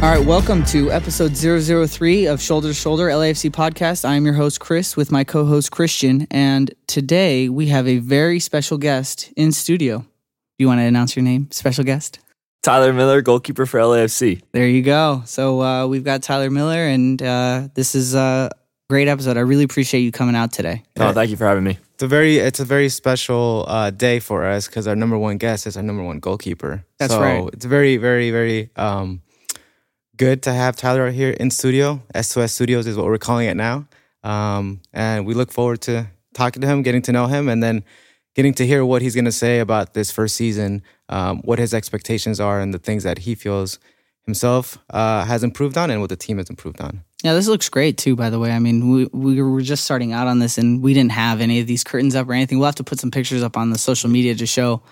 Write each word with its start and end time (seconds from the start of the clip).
All 0.00 0.04
right, 0.04 0.24
welcome 0.24 0.64
to 0.66 0.92
episode 0.92 1.36
003 1.36 2.26
of 2.26 2.40
Shoulder 2.40 2.68
to 2.68 2.74
Shoulder 2.74 3.08
LAFC 3.08 3.50
podcast. 3.50 4.04
I 4.04 4.14
am 4.14 4.24
your 4.24 4.34
host, 4.34 4.60
Chris, 4.60 4.96
with 4.96 5.10
my 5.10 5.24
co 5.24 5.44
host, 5.44 5.72
Christian. 5.72 6.28
And 6.30 6.72
today 6.86 7.48
we 7.48 7.66
have 7.66 7.88
a 7.88 7.98
very 7.98 8.38
special 8.38 8.78
guest 8.78 9.32
in 9.34 9.50
studio. 9.50 9.98
Do 9.98 10.06
you 10.58 10.68
want 10.68 10.78
to 10.78 10.84
announce 10.84 11.16
your 11.16 11.24
name, 11.24 11.48
special 11.50 11.82
guest? 11.82 12.20
Tyler 12.62 12.92
Miller, 12.92 13.22
goalkeeper 13.22 13.66
for 13.66 13.80
LAFC. 13.80 14.40
There 14.52 14.68
you 14.68 14.82
go. 14.82 15.22
So 15.26 15.60
uh, 15.62 15.88
we've 15.88 16.04
got 16.04 16.22
Tyler 16.22 16.48
Miller, 16.48 16.86
and 16.86 17.20
uh, 17.20 17.66
this 17.74 17.96
is 17.96 18.14
a 18.14 18.50
great 18.88 19.08
episode. 19.08 19.36
I 19.36 19.40
really 19.40 19.64
appreciate 19.64 20.02
you 20.02 20.12
coming 20.12 20.36
out 20.36 20.52
today. 20.52 20.84
Oh, 20.96 21.12
thank 21.12 21.30
you 21.30 21.36
for 21.36 21.46
having 21.46 21.64
me. 21.64 21.76
It's 21.94 22.04
a 22.04 22.06
very 22.06 22.36
it's 22.36 22.60
a 22.60 22.64
very 22.64 22.88
special 22.88 23.64
uh, 23.66 23.90
day 23.90 24.20
for 24.20 24.44
us 24.46 24.68
because 24.68 24.86
our 24.86 24.94
number 24.94 25.18
one 25.18 25.38
guest 25.38 25.66
is 25.66 25.76
our 25.76 25.82
number 25.82 26.04
one 26.04 26.20
goalkeeper. 26.20 26.84
That's 27.00 27.12
so 27.12 27.20
right. 27.20 27.50
It's 27.52 27.64
very 27.64 27.96
very 27.96 28.30
very 28.30 28.70
um, 28.76 29.22
good 30.18 30.42
to 30.42 30.52
have 30.52 30.76
Tyler 30.76 31.06
out 31.06 31.14
here 31.14 31.30
in 31.30 31.50
studio. 31.50 32.02
S2S 32.14 32.50
Studios 32.50 32.86
is 32.86 32.96
what 32.96 33.06
we're 33.06 33.18
calling 33.18 33.48
it 33.48 33.56
now, 33.56 33.86
um, 34.24 34.80
and 34.92 35.24
we 35.24 35.32
look 35.32 35.50
forward 35.50 35.80
to 35.82 36.08
talking 36.34 36.60
to 36.60 36.68
him, 36.68 36.82
getting 36.82 37.02
to 37.02 37.12
know 37.12 37.26
him, 37.26 37.48
and 37.48 37.62
then 37.62 37.84
getting 38.34 38.52
to 38.54 38.66
hear 38.66 38.84
what 38.84 39.00
he's 39.00 39.14
going 39.14 39.24
to 39.24 39.32
say 39.32 39.60
about 39.60 39.94
this 39.94 40.10
first 40.10 40.34
season, 40.34 40.82
um, 41.08 41.38
what 41.42 41.58
his 41.58 41.72
expectations 41.72 42.40
are, 42.40 42.60
and 42.60 42.74
the 42.74 42.78
things 42.78 43.04
that 43.04 43.18
he 43.18 43.34
feels 43.34 43.78
himself 44.26 44.78
uh, 44.90 45.24
has 45.24 45.42
improved 45.42 45.78
on, 45.78 45.90
and 45.90 46.00
what 46.00 46.10
the 46.10 46.16
team 46.16 46.36
has 46.36 46.50
improved 46.50 46.80
on. 46.80 47.02
Yeah, 47.22 47.34
this 47.34 47.48
looks 47.48 47.68
great 47.68 47.96
too, 47.96 48.14
by 48.14 48.28
the 48.28 48.38
way. 48.38 48.50
I 48.52 48.58
mean, 48.58 48.90
we, 48.90 49.06
we 49.06 49.40
were 49.40 49.62
just 49.62 49.84
starting 49.84 50.12
out 50.12 50.26
on 50.26 50.40
this 50.40 50.58
and 50.58 50.82
we 50.82 50.94
didn't 50.94 51.12
have 51.12 51.40
any 51.40 51.58
of 51.60 51.66
these 51.66 51.82
curtains 51.82 52.14
up 52.14 52.28
or 52.28 52.32
anything. 52.32 52.58
We'll 52.58 52.66
have 52.66 52.76
to 52.76 52.84
put 52.84 53.00
some 53.00 53.10
pictures 53.10 53.42
up 53.42 53.56
on 53.56 53.70
the 53.70 53.78
social 53.78 54.08
media 54.08 54.36
to 54.36 54.46
show. 54.46 54.82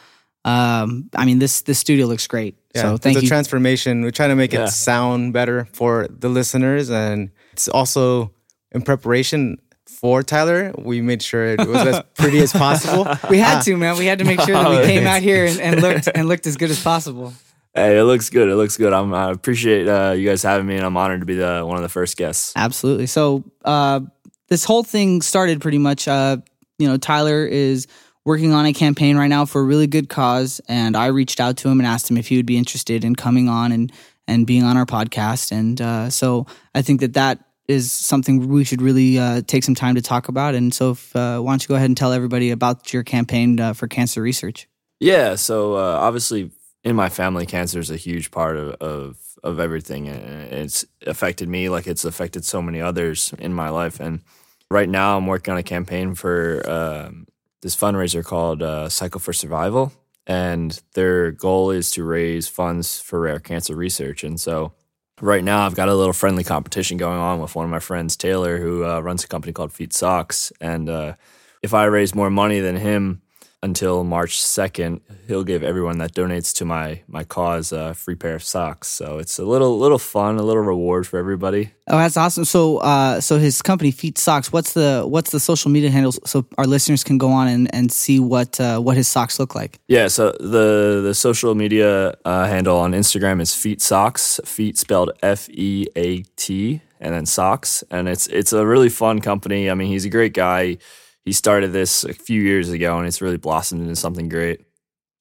Um, 0.47 1.11
I 1.15 1.25
mean, 1.25 1.41
this 1.41 1.63
this 1.63 1.79
studio 1.79 2.07
looks 2.07 2.27
great. 2.27 2.55
Yeah, 2.75 2.83
so 2.83 2.95
it's 2.95 3.03
thank 3.03 3.19
a 3.19 3.23
you. 3.23 3.29
transformation. 3.29 4.03
We're 4.03 4.11
trying 4.13 4.29
to 4.31 4.37
make 4.37 4.53
Yeah. 4.53 4.65
it 4.65 4.69
sound 4.69 5.33
better 5.33 5.67
for 5.73 6.07
the 6.09 6.29
listeners, 6.29 6.89
and 6.91 7.31
it's 7.53 7.67
also 7.69 8.33
in 8.71 8.83
preparation 8.83 9.59
for 9.87 10.23
Tyler. 10.23 10.73
We 10.79 11.01
made 11.03 11.23
sure 11.23 11.45
it 11.47 11.67
was 11.67 11.85
as 11.87 12.03
pretty 12.17 12.39
as 12.39 12.53
possible. 12.53 13.09
we 13.29 13.39
had 13.39 13.63
to, 13.63 13.77
man. 13.77 13.99
We 13.99 14.07
had 14.07 14.19
to 14.21 14.25
make 14.25 14.41
sure 14.41 14.55
that 14.55 14.71
we 14.71 14.87
came 14.93 15.07
out 15.07 15.21
here 15.23 15.47
and, 15.47 15.61
and 15.61 15.83
looked 15.83 16.09
and 16.15 16.29
looked 16.29 16.47
as 16.47 16.57
good 16.57 16.71
as 16.71 16.81
possible. 16.83 17.33
Hey, 17.75 17.99
it 17.99 18.05
looks 18.05 18.31
good. 18.31 18.49
It 18.49 18.55
looks 18.57 18.77
good. 18.77 18.93
I'm, 18.93 19.13
I 19.13 19.31
appreciate 19.33 19.87
uh, 19.89 20.13
you 20.17 20.27
guys 20.29 20.43
having 20.45 20.67
me, 20.67 20.77
and 20.77 20.87
I'm 20.87 20.97
honored 20.97 21.21
to 21.21 21.27
be 21.27 21.35
the 21.35 21.63
one 21.67 21.77
of 21.77 21.83
the 21.83 21.89
first 21.91 22.17
guests. 22.17 22.53
Absolutely. 22.57 23.07
So 23.07 23.43
uh, 23.65 24.01
this 24.49 24.65
whole 24.65 24.85
thing 24.85 25.23
started 25.23 25.61
pretty 25.61 25.79
much. 25.79 26.07
Uh, 26.07 26.37
you 26.79 26.87
know, 26.87 26.99
Tyler 26.99 27.45
is 27.47 27.87
working 28.27 28.53
on 28.53 28.67
a 28.67 28.75
campaign 28.75 29.17
right 29.17 29.29
now 29.29 29.47
for 29.47 29.63
a 29.63 29.65
really 29.65 29.87
good 29.87 30.11
cause, 30.11 30.61
and 30.69 30.97
I 30.97 31.07
reached 31.07 31.41
out 31.41 31.57
to 31.59 31.69
him 31.71 31.81
and 31.81 31.87
asked 31.87 32.11
him 32.11 32.19
if 32.19 32.29
he 32.29 32.37
would 32.37 32.45
be 32.45 32.59
interested 32.59 33.05
in 33.05 33.17
coming 33.17 33.49
on 33.49 33.73
and 33.73 33.91
and 34.29 34.47
being 34.47 34.65
on 34.65 34.77
our 34.77 34.85
podcast. 34.85 35.53
And 35.53 35.81
uh, 35.81 36.11
so 36.11 36.47
I 36.75 36.83
think 36.83 37.01
that 37.01 37.15
that 37.15 37.39
is 37.69 37.93
something 37.93 38.49
we 38.49 38.65
should 38.65 38.83
really 38.83 39.19
uh, 39.19 39.43
take 39.47 39.63
some 39.63 39.77
time 39.77 39.95
to 39.95 40.03
talk 40.03 40.29
about. 40.29 40.57
And 40.57 40.75
so, 40.75 40.91
if, 40.91 41.15
uh, 41.15 41.39
why 41.39 41.53
don't 41.53 41.63
you 41.63 41.69
go 41.69 41.77
ahead 41.77 41.89
and 41.89 41.97
tell 41.97 42.13
everybody 42.13 42.51
about 42.51 42.93
your 42.93 43.05
campaign 43.05 43.61
uh, 43.61 43.73
for 43.73 43.87
cancer 43.87 44.21
research? 44.21 44.69
Yeah. 44.99 45.37
So 45.37 45.75
uh, 45.75 45.99
obviously, 46.01 46.51
in 46.83 46.97
my 46.97 47.09
family, 47.09 47.47
cancer 47.47 47.79
is 47.79 47.91
a 47.91 47.97
huge 47.97 48.31
part 48.33 48.57
of, 48.57 48.71
of 48.81 49.17
of 49.47 49.61
everything, 49.61 50.07
it's 50.07 50.85
affected 51.07 51.49
me 51.49 51.69
like 51.69 51.87
it's 51.87 52.05
affected 52.05 52.45
so 52.45 52.61
many 52.61 52.81
others 52.81 53.33
in 53.39 53.53
my 53.53 53.69
life. 53.69 54.01
And 54.01 54.23
right 54.71 54.89
now, 54.89 55.17
I'm 55.17 55.27
working 55.27 55.53
on 55.53 55.59
a 55.59 55.63
campaign 55.63 56.15
for 56.15 56.69
um, 56.69 57.27
this 57.67 57.75
fundraiser 57.75 58.25
called 58.25 58.63
uh, 58.63 58.89
Cycle 58.89 59.19
for 59.19 59.33
Survival, 59.33 59.93
and 60.25 60.81
their 60.95 61.33
goal 61.33 61.73
is 61.73 61.91
to 61.91 62.05
raise 62.05 62.47
funds 62.47 63.01
for 63.01 63.21
rare 63.21 63.41
cancer 63.41 63.75
research. 63.75 64.23
And 64.23 64.41
so, 64.41 64.73
right 65.21 65.43
now, 65.43 65.67
I've 65.67 65.75
got 65.75 65.89
a 65.89 65.95
little 65.97 66.13
friendly 66.13 66.45
competition 66.45 66.97
going 66.97 67.19
on 67.19 67.41
with 67.41 67.57
one 67.57 67.65
of 67.65 67.71
my 67.73 67.81
friends, 67.81 68.17
Taylor, 68.17 68.59
who 68.59 68.85
uh, 68.85 69.01
runs 69.01 69.25
a 69.25 69.27
company 69.27 69.53
called 69.53 69.73
Feat 69.73 69.93
Socks, 69.93 70.53
and 70.61 70.89
uh, 70.89 71.15
if 71.61 71.75
I 71.75 71.87
raise 71.87 72.15
more 72.15 72.31
money 72.31 72.61
than 72.61 72.77
him 72.77 73.21
until 73.67 74.05
March 74.05 74.41
2nd, 74.41 75.01
he'll 75.27 75.45
give 75.45 75.63
everyone 75.63 75.99
that 75.99 76.15
donates 76.15 76.55
to 76.55 76.65
my 76.65 77.03
my 77.09 77.25
cause 77.25 77.73
a 77.73 77.95
free 77.95 78.15
pair 78.15 78.37
of 78.37 78.43
socks. 78.43 78.89
So 78.89 79.19
it's 79.19 79.39
a 79.39 79.45
little 79.45 79.79
little 79.79 79.99
fun, 79.99 80.39
a 80.39 80.43
little 80.43 80.63
reward 80.63 81.07
for 81.07 81.19
everybody. 81.19 81.73
Oh, 81.89 81.99
that's 81.99 82.17
awesome. 82.17 82.45
So, 82.45 82.79
uh, 82.79 83.21
so 83.21 83.39
his 83.39 83.63
company 83.63 83.91
Feat 83.91 84.19
Socks. 84.19 84.53
What's 84.53 84.73
the 84.73 85.05
what's 85.07 85.31
the 85.31 85.41
social 85.41 85.71
media 85.71 85.91
handles 85.91 86.19
so 86.25 86.47
our 86.57 86.67
listeners 86.67 87.05
can 87.05 87.19
go 87.19 87.31
on 87.31 87.49
and, 87.49 87.75
and 87.75 87.93
see 87.93 88.19
what 88.19 88.59
uh, 88.61 88.79
what 88.81 88.97
his 88.97 89.09
socks 89.09 89.39
look 89.39 89.55
like? 89.55 89.79
Yeah, 89.89 90.09
so 90.09 90.31
the 90.41 91.01
the 91.03 91.15
social 91.15 91.55
media 91.55 92.15
uh, 92.25 92.47
handle 92.47 92.79
on 92.79 92.93
Instagram 92.93 93.41
is 93.41 93.55
Feat 93.55 93.83
Socks, 93.83 94.41
feat 94.45 94.79
spelled 94.79 95.11
F 95.23 95.49
E 95.51 95.87
A 95.97 96.23
T, 96.37 96.81
and 97.01 97.15
then 97.15 97.27
socks, 97.27 97.85
and 97.91 98.09
it's 98.09 98.27
it's 98.29 98.53
a 98.53 98.65
really 98.65 98.89
fun 98.89 99.21
company. 99.21 99.71
I 99.71 99.75
mean, 99.75 99.89
he's 99.89 100.05
a 100.05 100.11
great 100.11 100.35
guy. 100.35 100.79
He 101.27 101.33
started 101.33 101.73
this 101.73 102.05
a 102.05 102.15
few 102.15 102.41
years 102.41 102.71
ago, 102.71 102.99
and 102.99 103.07
it's 103.07 103.21
really 103.21 103.37
blossomed 103.37 103.83
into 103.83 103.97
something 103.97 104.29
great. 104.29 104.65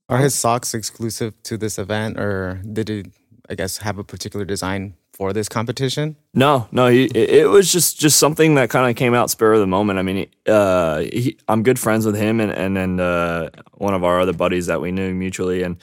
Are 0.08 0.20
his 0.20 0.36
socks 0.36 0.76
exclusive 0.76 1.34
to 1.44 1.58
this 1.58 1.80
event, 1.80 2.20
or 2.20 2.62
did 2.72 2.90
he, 2.90 3.06
I 3.50 3.56
guess, 3.56 3.80
have 3.80 3.98
a 3.98 4.04
particular 4.04 4.46
design 4.46 4.94
for 5.14 5.34
this 5.34 5.50
competition? 5.50 6.16
No, 6.36 6.68
no, 6.72 6.88
he, 6.90 7.06
it, 7.06 7.30
it 7.30 7.50
was 7.50 7.72
just 7.72 8.00
just 8.00 8.20
something 8.20 8.54
that 8.54 8.70
kind 8.70 8.88
of 8.88 8.96
came 8.96 9.16
out 9.16 9.32
spur 9.32 9.54
of 9.54 9.60
the 9.62 9.68
moment. 9.68 9.98
I 9.98 10.04
mean, 10.04 10.28
uh, 10.46 11.00
he, 11.00 11.38
I'm 11.48 11.64
good 11.64 11.80
friends 11.80 12.06
with 12.06 12.16
him 12.16 12.40
and 12.40 12.52
and 12.52 12.78
and 12.78 13.02
uh, 13.02 13.50
one 13.74 13.96
of 13.96 14.04
our 14.04 14.20
other 14.20 14.34
buddies 14.34 14.68
that 14.68 14.82
we 14.82 14.92
knew 14.92 15.12
mutually, 15.12 15.64
and 15.64 15.78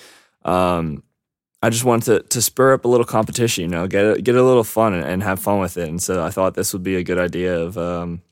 um, 0.44 1.02
I 1.64 1.70
just 1.70 1.82
wanted 1.82 2.04
to 2.04 2.28
to 2.28 2.40
spur 2.40 2.74
up 2.74 2.84
a 2.84 2.88
little 2.88 3.06
competition, 3.06 3.64
you 3.64 3.70
know, 3.70 3.88
get 3.88 4.04
a, 4.04 4.22
get 4.22 4.36
a 4.36 4.42
little 4.44 4.62
fun 4.62 4.94
and, 4.94 5.04
and 5.04 5.22
have 5.24 5.40
fun 5.40 5.58
with 5.58 5.76
it. 5.76 5.88
And 5.88 6.00
so 6.00 6.24
I 6.24 6.30
thought 6.30 6.54
this 6.54 6.72
would 6.72 6.84
be 6.84 6.94
a 6.94 7.02
good 7.02 7.18
idea 7.18 7.58
of 7.58 7.76
um, 7.76 8.22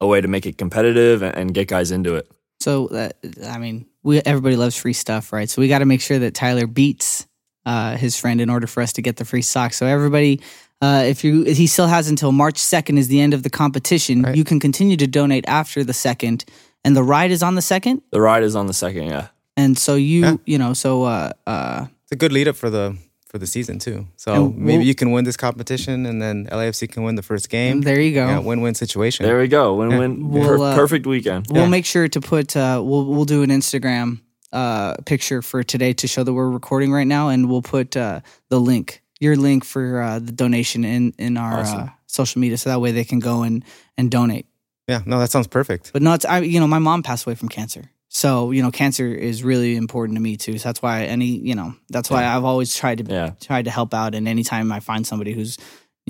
a 0.00 0.06
way 0.06 0.20
to 0.20 0.28
make 0.28 0.46
it 0.46 0.58
competitive 0.58 1.22
and, 1.22 1.36
and 1.36 1.54
get 1.54 1.68
guys 1.68 1.90
into 1.90 2.14
it. 2.16 2.30
So, 2.60 2.88
uh, 2.88 3.10
I 3.46 3.58
mean, 3.58 3.86
we 4.02 4.20
everybody 4.20 4.56
loves 4.56 4.76
free 4.76 4.92
stuff, 4.92 5.32
right? 5.32 5.48
So 5.48 5.60
we 5.62 5.68
got 5.68 5.78
to 5.80 5.86
make 5.86 6.00
sure 6.00 6.18
that 6.18 6.34
Tyler 6.34 6.66
beats 6.66 7.26
uh, 7.66 7.96
his 7.96 8.18
friend 8.18 8.40
in 8.40 8.50
order 8.50 8.66
for 8.66 8.82
us 8.82 8.92
to 8.94 9.02
get 9.02 9.16
the 9.16 9.24
free 9.24 9.42
socks. 9.42 9.76
So 9.76 9.86
everybody. 9.86 10.40
Uh, 10.80 11.02
if 11.06 11.24
you, 11.24 11.42
he 11.42 11.66
still 11.66 11.88
has 11.88 12.08
until 12.08 12.30
March 12.30 12.56
second 12.56 12.98
is 12.98 13.08
the 13.08 13.20
end 13.20 13.34
of 13.34 13.42
the 13.42 13.50
competition. 13.50 14.22
Right. 14.22 14.36
You 14.36 14.44
can 14.44 14.60
continue 14.60 14.96
to 14.98 15.08
donate 15.08 15.44
after 15.48 15.82
the 15.82 15.92
second, 15.92 16.44
and 16.84 16.94
the 16.94 17.02
ride 17.02 17.32
is 17.32 17.42
on 17.42 17.56
the 17.56 17.62
second. 17.62 18.00
The 18.12 18.20
ride 18.20 18.44
is 18.44 18.54
on 18.54 18.68
the 18.68 18.72
second, 18.72 19.06
yeah. 19.08 19.26
And 19.56 19.76
so 19.76 19.96
you, 19.96 20.20
Yeah. 20.20 20.36
you 20.46 20.56
know, 20.56 20.74
so 20.74 21.02
uh, 21.02 21.32
uh, 21.48 21.86
It's 22.04 22.12
a 22.12 22.16
good 22.16 22.30
lead 22.30 22.46
up 22.46 22.54
for 22.54 22.70
the 22.70 22.96
for 23.28 23.38
the 23.38 23.46
season 23.46 23.78
too. 23.78 24.06
So 24.16 24.48
maybe 24.56 24.78
we'll- 24.78 24.86
you 24.86 24.94
can 24.94 25.10
win 25.12 25.24
this 25.24 25.36
competition, 25.36 26.06
and 26.06 26.20
then 26.22 26.46
LAFC 26.50 26.86
can 26.90 27.02
win 27.02 27.14
the 27.14 27.22
first 27.22 27.48
game. 27.50 27.82
there 27.82 28.00
you 28.00 28.14
go. 28.14 28.26
Yeah, 28.26 28.38
win-win 28.38 28.74
situation. 28.74 29.26
There 29.26 29.38
we 29.38 29.48
go. 29.48 29.74
Win 29.74 29.88
win. 29.98 30.30
We'll, 30.30 30.48
Per- 30.48 30.64
uh, 30.64 30.74
perfect 30.74 31.06
weekend. 31.06 31.46
We'll 31.50 31.64
Yeah. 31.64 31.68
make 31.68 31.84
sure 31.84 32.08
to 32.08 32.20
put 32.20 32.56
uh, 32.56 32.80
we'll 32.84 33.04
we'll 33.06 33.26
do 33.26 33.42
an 33.42 33.50
Instagram 33.50 34.20
uh, 34.52 34.94
picture 35.04 35.42
for 35.42 35.62
today 35.62 35.92
to 35.92 36.06
show 36.08 36.24
that 36.24 36.32
we're 36.32 36.48
recording 36.50 36.90
right 36.90 37.06
now, 37.06 37.28
and 37.28 37.48
we'll 37.50 37.60
put 37.62 37.96
uh, 37.96 38.20
the 38.48 38.58
link, 38.58 39.02
your 39.20 39.36
link 39.36 39.64
for 39.64 40.00
uh, 40.00 40.18
the 40.18 40.32
donation 40.32 40.84
in 40.84 41.12
in 41.18 41.36
our 41.36 41.60
Awesome. 41.60 41.80
uh, 41.80 41.88
social 42.06 42.40
media, 42.40 42.56
so 42.56 42.70
that 42.70 42.80
way 42.80 42.92
they 42.92 43.04
can 43.04 43.18
go 43.20 43.42
and 43.42 43.62
and 43.98 44.10
donate. 44.10 44.46
yeah, 44.88 45.02
no, 45.04 45.18
that 45.18 45.30
sounds 45.30 45.48
perfect. 45.48 45.90
But 45.92 46.00
no, 46.00 46.14
it's 46.14 46.24
I 46.24 46.40
you 46.40 46.60
know 46.60 46.66
my 46.66 46.78
mom 46.78 47.02
passed 47.02 47.26
away 47.26 47.34
from 47.34 47.50
cancer, 47.50 47.90
so 48.18 48.50
you 48.54 48.62
know 48.62 48.70
cancer 48.82 49.06
is 49.30 49.36
really 49.44 49.72
important 49.84 50.16
to 50.18 50.22
me 50.28 50.36
too. 50.36 50.58
So 50.58 50.68
that's 50.68 50.82
why 50.82 50.96
any 51.04 51.26
you 51.50 51.54
know 51.58 51.70
that's 51.94 52.10
why 52.10 52.22
I've 52.32 52.44
always 52.44 52.70
tried 52.80 52.98
to 53.00 53.04
Yeah. 53.18 53.30
tried 53.40 53.64
to 53.66 53.70
help 53.78 53.92
out, 53.94 54.14
and 54.16 54.26
anytime 54.28 54.66
I 54.76 54.80
find 54.80 55.06
somebody 55.06 55.32
who's 55.38 55.56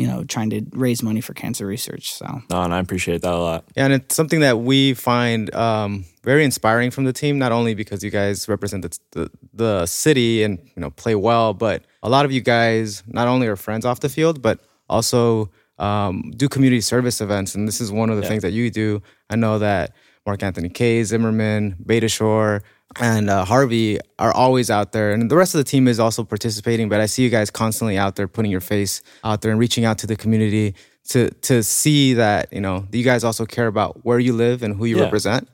you 0.01 0.07
know 0.11 0.25
trying 0.35 0.51
to 0.55 0.61
raise 0.85 1.03
money 1.03 1.21
for 1.21 1.35
cancer 1.35 1.67
research, 1.67 2.05
so 2.21 2.27
No, 2.51 2.63
and 2.63 2.73
I 2.73 2.79
appreciate 2.79 3.21
that 3.23 3.35
a 3.41 3.43
lot. 3.49 3.61
Yeah, 3.77 3.85
and 3.87 3.93
it's 3.97 4.15
something 4.21 4.41
that 4.47 4.57
we 4.71 4.95
find 4.95 5.43
um, 5.55 6.05
very 6.31 6.45
inspiring 6.45 6.91
from 6.93 7.05
the 7.05 7.13
team. 7.13 7.35
Not 7.39 7.53
only 7.53 7.75
because 7.75 8.03
you 8.07 8.11
guys 8.21 8.49
represent 8.49 8.81
the, 8.87 8.93
the 9.17 9.31
the 9.65 9.87
city 9.87 10.43
and 10.45 10.59
you 10.75 10.81
know 10.83 10.91
play 10.91 11.15
well, 11.15 11.53
but 11.67 11.83
a 12.03 12.09
lot 12.09 12.25
of 12.25 12.31
you 12.33 12.41
guys 12.41 13.03
not 13.07 13.27
only 13.29 13.47
are 13.49 13.57
friends 13.57 13.85
off 13.85 13.99
the 14.01 14.09
field, 14.09 14.41
but 14.41 14.57
also 14.89 15.51
um, 15.79 16.15
do 16.37 16.49
community 16.49 16.81
service 16.81 17.21
events. 17.21 17.55
And 17.55 17.69
this 17.69 17.81
is 17.81 17.91
one 17.93 18.09
of 18.11 18.17
the 18.17 18.23
Yeah. 18.23 18.29
things 18.31 18.43
that 18.43 18.53
you 18.53 18.71
do. 18.71 19.03
I 19.31 19.37
know 19.37 19.59
that 19.59 19.93
Mark 20.27 20.43
Anthony 20.43 20.69
Kaye, 20.69 21.03
Zimmerman, 21.05 21.77
Beitashour, 21.85 22.63
and 23.01 23.29
uh, 23.31 23.45
Harvey 23.45 23.99
are 24.19 24.33
always 24.33 24.71
out 24.71 24.93
there, 24.93 25.13
and 25.13 25.31
the 25.31 25.37
rest 25.37 25.55
of 25.55 25.59
the 25.59 25.65
team 25.65 25.87
is 25.89 26.01
also 26.01 26.25
participating. 26.25 26.89
But 26.89 27.01
I 27.01 27.07
see 27.07 27.23
you 27.23 27.31
guys 27.31 27.51
constantly 27.51 27.99
out 27.99 28.17
there, 28.17 28.27
putting 28.29 28.51
your 28.51 28.61
face 28.63 29.03
out 29.25 29.43
there 29.43 29.51
and 29.51 29.61
reaching 29.61 29.85
out 29.85 29.99
to 29.99 30.07
the 30.07 30.17
community 30.17 30.75
to 31.11 31.31
to 31.31 31.63
see 31.63 32.15
that 32.15 32.53
you 32.53 32.61
know 32.61 32.87
you 32.93 33.05
guys 33.05 33.25
also 33.25 33.45
care 33.47 33.67
about 33.67 34.05
where 34.05 34.19
you 34.19 34.33
live 34.33 34.63
and 34.63 34.77
who 34.77 34.85
you 34.87 34.97
Yeah. 34.99 35.05
represent. 35.05 35.49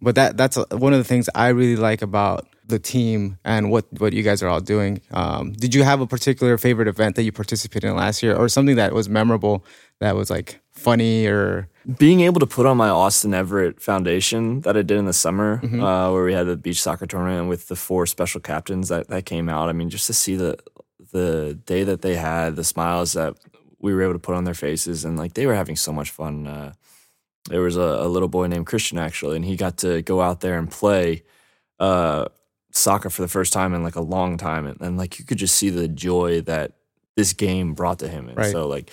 But 0.00 0.14
that 0.14 0.36
that's 0.36 0.56
uh, 0.56 0.64
one 0.72 0.92
of 0.92 0.98
the 0.98 1.04
things 1.04 1.28
I 1.34 1.48
really 1.48 1.76
like 1.76 2.02
about 2.02 2.46
the 2.66 2.78
team 2.78 3.38
and 3.44 3.70
what 3.70 3.86
what 3.98 4.12
you 4.12 4.22
guys 4.22 4.42
are 4.42 4.48
all 4.48 4.60
doing. 4.60 5.00
Um, 5.10 5.52
did 5.52 5.74
you 5.74 5.82
have 5.84 6.00
a 6.00 6.06
particular 6.06 6.56
favorite 6.58 6.88
event 6.88 7.16
that 7.16 7.22
you 7.22 7.32
participated 7.32 7.88
in 7.90 7.96
last 7.96 8.22
year, 8.22 8.34
or 8.34 8.48
something 8.48 8.76
that 8.76 8.92
was 8.94 9.08
memorable 9.08 9.64
that 10.00 10.14
was 10.16 10.30
like 10.30 10.60
funny 10.72 11.26
or 11.26 11.68
being 11.96 12.20
able 12.20 12.40
to 12.40 12.46
put 12.46 12.66
on 12.66 12.76
my 12.76 12.90
Austin 12.90 13.32
Everett 13.32 13.80
Foundation 13.80 14.60
that 14.62 14.76
I 14.76 14.82
did 14.82 14.98
in 14.98 15.06
the 15.06 15.12
summer, 15.12 15.58
Mm-hmm. 15.62 15.82
uh, 15.82 16.12
where 16.12 16.24
we 16.24 16.34
had 16.34 16.46
the 16.46 16.56
beach 16.56 16.82
soccer 16.82 17.06
tournament 17.06 17.48
with 17.48 17.68
the 17.68 17.76
four 17.76 18.04
special 18.06 18.40
captains 18.40 18.88
that, 18.88 19.08
that 19.08 19.24
came 19.24 19.48
out. 19.48 19.68
I 19.68 19.72
mean, 19.72 19.88
just 19.88 20.06
to 20.08 20.14
see 20.14 20.36
the 20.36 20.58
the 21.12 21.58
day 21.64 21.84
that 21.84 22.02
they 22.02 22.16
had, 22.16 22.56
the 22.56 22.64
smiles 22.64 23.14
that 23.14 23.34
we 23.78 23.94
were 23.94 24.02
able 24.02 24.12
to 24.12 24.18
put 24.18 24.34
on 24.34 24.44
their 24.44 24.54
faces, 24.54 25.04
and 25.04 25.16
like 25.16 25.34
they 25.34 25.46
were 25.46 25.54
having 25.54 25.76
so 25.76 25.92
much 25.92 26.10
fun. 26.10 26.46
Uh, 26.46 26.72
there 27.48 27.62
was 27.62 27.76
a, 27.76 27.80
a, 27.80 28.08
little 28.08 28.28
boy 28.28 28.46
named 28.46 28.66
Christian 28.66 28.98
actually, 28.98 29.36
and 29.36 29.44
he 29.44 29.56
got 29.56 29.78
to 29.78 30.02
go 30.02 30.20
out 30.20 30.40
there 30.40 30.58
and 30.58 30.70
play 30.70 31.22
uh, 31.80 32.26
soccer 32.72 33.08
for 33.08 33.22
the 33.22 33.28
first 33.28 33.54
time 33.54 33.72
in 33.72 33.82
like 33.82 33.96
a 33.96 34.02
long 34.02 34.36
time, 34.36 34.66
and, 34.66 34.78
and, 34.82 34.98
like 34.98 35.18
you 35.18 35.24
could 35.24 35.38
just 35.38 35.54
see 35.54 35.70
the 35.70 35.88
joy 35.88 36.42
that 36.42 36.72
this 37.16 37.32
game 37.32 37.72
brought 37.72 38.00
to 38.00 38.08
him. 38.08 38.28
And 38.28 38.36
right. 38.36 38.52
so 38.52 38.68
like 38.68 38.90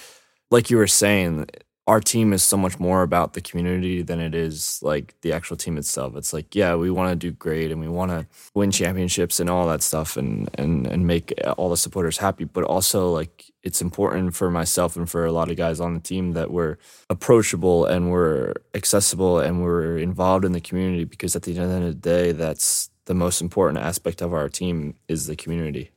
like 0.51 0.69
you 0.69 0.77
were 0.77 0.87
saying, 0.87 1.47
our 1.87 1.99
team 1.99 2.33
is 2.33 2.41
so 2.41 2.57
much 2.57 2.79
more 2.79 3.03
about 3.03 3.33
the 3.33 3.41
community 3.41 4.01
than 4.01 4.19
it 4.19 4.33
is 4.33 4.79
like 4.81 5.13
the 5.21 5.31
actual 5.31 5.55
team 5.55 5.77
itself. 5.77 6.15
It's 6.15 6.33
like, 6.33 6.55
yeah, 6.55 6.75
we 6.75 6.89
want 6.89 7.11
to 7.11 7.15
do 7.15 7.31
great 7.31 7.71
and 7.71 7.79
we 7.79 7.87
want 7.87 8.09
to 8.09 8.25
win 8.55 8.71
championships 8.71 9.39
and 9.39 9.49
all 9.49 9.67
that 9.67 9.83
stuff 9.83 10.17
and 10.17 10.49
and 10.55 10.87
and 10.87 11.05
make 11.05 11.33
all 11.57 11.69
the 11.69 11.77
supporters 11.77 12.17
happy, 12.17 12.43
but 12.43 12.63
also 12.63 13.11
like 13.11 13.51
it's 13.61 13.81
important 13.81 14.35
for 14.35 14.49
myself 14.49 14.95
and 14.95 15.09
for 15.09 15.25
a 15.25 15.31
lot 15.31 15.51
of 15.51 15.57
guys 15.57 15.79
on 15.79 15.93
the 15.93 15.99
team 15.99 16.33
that 16.33 16.51
we're 16.51 16.77
approachable 17.09 17.85
and 17.85 18.11
we're 18.11 18.53
accessible 18.73 19.39
and 19.39 19.61
we're 19.61 19.97
involved 19.97 20.45
in 20.45 20.53
the 20.53 20.61
community 20.61 21.03
because 21.03 21.35
at 21.35 21.43
the 21.43 21.57
end 21.57 21.71
of 21.71 21.81
the 21.83 21.93
day, 21.93 22.31
that's 22.31 22.89
the 23.05 23.13
most 23.13 23.41
important 23.41 23.83
aspect 23.83 24.21
of 24.21 24.33
our 24.33 24.49
team 24.49 24.95
is 25.07 25.27
the 25.27 25.35
community. 25.35 25.91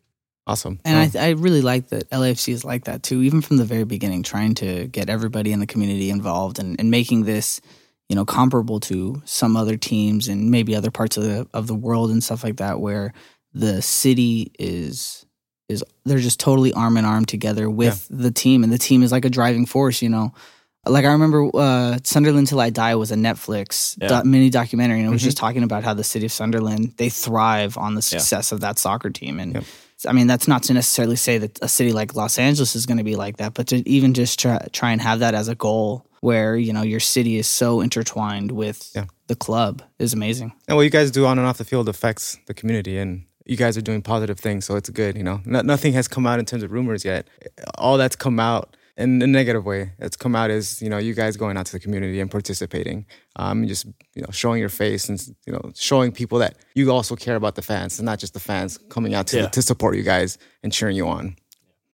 Awesome. 0.49 0.81
And 0.83 1.15
I, 1.15 1.27
I 1.27 1.31
really 1.33 1.61
like 1.61 1.89
that 1.89 2.09
LAFC 2.09 2.55
is 2.55 2.65
like 2.65 2.85
that 2.85 3.03
too, 3.03 3.21
even 3.21 3.43
from 3.43 3.59
the 3.59 3.67
very 3.67 3.85
beginning, 3.85 4.23
trying 4.23 4.55
to 4.57 4.87
get 4.87 5.11
everybody 5.11 5.53
in 5.53 5.61
the 5.61 5.67
community 5.67 6.09
involved 6.09 6.59
and, 6.59 6.81
and 6.81 6.91
making 6.91 7.25
this, 7.25 7.61
you 8.09 8.17
know, 8.17 8.25
comparable 8.25 8.81
to 8.81 9.21
some 9.27 9.59
other 9.59 9.77
teams 9.77 10.27
and 10.27 10.51
maybe 10.51 10.75
other 10.75 10.91
parts 10.91 11.19
of 11.19 11.25
the 11.25 11.47
of 11.53 11.67
the 11.67 11.75
world 11.75 12.11
and 12.11 12.25
stuff 12.25 12.43
like 12.43 12.57
that, 12.57 12.81
where 12.81 13.13
the 13.53 13.83
city 13.83 14.51
is 14.59 15.27
is 15.69 15.85
they're 16.07 16.19
just 16.19 16.41
totally 16.41 16.73
arm 16.73 16.97
in 16.97 17.05
arm 17.05 17.27
together 17.27 17.69
with 17.69 18.09
yeah. 18.11 18.17
the 18.23 18.31
team, 18.31 18.65
and 18.65 18.73
the 18.73 18.79
team 18.79 19.03
is 19.03 19.13
like 19.13 19.27
a 19.27 19.31
driving 19.31 19.67
force. 19.67 20.01
You 20.01 20.09
know, 20.09 20.33
like 20.87 21.05
I 21.05 21.13
remember 21.13 21.51
uh, 21.55 21.99
Sunderland 22.05 22.47
Till 22.47 22.61
I 22.61 22.71
Die 22.71 22.95
was 22.95 23.13
a 23.13 23.17
Netflix 23.17 23.99
yeah. 24.01 24.23
do- 24.23 24.29
mini 24.29 24.49
documentary, 24.49 25.01
and 25.01 25.09
it 25.09 25.11
was 25.11 25.21
mm-hmm. 25.21 25.27
just 25.27 25.37
talking 25.37 25.63
about 25.63 25.85
how 25.85 25.93
the 25.93 26.05
city 26.05 26.25
of 26.25 26.33
Sunderland 26.33 26.95
they 26.97 27.11
thrive 27.11 27.77
on 27.77 27.95
the 27.95 28.01
success 28.03 28.51
yeah. 28.51 28.57
of 28.57 28.63
that 28.63 28.79
soccer 28.79 29.11
team, 29.11 29.39
and 29.41 29.63
I 30.07 30.13
mean, 30.13 30.27
that's 30.27 30.47
not 30.47 30.63
to 30.65 30.75
necessarily 30.75 31.17
say 31.17 31.39
that 31.39 31.59
a 31.63 31.69
city 31.69 31.93
like 31.93 32.15
Los 32.15 32.39
Angeles 32.39 32.77
is 32.77 32.87
going 32.87 32.99
to 32.99 33.05
be 33.05 33.17
like 33.17 33.39
that, 33.39 33.55
but 33.55 33.67
to 33.69 33.89
even 33.89 34.15
just 34.15 34.39
try, 34.39 34.59
try 34.73 34.93
and 34.93 35.01
have 35.01 35.21
that 35.21 35.35
as 35.35 35.49
a 35.49 35.55
goal 35.55 36.07
where, 36.21 36.57
you 36.57 36.73
know, 36.73 36.83
your 36.83 37.01
city 37.01 37.37
is 37.37 37.47
so 37.47 37.81
intertwined 37.81 38.53
with 38.53 38.91
yeah. 38.95 39.07
the 39.27 39.37
club 39.37 39.83
is 39.99 40.13
amazing. 40.13 40.53
And 40.69 40.77
what 40.77 40.83
you 40.83 40.91
guys 40.91 41.11
do 41.11 41.27
on 41.27 41.39
and 41.39 41.47
off 41.47 41.59
the 41.59 41.65
field 41.65 41.89
affects 41.89 42.39
the 42.47 42.55
community 42.55 42.99
and 42.99 43.25
you 43.45 43.57
guys 43.57 43.79
are 43.79 43.83
doing 43.83 44.03
positive 44.03 44.39
things, 44.39 44.67
so 44.67 44.77
it's 44.77 44.91
good, 44.91 45.17
you 45.17 45.25
know. 45.25 45.41
No, 45.47 45.63
nothing 45.63 45.95
has 45.95 46.07
come 46.07 46.27
out 46.27 46.39
in 46.39 46.45
terms 46.45 46.63
of 46.63 46.71
rumors 46.71 47.05
yet. 47.05 47.27
All 47.79 47.97
that's 47.97 48.15
come 48.15 48.39
out 48.39 48.77
in 48.99 49.23
a 49.23 49.27
negative 49.27 49.65
way. 49.65 49.93
It's 49.99 50.17
come 50.17 50.35
out 50.35 50.51
as 50.51 50.83
you 50.83 50.91
know 50.91 50.99
you 50.99 51.15
guys 51.15 51.37
going 51.37 51.57
out 51.57 51.67
to 51.67 51.73
the 51.73 51.81
community 51.81 52.21
and 52.21 52.31
participating 52.31 53.07
um 53.37 53.67
just 53.67 53.87
you 54.15 54.23
know 54.23 54.29
showing 54.31 54.61
your 54.61 54.69
face 54.69 55.09
and 55.09 55.25
you 55.47 55.53
know 55.53 55.73
showing 55.75 56.13
people 56.13 56.39
that 56.41 56.57
you 56.75 56.91
also 56.91 57.17
care 57.17 57.37
about 57.37 57.55
the 57.55 57.63
fans 57.63 57.99
and 57.99 58.07
not 58.07 58.19
just 58.19 58.35
the 58.35 58.41
fans 58.41 58.79
coming 58.91 59.15
out 59.15 59.29
to, 59.29 59.39
yeah. 59.39 59.49
to 59.49 59.63
support 59.63 59.97
you 59.97 60.03
guys 60.03 60.37
and 60.63 60.73
cheering 60.73 60.97
you 60.97 61.07
on. 61.07 61.37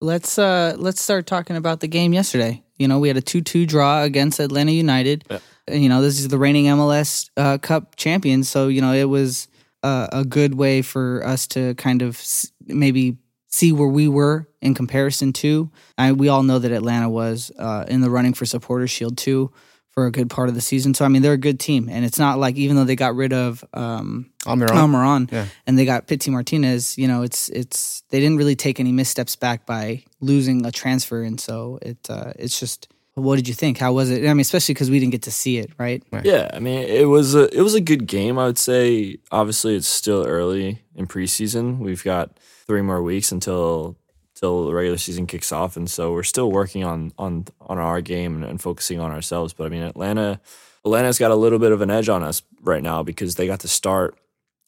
Let's 0.01 0.39
uh 0.39 0.75
let's 0.79 1.01
start 1.01 1.27
talking 1.27 1.57
about 1.57 1.81
the 1.81 1.89
game 1.89 2.13
yesterday. 2.13 2.65
You 2.79 2.89
know 2.89 2.99
we 2.99 3.09
had 3.09 3.17
a 3.17 3.23
2-2 3.23 3.67
draw 3.69 4.03
against 4.03 4.41
atlanta 4.41 4.73
united. 4.73 5.25
Yeah. 5.31 5.39
you 5.71 5.89
know 5.89 6.01
this 6.01 6.19
is 6.19 6.29
the 6.29 6.39
reigning 6.39 6.65
mls 6.65 7.31
uh, 7.37 7.59
cup 7.59 7.97
champions 7.97 8.49
so 8.49 8.69
you 8.69 8.81
know 8.81 8.93
it 8.93 9.09
was 9.09 9.49
uh, 9.83 10.09
a 10.13 10.25
good 10.25 10.55
way 10.55 10.81
for 10.81 11.23
us 11.27 11.47
to 11.47 11.75
kind 11.75 12.01
of 12.01 12.21
maybe 12.67 13.19
see 13.55 13.71
where 13.73 13.89
we 13.89 14.09
were 14.09 14.49
in 14.61 14.75
comparison 14.75 15.33
to. 15.33 15.71
I, 15.97 16.13
we 16.13 16.29
all 16.29 16.43
know 16.43 16.59
that 16.59 16.73
Atlanta 16.73 17.09
was 17.09 17.53
uh, 17.57 17.85
in 17.87 18.01
the 18.01 18.11
running 18.11 18.35
for 18.35 18.45
Supporters 18.45 18.91
Shield 18.91 19.17
too 19.17 19.53
for 19.93 20.07
a 20.07 20.11
good 20.11 20.29
part 20.29 20.49
of 20.49 20.57
the 20.57 20.61
season. 20.61 20.93
So 20.93 21.05
I 21.05 21.09
mean, 21.09 21.23
they're 21.23 21.35
a 21.35 21.39
good 21.39 21.61
team, 21.61 21.89
and 21.89 22.05
it's 22.05 22.19
not 22.19 22.39
like 22.39 22.57
even 22.57 22.75
though 22.75 22.85
they 22.85 22.97
got 22.97 23.15
rid 23.15 23.33
of 23.33 23.65
um, 23.73 24.31
Almiron, 24.43 24.67
Almiron 24.71 25.33
yeah. 25.33 25.47
and 25.69 25.79
they 25.79 25.85
got 25.85 26.09
Pity 26.09 26.33
Martinez, 26.33 26.99
you 26.99 27.07
know, 27.07 27.23
it's 27.23 27.49
it's 27.51 28.03
they 28.11 28.19
didn't 28.19 28.39
really 28.39 28.57
take 28.57 28.81
any 28.81 28.91
missteps 28.91 29.37
back 29.37 29.67
by 29.67 30.03
losing 30.21 30.67
a 30.67 30.73
transfer, 30.73 31.23
and 31.23 31.41
so 31.41 31.79
it 31.81 32.11
uh, 32.11 32.33
it's 32.37 32.59
just. 32.59 32.89
What 33.17 33.37
did 33.37 33.47
you 33.47 33.55
think? 33.55 33.79
How 33.79 33.93
was 33.93 34.11
it? 34.11 34.29
I 34.29 34.35
mean, 34.35 34.41
especially 34.41 34.75
because 34.75 34.91
we 34.91 34.99
didn't 34.99 35.13
get 35.13 35.23
to 35.23 35.31
see 35.31 35.59
it, 35.59 35.71
right? 35.79 36.03
right? 36.11 36.25
Yeah, 36.25 36.51
I 36.53 36.59
mean, 36.59 36.81
it 36.81 37.05
was 37.05 37.37
a 37.37 37.45
it 37.57 37.63
was 37.63 37.77
a 37.77 37.81
good 37.81 38.09
game. 38.09 38.41
I 38.41 38.47
would 38.47 38.59
say. 38.59 39.19
Obviously, 39.31 39.77
it's 39.77 39.87
still 39.87 40.27
early 40.27 40.83
in 40.97 41.07
preseason. 41.07 41.79
We've 41.79 42.03
got 42.03 42.37
three 42.67 42.83
more 42.83 43.03
weeks 43.03 43.33
until 43.33 43.97
till 44.35 44.67
the 44.67 44.75
regular 44.75 44.99
season 44.99 45.27
kicks 45.27 45.53
off, 45.53 45.77
and 45.77 45.89
so 45.89 46.13
we're 46.13 46.23
still 46.23 46.51
working 46.51 46.85
on 46.85 47.13
on 47.19 47.47
on 47.61 47.79
our 47.79 48.01
game 48.01 48.37
and, 48.37 48.45
and, 48.45 48.61
focusing 48.61 49.01
on 49.01 49.11
ourselves. 49.11 49.53
But 49.53 49.67
I 49.67 49.69
mean, 49.69 49.83
Atlanta 49.83 50.41
Atlanta's 50.85 51.19
got 51.19 51.31
a 51.31 51.37
little 51.37 51.59
bit 51.59 51.73
of 51.73 51.81
an 51.81 51.91
edge 51.91 52.09
on 52.09 52.23
us 52.23 52.43
right 52.61 52.83
now 52.83 53.03
because 53.03 53.37
they 53.37 53.47
got 53.47 53.61
to 53.61 53.69
start 53.69 54.19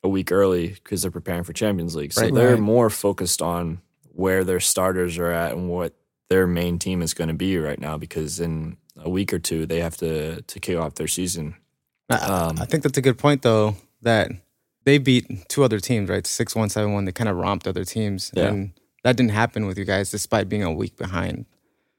a 0.03 0.09
week 0.09 0.31
early 0.31 0.69
because 0.69 1.03
they're 1.03 1.11
preparing 1.11 1.43
for 1.43 1.53
Champions 1.53 1.97
League, 1.97 2.13
so 2.13 2.23
right, 2.23 2.35
they're 2.35 2.53
right. 2.53 2.61
more 2.61 2.91
focused 2.91 3.43
on 3.43 3.81
where 4.13 4.45
their 4.45 4.61
starters 4.61 5.19
are 5.19 5.31
at 5.31 5.53
and 5.53 5.69
what 5.69 5.95
their 6.31 6.47
main 6.47 6.79
team 6.79 7.03
is 7.03 7.15
going 7.15 7.29
to 7.29 7.35
be 7.35 7.59
right 7.59 7.79
now 7.79 7.99
because 7.99 8.41
in 8.41 8.77
a 8.97 9.11
week 9.11 9.33
or 9.33 9.39
two 9.39 9.67
they 9.67 9.81
have 9.81 9.97
to 9.97 10.43
to 10.43 10.61
kick 10.61 10.77
off 10.77 10.95
their 10.95 11.09
season. 11.09 11.57
Um, 12.09 12.57
I 12.61 12.67
think 12.67 12.85
that's 12.85 12.99
a 12.99 13.03
good 13.03 13.19
point 13.19 13.43
though 13.43 13.77
that 14.03 14.31
they 14.87 14.99
beat 14.99 15.49
two 15.49 15.65
other 15.65 15.81
teams, 15.81 16.09
right? 16.09 16.27
Six 16.27 16.55
one, 16.55 16.71
seven 16.71 16.93
one. 16.93 17.05
They 17.05 17.13
kind 17.13 17.29
of 17.29 17.37
romped 17.37 17.67
other 17.67 17.85
teams, 17.85 18.31
yeah. 18.35 18.45
and 18.45 18.73
that 19.03 19.17
didn't 19.17 19.33
happen 19.33 19.67
with 19.67 19.77
you 19.77 19.85
guys, 19.85 20.11
despite 20.11 20.49
being 20.49 20.63
a 20.63 20.73
week 20.73 20.97
behind. 20.97 21.45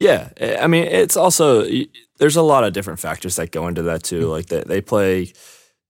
Yeah, 0.00 0.30
I 0.40 0.66
mean, 0.68 0.84
it's 0.84 1.16
also 1.16 1.68
there's 2.16 2.36
a 2.36 2.42
lot 2.42 2.64
of 2.64 2.72
different 2.72 2.98
factors 2.98 3.36
that 3.36 3.52
go 3.52 3.68
into 3.68 3.82
that 3.82 4.02
too. 4.02 4.26
Like 4.28 4.46
that 4.46 4.68
they 4.68 4.80
play 4.80 5.32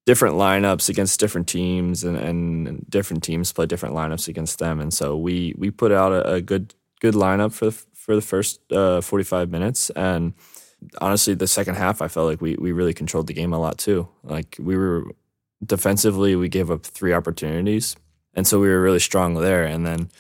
different 0.07 0.35
lineups 0.35 0.89
against 0.89 1.21
different 1.21 1.47
teams, 1.47 2.03
and, 2.03 2.17
and 2.17 2.85
different 2.91 3.23
teams 3.23 3.53
play 3.53 3.67
different 3.67 3.95
lineups 3.95 4.27
against 4.27 4.59
them. 4.59 4.81
And 4.81 4.93
so 4.93 5.17
we 5.17 5.55
we 5.57 5.71
put 5.71 5.93
out 5.93 6.13
a, 6.13 6.35
a 6.35 6.41
good 6.41 6.75
good 7.01 7.15
lineup 7.15 7.53
for 7.53 7.67
the, 7.67 7.73
for 7.73 8.17
the 8.17 8.23
first 8.23 8.61
uh, 8.73 9.01
45 9.01 9.51
minutes, 9.51 9.91
and 9.91 10.35
honestly, 11.01 11.35
the 11.35 11.47
second 11.47 11.77
half 11.77 12.03
I 12.03 12.09
felt 12.09 12.27
like 12.27 12.41
we 12.41 12.57
we 12.57 12.73
really 12.73 12.95
controlled 12.95 13.29
the 13.29 13.35
game 13.35 13.53
a 13.53 13.59
lot 13.61 13.79
too. 13.79 14.09
Like 14.25 14.57
we 14.59 14.77
were 14.77 15.05
defensively, 15.65 16.37
we 16.37 16.49
gave 16.49 16.71
up 16.71 16.85
three 16.85 17.13
opportunities, 17.13 17.97
and 18.35 18.47
so 18.47 18.61
we 18.61 18.69
were 18.69 18.81
really 18.81 18.99
strong 18.99 19.35
there. 19.35 19.65
And 19.65 19.87
then 19.87 20.11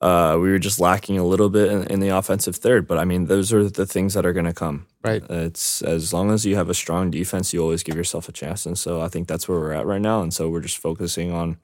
uh, 0.00 0.36
we 0.40 0.50
were 0.50 0.58
just 0.58 0.80
lacking 0.80 1.18
a 1.18 1.24
little 1.24 1.48
bit 1.48 1.70
in, 1.70 1.84
in, 1.84 2.00
the 2.00 2.08
offensive 2.08 2.56
third. 2.56 2.88
But 2.88 2.98
I 2.98 3.04
mean, 3.04 3.26
those 3.26 3.52
are 3.52 3.68
the 3.68 3.86
things 3.86 4.14
that 4.14 4.26
are 4.26 4.32
going 4.32 4.46
to 4.46 4.52
come. 4.52 4.86
Right. 5.04 5.22
It's 5.30 5.80
as 5.82 6.12
long 6.12 6.32
as 6.32 6.44
you 6.44 6.56
have 6.56 6.68
a 6.68 6.74
strong 6.74 7.10
defense, 7.10 7.52
you 7.52 7.60
always 7.60 7.84
give 7.84 7.96
yourself 7.96 8.28
a 8.28 8.32
chance. 8.32 8.66
And 8.66 8.76
so 8.76 9.00
I 9.00 9.08
think 9.08 9.28
that's 9.28 9.48
where 9.48 9.60
we're 9.60 9.72
at 9.72 9.86
right 9.86 10.00
now. 10.00 10.22
And 10.22 10.34
so 10.34 10.48
we're 10.48 10.60
just 10.60 10.78
focusing 10.78 11.30
on 11.30 11.58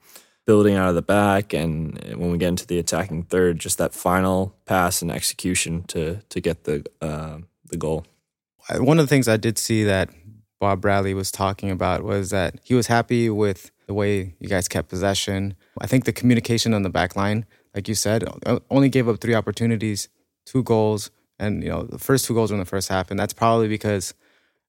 building 0.48 0.76
out 0.76 0.88
of 0.88 0.94
the 0.94 1.02
back, 1.02 1.52
and 1.52 2.02
when 2.16 2.32
we 2.32 2.38
get 2.38 2.48
into 2.48 2.66
the 2.66 2.78
attacking 2.78 3.22
third, 3.24 3.58
just 3.58 3.76
that 3.76 3.92
final 3.92 4.56
pass 4.64 5.02
and 5.02 5.12
execution 5.12 5.82
to 5.82 6.22
to 6.30 6.40
get 6.40 6.64
the 6.64 6.82
uh, 7.02 7.36
the 7.66 7.76
goal. 7.76 8.06
One 8.70 8.98
of 8.98 9.04
the 9.04 9.08
things 9.08 9.28
I 9.28 9.36
did 9.36 9.58
see 9.58 9.84
that 9.84 10.08
Bob 10.60 10.80
Bradley 10.80 11.14
was 11.14 11.30
talking 11.30 11.70
about 11.70 12.02
was 12.02 12.30
that 12.30 12.58
he 12.64 12.74
was 12.74 12.88
happy 12.88 13.30
with 13.30 13.70
the 13.86 13.94
way 13.94 14.34
you 14.40 14.48
guys 14.48 14.68
kept 14.68 14.88
possession. 14.88 15.54
I 15.80 15.86
think 15.86 16.04
the 16.04 16.12
communication 16.12 16.74
on 16.74 16.82
the 16.82 16.90
back 16.90 17.16
line, 17.16 17.46
like 17.74 17.88
you 17.88 17.94
said, 17.94 18.24
only 18.70 18.88
gave 18.88 19.08
up 19.08 19.20
three 19.20 19.34
opportunities, 19.34 20.08
two 20.44 20.62
goals, 20.62 21.10
and 21.38 21.62
you 21.62 21.68
know 21.68 21.84
the 21.84 21.98
first 21.98 22.26
two 22.26 22.34
goals 22.34 22.50
were 22.50 22.56
in 22.56 22.60
the 22.60 22.66
first 22.66 22.88
half, 22.88 23.10
and 23.10 23.18
that's 23.18 23.32
probably 23.32 23.68
because 23.68 24.14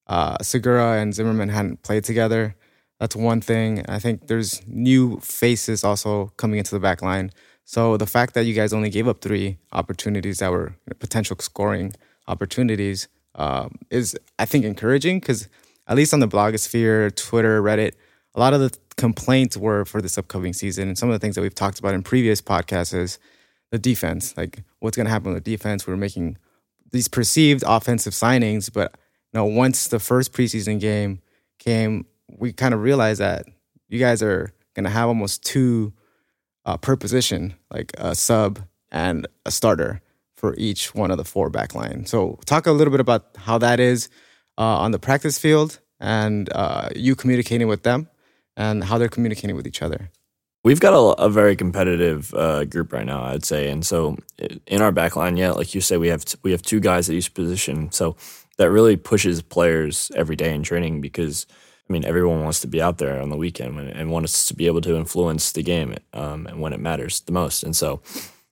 uh, 0.08 0.38
Segura 0.42 1.00
and 1.00 1.14
Zimmerman 1.14 1.50
hadn't 1.50 1.84
played 1.84 2.04
together. 2.04 2.56
That's 3.00 3.16
one 3.16 3.42
thing. 3.42 3.86
I 3.88 4.00
think 4.00 4.28
there's 4.28 4.62
new 4.68 5.20
faces 5.20 5.84
also 5.84 6.34
coming 6.38 6.60
into 6.60 6.72
the 6.72 6.80
back 6.80 7.02
line. 7.02 7.32
So 7.64 7.98
the 7.98 8.08
fact 8.08 8.34
that 8.34 8.46
you 8.46 8.54
guys 8.54 8.74
only 8.74 8.90
gave 8.90 9.08
up 9.08 9.22
three 9.22 9.58
opportunities 9.72 10.40
that 10.40 10.52
were 10.52 10.74
potential 11.00 11.38
scoring 11.40 11.94
opportunities 12.28 13.08
um, 13.36 13.76
is, 13.90 14.18
I 14.38 14.46
think, 14.46 14.66
encouraging 14.66 15.20
because 15.20 15.48
at 15.90 15.96
least 15.96 16.14
on 16.14 16.20
the 16.20 16.28
blogosphere, 16.28 17.14
Twitter, 17.16 17.62
Reddit, 17.62 17.94
a 18.36 18.40
lot 18.40 18.54
of 18.54 18.62
the 18.62 18.78
complaints 18.96 19.58
were 19.58 19.86
for 19.86 20.02
this 20.02 20.18
upcoming 20.18 20.54
season. 20.54 20.88
And 20.88 20.98
some 20.98 21.10
of 21.10 21.14
the 21.14 21.20
things 21.20 21.36
that 21.36 21.42
we've 21.42 21.56
talked 21.56 21.80
about 21.80 21.96
in 21.96 22.04
previous 22.04 22.42
podcasts 22.42 22.94
is 22.94 23.18
the 23.72 23.80
defense. 23.80 24.38
Like 24.38 24.64
what's 24.80 24.96
going 24.96 25.08
to 25.08 25.12
happen 25.12 25.34
with 25.34 25.44
the 25.44 25.52
defense? 25.52 25.88
We're 25.88 25.98
making 25.98 26.38
these 26.92 27.08
perceived 27.08 27.64
offensive 27.66 28.14
signings, 28.14 28.72
but 28.72 28.96
you 29.34 29.40
know, 29.40 29.46
once 29.46 29.88
the 29.88 30.00
first 30.00 30.32
preseason 30.32 30.80
game 30.80 31.22
came, 31.58 32.06
we 32.28 32.54
kind 32.54 32.74
of 32.74 32.82
realized 32.82 33.20
that 33.20 33.46
you 33.88 34.00
guys 34.00 34.22
are 34.22 34.54
going 34.76 34.86
to 34.86 34.90
have 34.92 35.08
almost 35.08 35.44
two 35.44 35.92
uh, 36.66 36.78
per 36.78 36.96
position, 36.96 37.56
like 37.72 37.92
a 37.98 38.14
sub 38.14 38.60
and 38.92 39.28
a 39.46 39.52
starter 39.52 40.02
for 40.36 40.56
each 40.58 40.94
one 40.94 41.10
of 41.10 41.18
the 41.18 41.26
four 41.26 41.50
back 41.50 41.74
line. 41.74 42.06
So 42.06 42.40
talk 42.46 42.68
a 42.68 42.72
little 42.72 42.92
bit 42.92 43.00
about 43.00 43.26
how 43.38 43.58
that 43.58 43.80
is 43.80 44.10
on 44.64 44.92
the 44.92 45.00
practice 45.00 45.40
field 45.40 45.80
and 46.00 46.50
uh, 46.54 46.90
you 46.96 47.16
communicating 47.16 47.68
with 47.68 47.84
them 47.84 48.10
and 48.56 48.84
how 48.84 48.98
they're 48.98 49.10
communicating 49.10 49.56
with 49.56 49.68
each 49.68 49.82
other. 49.82 50.12
We've 50.64 50.80
got 50.80 50.94
a, 50.94 51.24
a 51.24 51.30
very 51.30 51.56
competitive 51.56 52.34
uh, 52.34 52.66
group 52.66 52.92
right 52.92 53.06
now, 53.06 53.24
I'd 53.24 53.46
say, 53.46 53.70
and 53.70 53.86
so 53.86 54.18
in 54.68 54.82
our 54.82 54.92
back 54.92 55.16
line, 55.16 55.38
yeah, 55.38 55.52
like 55.52 55.74
you 55.74 55.80
say, 55.80 55.96
we 55.96 56.10
have 56.10 56.26
t- 56.26 56.38
we 56.44 56.52
have 56.52 56.62
two 56.62 56.82
guys 56.82 57.10
at 57.10 57.16
each 57.16 57.34
position, 57.34 57.92
so 57.94 58.18
that 58.58 58.70
really 58.70 58.98
pushes 58.98 59.42
players 59.42 60.12
every 60.16 60.36
day 60.36 60.54
in 60.54 60.64
training 60.64 61.00
because 61.00 61.48
I 61.90 61.94
mean 61.94 62.04
everyone 62.04 62.44
wants 62.44 62.60
to 62.60 62.68
be 62.68 62.82
out 62.82 62.98
there 62.98 63.22
on 63.22 63.30
the 63.30 63.38
weekend 63.38 63.80
and 63.80 64.12
wants 64.12 64.48
to 64.48 64.54
be 64.54 64.68
able 64.68 64.82
to 64.82 64.98
influence 64.98 65.54
the 65.54 65.64
game 65.64 65.96
um, 66.14 66.46
and 66.46 66.60
when 66.60 66.74
it 66.74 66.82
matters 66.82 67.22
the 67.22 67.32
most, 67.32 67.64
and 67.64 67.74
so 67.74 68.02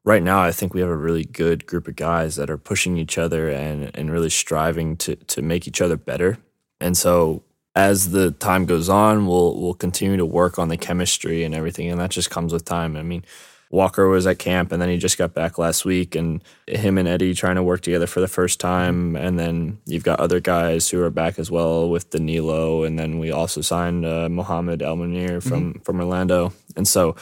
right 0.07 0.23
now 0.23 0.41
I 0.41 0.51
think 0.51 0.73
we 0.73 0.79
have 0.79 0.89
a 0.89 0.95
really 0.95 1.25
good 1.25 1.65
group 1.65 1.87
of 1.87 1.97
guys 1.97 2.37
that 2.37 2.49
are 2.49 2.57
pushing 2.57 2.97
each 2.97 3.17
other 3.17 3.49
and 3.49 3.91
and 3.93 4.09
really 4.09 4.29
striving 4.29 4.95
to 4.97 5.15
to 5.15 5.41
make 5.41 5.67
each 5.67 5.81
other 5.81 5.97
better, 5.97 6.37
and 6.79 6.95
so 6.95 7.43
as 7.75 8.09
the 8.09 8.31
time 8.31 8.65
goes 8.65 8.89
on, 8.89 9.27
we'll 9.27 9.59
we'll 9.61 9.75
continue 9.75 10.17
to 10.17 10.25
work 10.25 10.57
on 10.57 10.69
the 10.69 10.77
chemistry 10.77 11.43
and 11.43 11.53
everything, 11.53 11.91
and 11.91 11.99
that 11.99 12.09
just 12.09 12.31
comes 12.31 12.53
with 12.53 12.65
time. 12.65 12.95
I 12.95 13.03
mean, 13.03 13.23
Walker 13.69 14.07
was 14.07 14.25
at 14.25 14.39
camp, 14.39 14.71
and 14.71 14.81
then 14.81 14.89
he 14.89 14.97
just 14.97 15.17
got 15.17 15.33
back 15.33 15.57
last 15.57 15.83
week, 15.83 16.15
and 16.15 16.41
him 16.65 16.97
and 16.97 17.07
Eddie 17.07 17.33
trying 17.33 17.55
to 17.55 17.63
work 17.63 17.81
together 17.81 18.07
for 18.07 18.21
the 18.21 18.27
first 18.27 18.59
time, 18.59 19.15
and 19.15 19.37
then 19.37 19.77
you've 19.85 20.05
got 20.05 20.19
other 20.19 20.39
guys 20.39 20.89
who 20.89 21.03
are 21.03 21.11
back 21.11 21.37
as 21.37 21.51
well 21.51 21.89
with 21.89 22.09
Danilo, 22.09 22.83
and 22.83 22.97
then 22.97 23.19
we 23.19 23.29
also 23.29 23.61
signed 23.61 24.05
uh, 24.05 24.29
Mohamed 24.29 24.81
El 24.81 24.97
Munir 24.97 25.43
from 25.43 25.73
mm-hmm. 25.73 25.81
from 25.81 25.99
Orlando, 25.99 26.53
and 26.77 26.87
so 26.87 27.15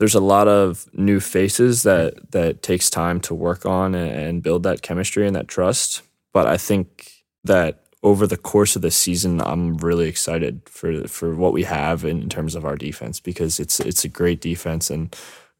there's 0.00 0.14
a 0.14 0.20
lot 0.20 0.48
of 0.48 0.88
new 0.94 1.20
faces 1.20 1.84
that 1.84 2.14
hmm. 2.14 2.24
that 2.30 2.62
takes 2.62 2.90
time 2.90 3.20
to 3.20 3.34
work 3.34 3.64
on 3.64 3.94
and 3.94 4.42
build 4.42 4.64
that 4.64 4.82
chemistry 4.82 5.26
and 5.26 5.36
that 5.36 5.46
trust. 5.46 6.02
But 6.32 6.46
I 6.46 6.56
think 6.56 7.12
that 7.44 7.84
over 8.02 8.26
the 8.26 8.38
course 8.38 8.76
of 8.76 8.82
the 8.82 8.90
season, 8.90 9.42
I'm 9.42 9.76
really 9.76 10.08
excited 10.08 10.62
for 10.64 11.06
for 11.06 11.36
what 11.36 11.52
we 11.52 11.64
have 11.64 12.04
in 12.04 12.28
terms 12.28 12.54
of 12.54 12.64
our 12.64 12.76
defense 12.76 13.20
because 13.20 13.60
it's 13.60 13.78
it's 13.78 14.04
a 14.04 14.08
great 14.08 14.40
defense 14.40 14.90
and 14.90 15.14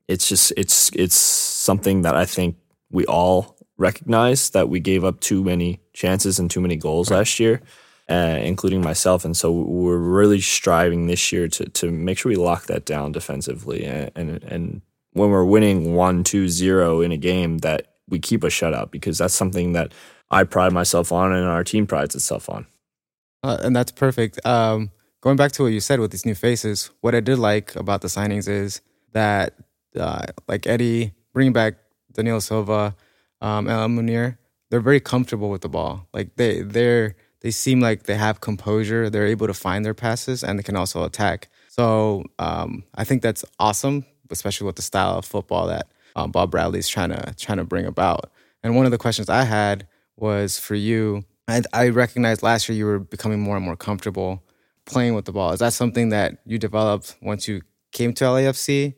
it's 0.09 0.27
just 0.27 0.53
it's 0.57 0.91
it's 0.95 1.17
something 1.17 2.03
that 2.03 2.17
I 2.17 2.25
think 2.25 2.57
we 2.91 3.05
all 3.05 3.57
recognize 3.77 4.51
that 4.51 4.69
we 4.71 4.81
gave 4.81 5.05
up 5.05 5.21
too 5.21 5.45
many 5.45 5.81
chances 5.93 6.39
and 6.39 6.51
too 6.51 6.61
many 6.61 6.77
goals 6.77 7.11
right. 7.11 7.19
last 7.19 7.39
year, 7.41 7.61
uh, 8.11 8.39
including 8.43 8.83
myself, 8.83 9.25
and 9.25 9.37
so 9.37 9.53
we're 9.53 9.97
really 9.97 10.41
striving 10.41 11.07
this 11.07 11.33
year 11.33 11.49
to 11.49 11.69
to 11.69 11.91
make 11.91 12.19
sure 12.19 12.31
we 12.31 12.37
lock 12.37 12.67
that 12.67 12.85
down 12.85 13.13
defensively 13.13 13.85
and 13.85 14.11
and, 14.17 14.43
and 14.43 14.83
when 15.13 15.31
we're 15.31 15.45
winning 15.45 15.95
one 15.95 16.25
two 16.25 16.49
zero 16.49 17.01
in 17.01 17.13
a 17.13 17.17
game 17.17 17.59
that 17.59 17.87
we 18.09 18.19
keep 18.19 18.45
a 18.45 18.49
shutout 18.49 18.91
because 18.91 19.19
that's 19.19 19.35
something 19.35 19.73
that 19.73 19.93
I 20.31 20.45
pride 20.45 20.73
myself 20.73 21.13
on 21.13 21.33
and 21.33 21.47
our 21.47 21.65
team 21.65 21.87
prides 21.87 22.15
itself 22.15 22.49
on. 22.49 22.67
Uh, 23.43 23.59
and 23.63 23.75
that's 23.75 23.93
perfect. 23.93 24.45
Um, 24.47 24.91
going 25.21 25.37
back 25.37 25.53
to 25.53 25.63
what 25.63 25.73
you 25.73 25.81
said 25.81 26.01
with 26.01 26.11
these 26.11 26.27
new 26.27 26.35
faces, 26.35 26.91
what 27.01 27.15
I 27.15 27.21
did 27.21 27.39
like 27.39 27.75
about 27.77 28.03
the 28.03 28.09
signings 28.09 28.49
is 28.49 28.81
that, 29.13 29.55
uh, 29.99 30.27
like 30.47 30.67
Eddie, 30.67 31.15
bringing 31.33 31.53
back 31.53 31.75
Daniel 32.13 32.41
Silva, 32.41 32.95
um, 33.41 33.69
El 33.69 33.89
Munir, 33.89 34.37
they're 34.71 34.81
very 34.81 35.01
comfortable 35.01 35.51
with 35.51 35.63
the 35.63 35.69
ball. 35.69 36.07
Like 36.13 36.37
they, 36.37 36.63
they're, 36.63 37.17
they 37.41 37.51
seem 37.51 37.81
like 37.81 38.05
they 38.05 38.17
have 38.17 38.41
composure. 38.41 39.11
They're 39.11 39.27
able 39.27 39.47
to 39.47 39.55
find 39.55 39.85
their 39.85 39.95
passes 39.95 40.45
and 40.45 40.59
they 40.59 40.63
can 40.63 40.77
also 40.77 41.05
attack. 41.05 41.49
So 41.69 42.25
um, 42.39 42.85
I 42.95 43.05
think 43.05 43.23
that's 43.23 43.45
awesome, 43.59 44.05
especially 44.31 44.67
with 44.67 44.77
the 44.77 44.83
style 44.83 45.19
of 45.19 45.25
football 45.25 45.67
that 45.69 45.89
um, 46.17 46.31
Bob 46.31 46.51
Bradley's 46.51 46.89
trying 46.89 47.11
to 47.11 47.35
trying 47.39 47.59
to 47.59 47.65
bring 47.65 47.87
about. 47.87 48.31
And 48.63 48.77
one 48.77 48.85
of 48.85 48.93
the 48.93 48.99
questions 48.99 49.29
I 49.29 49.45
had 49.45 49.87
was 50.17 50.59
for 50.59 50.75
you. 50.75 51.25
I, 51.49 51.63
I 51.73 51.89
recognized 51.89 52.43
last 52.43 52.69
year 52.69 52.77
you 52.77 52.87
were 52.87 52.99
becoming 52.99 53.41
more 53.41 53.57
and 53.57 53.65
more 53.65 53.77
comfortable 53.77 54.43
playing 54.85 55.15
with 55.15 55.25
the 55.25 55.33
ball. 55.33 55.53
Is 55.53 55.61
that 55.61 55.73
something 55.73 56.11
that 56.11 56.39
you 56.45 56.59
developed 56.59 57.17
once 57.23 57.49
you 57.49 57.63
came 57.93 58.13
to 58.15 58.25
LAFC? 58.25 58.95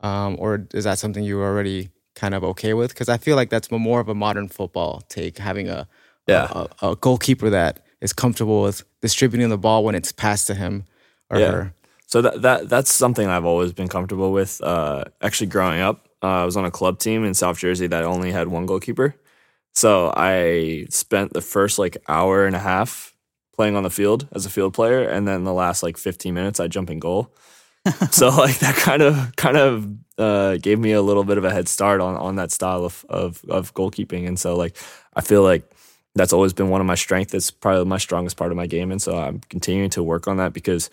Um, 0.00 0.36
or 0.38 0.66
is 0.72 0.84
that 0.84 0.98
something 0.98 1.24
you 1.24 1.36
were 1.36 1.44
already 1.46 1.90
kind 2.14 2.34
of 2.34 2.42
okay 2.44 2.74
with? 2.74 2.90
Because 2.90 3.08
I 3.08 3.18
feel 3.18 3.36
like 3.36 3.50
that's 3.50 3.70
more 3.70 4.00
of 4.00 4.08
a 4.08 4.14
modern 4.14 4.48
football 4.48 5.02
take, 5.08 5.38
having 5.38 5.68
a, 5.68 5.88
yeah. 6.30 6.66
a, 6.82 6.90
a, 6.90 6.96
goalkeeper 6.96 7.50
that 7.50 7.84
is 8.00 8.12
comfortable 8.12 8.62
with 8.62 8.82
distributing 9.00 9.48
the 9.48 9.58
ball 9.58 9.84
when 9.84 9.94
it's 9.94 10.12
passed 10.12 10.46
to 10.46 10.54
him 10.54 10.84
or 11.30 11.38
yeah. 11.38 11.50
her. 11.50 11.74
So 12.06 12.22
that, 12.22 12.42
that 12.42 12.68
that's 12.68 12.90
something 12.90 13.28
I've 13.28 13.44
always 13.44 13.72
been 13.72 13.88
comfortable 13.88 14.32
with. 14.32 14.60
Uh, 14.62 15.04
actually, 15.22 15.46
growing 15.46 15.80
up, 15.80 16.08
uh, 16.22 16.26
I 16.26 16.44
was 16.44 16.56
on 16.56 16.64
a 16.64 16.70
club 16.70 16.98
team 16.98 17.24
in 17.24 17.34
South 17.34 17.58
Jersey 17.58 17.86
that 17.86 18.04
only 18.04 18.32
had 18.32 18.48
one 18.48 18.66
goalkeeper. 18.66 19.14
So 19.74 20.12
I 20.16 20.86
spent 20.90 21.32
the 21.32 21.40
first 21.40 21.78
like 21.78 21.96
hour 22.08 22.46
and 22.46 22.56
a 22.56 22.58
half 22.58 23.14
playing 23.54 23.76
on 23.76 23.82
the 23.82 23.90
field 23.90 24.26
as 24.32 24.44
a 24.44 24.50
field 24.50 24.74
player, 24.74 25.08
and 25.08 25.28
then 25.28 25.44
the 25.44 25.52
last 25.52 25.82
like 25.82 25.96
15 25.96 26.34
minutes 26.34 26.58
I 26.58 26.66
jump 26.66 26.90
in 26.90 26.98
goal. 26.98 27.32
so 28.10 28.28
like 28.28 28.58
that 28.58 28.74
kind 28.74 29.02
of 29.02 29.34
kind 29.36 29.56
of 29.56 29.88
uh, 30.18 30.56
gave 30.56 30.78
me 30.78 30.92
a 30.92 31.02
little 31.02 31.24
bit 31.24 31.38
of 31.38 31.44
a 31.44 31.52
head 31.52 31.68
start 31.68 32.00
on 32.00 32.16
on 32.16 32.36
that 32.36 32.50
style 32.50 32.84
of 32.84 33.04
of 33.08 33.44
of 33.48 33.72
goalkeeping, 33.74 34.26
and 34.26 34.38
so 34.38 34.56
like 34.56 34.76
I 35.14 35.20
feel 35.20 35.42
like 35.42 35.70
that's 36.14 36.32
always 36.32 36.52
been 36.52 36.68
one 36.68 36.80
of 36.80 36.86
my 36.86 36.94
strengths. 36.94 37.34
It's 37.34 37.50
probably 37.50 37.84
my 37.84 37.98
strongest 37.98 38.36
part 38.36 38.50
of 38.50 38.56
my 38.56 38.66
game, 38.66 38.90
and 38.90 39.00
so 39.00 39.18
I'm 39.18 39.40
continuing 39.48 39.90
to 39.90 40.02
work 40.02 40.28
on 40.28 40.38
that 40.38 40.52
because 40.52 40.90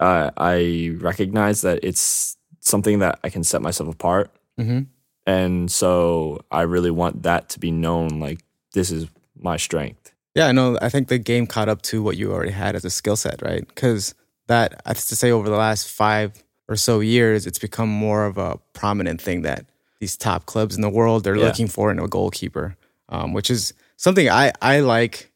uh, 0.00 0.30
I 0.36 0.94
recognize 0.98 1.62
that 1.62 1.80
it's 1.82 2.36
something 2.60 3.00
that 3.00 3.18
I 3.22 3.30
can 3.30 3.44
set 3.44 3.62
myself 3.62 3.88
apart. 3.88 4.30
Mm-hmm. 4.58 4.82
And 5.26 5.70
so 5.70 6.44
I 6.50 6.62
really 6.62 6.90
want 6.90 7.22
that 7.22 7.48
to 7.50 7.60
be 7.60 7.70
known 7.70 8.20
like 8.20 8.40
this 8.72 8.90
is 8.90 9.08
my 9.38 9.56
strength. 9.56 10.12
Yeah, 10.34 10.48
I 10.48 10.52
know. 10.52 10.78
I 10.82 10.88
think 10.88 11.08
the 11.08 11.18
game 11.18 11.46
caught 11.46 11.68
up 11.68 11.82
to 11.82 12.02
what 12.02 12.16
you 12.16 12.32
already 12.32 12.50
had 12.52 12.74
as 12.74 12.84
a 12.84 12.90
skill 12.90 13.16
set, 13.16 13.40
right? 13.40 13.66
Because 13.66 14.14
that, 14.48 14.82
I 14.84 14.90
have 14.90 14.96
to 14.96 15.16
say, 15.16 15.30
over 15.30 15.48
the 15.48 15.56
last 15.56 15.88
five 15.88 16.42
or 16.68 16.76
so 16.76 17.00
years, 17.00 17.46
it's 17.46 17.58
become 17.58 17.88
more 17.88 18.26
of 18.26 18.36
a 18.36 18.58
prominent 18.72 19.20
thing 19.20 19.42
that 19.42 19.64
these 20.00 20.16
top 20.16 20.44
clubs 20.46 20.74
in 20.74 20.82
the 20.82 20.90
world 20.90 21.24
they're 21.24 21.36
yeah. 21.36 21.44
looking 21.44 21.68
for 21.68 21.90
in 21.90 21.98
a 21.98 22.08
goalkeeper, 22.08 22.76
um, 23.08 23.32
which 23.32 23.50
is 23.50 23.72
something 24.04 24.28
I 24.28 24.52
I 24.60 24.80
like. 24.80 25.32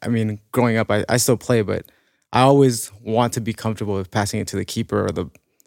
I 0.00 0.08
mean, 0.08 0.40
growing 0.52 0.78
up, 0.78 0.90
I, 0.90 1.04
I 1.06 1.18
still 1.18 1.36
play, 1.36 1.60
but 1.60 1.84
I 2.32 2.40
always 2.40 2.90
want 3.02 3.34
to 3.34 3.42
be 3.42 3.52
comfortable 3.52 3.94
with 3.94 4.10
passing 4.10 4.40
it 4.40 4.48
to 4.48 4.56
the 4.56 4.64
keeper 4.64 5.04
or 5.04 5.10
the 5.10 5.26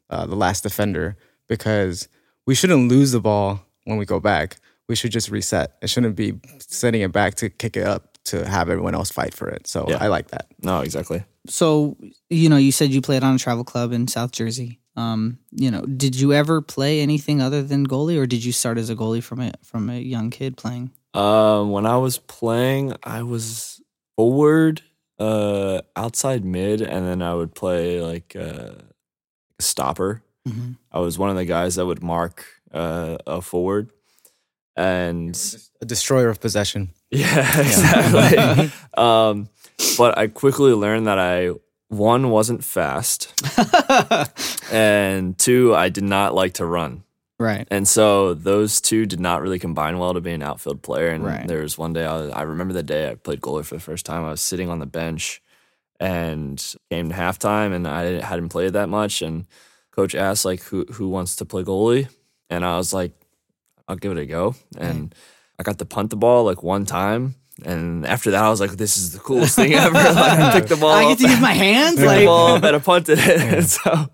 uh, 0.10 0.25
the 0.25 0.36
last 0.36 0.63
defender 0.63 1.15
because 1.48 2.08
we 2.48 2.56
shouldn't 2.56 2.89
lose 2.89 3.12
the 3.12 3.22
ball 3.22 3.62
when 3.86 3.98
we 3.98 4.06
go 4.06 4.20
back. 4.20 4.58
We 4.88 4.96
should 4.96 5.12
just 5.12 5.29
reset. 5.29 5.77
It 5.84 5.89
shouldn't 5.91 6.15
be 6.15 6.39
sending 6.60 7.03
it 7.03 7.12
back 7.12 7.36
to 7.36 7.50
kick 7.50 7.77
it 7.77 7.86
up 7.86 8.18
to 8.25 8.48
have 8.48 8.70
everyone 8.70 8.96
else 8.96 9.12
fight 9.12 9.36
for 9.36 9.48
it. 9.48 9.68
So 9.68 9.86
yeah. 9.88 9.98
I 10.01 10.08
like 10.08 10.29
that. 10.29 10.48
No, 10.62 10.82
exactly. 10.82 11.24
So, 11.48 11.96
you 12.29 12.50
know, 12.50 12.58
you 12.58 12.72
said 12.72 12.89
you 12.89 13.01
played 13.01 13.24
on 13.24 13.36
a 13.36 13.39
travel 13.39 13.63
club 13.63 13.91
in 13.91 14.08
South 14.08 14.32
Jersey. 14.32 14.79
Um, 14.96 15.38
you 15.51 15.70
know, 15.70 15.82
did 15.82 16.20
you 16.20 16.34
ever 16.34 16.62
play 16.62 17.01
anything 17.01 17.39
other 17.39 17.62
than 17.62 17.88
goalie 17.88 18.20
or 18.20 18.25
did 18.25 18.44
you 18.44 18.51
start 18.51 18.79
as 18.79 18.89
a 18.89 18.96
goalie 18.96 19.24
from 19.24 19.39
a 19.39 19.53
from 19.63 19.89
a 19.89 20.00
young 20.00 20.32
kid 20.32 20.58
playing? 20.58 20.91
Uh, 21.13 21.63
when 21.63 21.86
I 21.86 21.98
was 21.98 22.18
playing, 22.18 22.96
I 23.04 23.24
was 23.24 23.82
forward, 24.16 24.82
uh, 25.18 25.82
outside 25.96 26.46
mid, 26.46 26.82
and 26.82 27.08
then 27.08 27.22
I 27.22 27.34
would 27.34 27.56
play 27.56 28.01
like 28.01 28.36
uh, 28.36 28.74
a 29.60 29.62
stopper. 29.62 30.24
Mm-hmm. 30.48 30.74
I 30.92 31.00
was 31.00 31.18
one 31.18 31.30
of 31.30 31.36
the 31.36 31.46
guys 31.46 31.75
that 31.75 31.86
would 31.86 32.04
mark 32.04 32.46
uh, 32.74 33.18
a 33.28 33.42
forward 33.42 33.89
and 34.75 35.38
a 35.82 35.86
destroyer 35.86 36.30
of 36.30 36.39
possession. 36.39 36.92
Yeah, 37.12 37.60
exactly. 37.60 38.72
um, 38.96 39.50
but 39.98 40.16
I 40.16 40.28
quickly 40.28 40.74
learned 40.74 41.08
that 41.08 41.18
I 41.18 41.54
one 41.88 42.30
wasn't 42.30 42.63
fast, 42.63 43.34
and 44.72 45.36
two 45.36 45.74
I 45.74 45.89
did 45.89 46.04
not 46.04 46.36
like 46.36 46.54
to 46.54 46.68
run. 46.68 47.04
Right. 47.39 47.65
And 47.72 47.88
so 47.88 48.34
those 48.34 48.81
two 48.81 49.05
did 49.05 49.22
not 49.22 49.41
really 49.41 49.60
combine 49.60 49.98
well 49.98 50.13
to 50.13 50.19
be 50.19 50.34
an 50.34 50.43
outfield 50.43 50.81
player. 50.81 51.08
And 51.08 51.24
right. 51.24 51.48
there 51.48 51.62
was 51.62 51.77
one 51.77 51.93
day 51.93 52.05
I, 52.05 52.17
was, 52.17 52.31
I 52.31 52.41
remember 52.41 52.74
the 52.74 52.84
day 52.84 53.10
I 53.10 53.15
played 53.15 53.39
goalie 53.39 53.65
for 53.65 53.75
the 53.75 53.81
first 53.81 54.05
time. 54.05 54.25
I 54.25 54.31
was 54.31 54.41
sitting 54.41 54.69
on 54.69 54.79
the 54.79 54.86
bench 54.86 55.41
and 56.00 56.75
came 56.89 57.10
to 57.10 57.15
halftime, 57.15 57.74
and 57.74 57.88
I 57.88 58.22
hadn't 58.22 58.50
played 58.50 58.74
that 58.74 58.89
much, 58.89 59.22
and 59.22 59.46
coach 59.91 60.15
asked 60.15 60.46
like 60.46 60.62
who 60.63 60.86
who 60.93 61.10
wants 61.10 61.36
to 61.38 61.46
play 61.46 61.63
goalie, 61.63 62.08
and 62.50 62.65
I 62.65 62.77
was 62.77 62.93
like, 62.93 63.12
I'll 63.88 63.98
give 63.98 64.13
it 64.13 64.17
a 64.17 64.25
go, 64.25 64.55
and 64.77 65.13
I 65.58 65.63
got 65.63 65.77
to 65.79 65.86
punt 65.86 66.10
the 66.10 66.15
ball 66.15 66.46
like 66.46 66.63
one 66.63 66.86
time. 66.86 67.36
And 67.65 68.05
after 68.05 68.31
that, 68.31 68.41
I 68.41 68.50
was 68.50 68.62
like, 68.62 68.72
"This 68.72 68.96
is 68.96 69.12
the 69.12 69.19
coolest 69.19 69.58
thing 69.58 69.74
ever!" 69.74 69.93
like, 69.93 70.08
I 70.08 70.51
picked 70.53 70.69
the 70.69 70.75
ball. 70.79 70.91
I 70.91 71.10
get 71.10 71.17
to 71.19 71.29
use 71.29 71.41
my 71.41 71.51
hands. 71.67 71.98
Picked 71.98 72.08
like, 72.08 72.19
the 72.19 72.25
ball 72.25 72.55
up 72.55 72.63
and 72.63 72.75
I 72.75 72.79
punted 72.79 73.19
it. 73.19 73.41
and 73.41 73.65
so, 73.65 74.10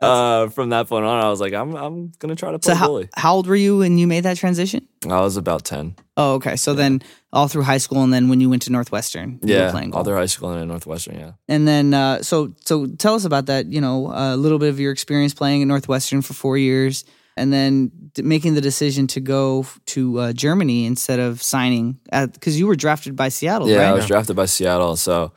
uh, 0.00 0.48
from 0.48 0.70
that 0.70 0.88
point 0.88 1.04
on, 1.04 1.24
I 1.24 1.28
was 1.28 1.40
like, 1.40 1.52
"I'm, 1.52 1.74
I'm 1.74 2.12
gonna 2.18 2.36
try 2.36 2.52
to 2.52 2.58
play 2.58 2.72
so 2.72 2.76
how, 2.76 2.88
goalie." 2.88 3.08
How 3.14 3.34
old 3.34 3.46
were 3.46 3.56
you 3.56 3.78
when 3.78 3.98
you 3.98 4.06
made 4.06 4.24
that 4.24 4.36
transition? 4.36 4.86
I 5.08 5.20
was 5.20 5.36
about 5.36 5.64
ten. 5.64 5.96
Oh, 6.16 6.34
okay. 6.34 6.56
So 6.56 6.72
yeah. 6.72 6.76
then, 6.76 7.02
all 7.32 7.48
through 7.48 7.62
high 7.62 7.78
school, 7.78 8.02
and 8.02 8.12
then 8.12 8.28
when 8.28 8.40
you 8.40 8.50
went 8.50 8.62
to 8.62 8.72
Northwestern, 8.72 9.38
yeah, 9.42 9.70
playing 9.70 9.94
all 9.94 10.04
through 10.04 10.16
high 10.16 10.26
school 10.26 10.50
and 10.50 10.60
then 10.60 10.68
Northwestern, 10.68 11.18
yeah. 11.18 11.32
And 11.48 11.66
then, 11.66 11.94
uh, 11.94 12.22
so 12.22 12.54
so 12.64 12.86
tell 12.86 13.14
us 13.14 13.24
about 13.24 13.46
that. 13.46 13.66
You 13.66 13.80
know, 13.80 14.10
a 14.12 14.36
little 14.36 14.58
bit 14.58 14.68
of 14.68 14.80
your 14.80 14.92
experience 14.92 15.34
playing 15.34 15.62
at 15.62 15.68
Northwestern 15.68 16.22
for 16.22 16.34
four 16.34 16.56
years 16.56 17.04
and 17.36 17.52
then 17.52 17.90
making 18.22 18.54
the 18.54 18.60
decision 18.60 19.06
to 19.06 19.20
go 19.20 19.66
to 19.86 20.18
uh, 20.18 20.32
Germany 20.32 20.84
instead 20.84 21.18
of 21.18 21.42
signing 21.42 21.98
because 22.12 22.58
you 22.58 22.66
were 22.66 22.76
drafted 22.76 23.16
by 23.16 23.30
Seattle. 23.30 23.68
Yeah, 23.68 23.78
right? 23.78 23.88
I 23.88 23.92
was 23.92 24.06
drafted 24.06 24.36
by 24.36 24.46
Seattle. 24.46 24.96
So 24.96 25.32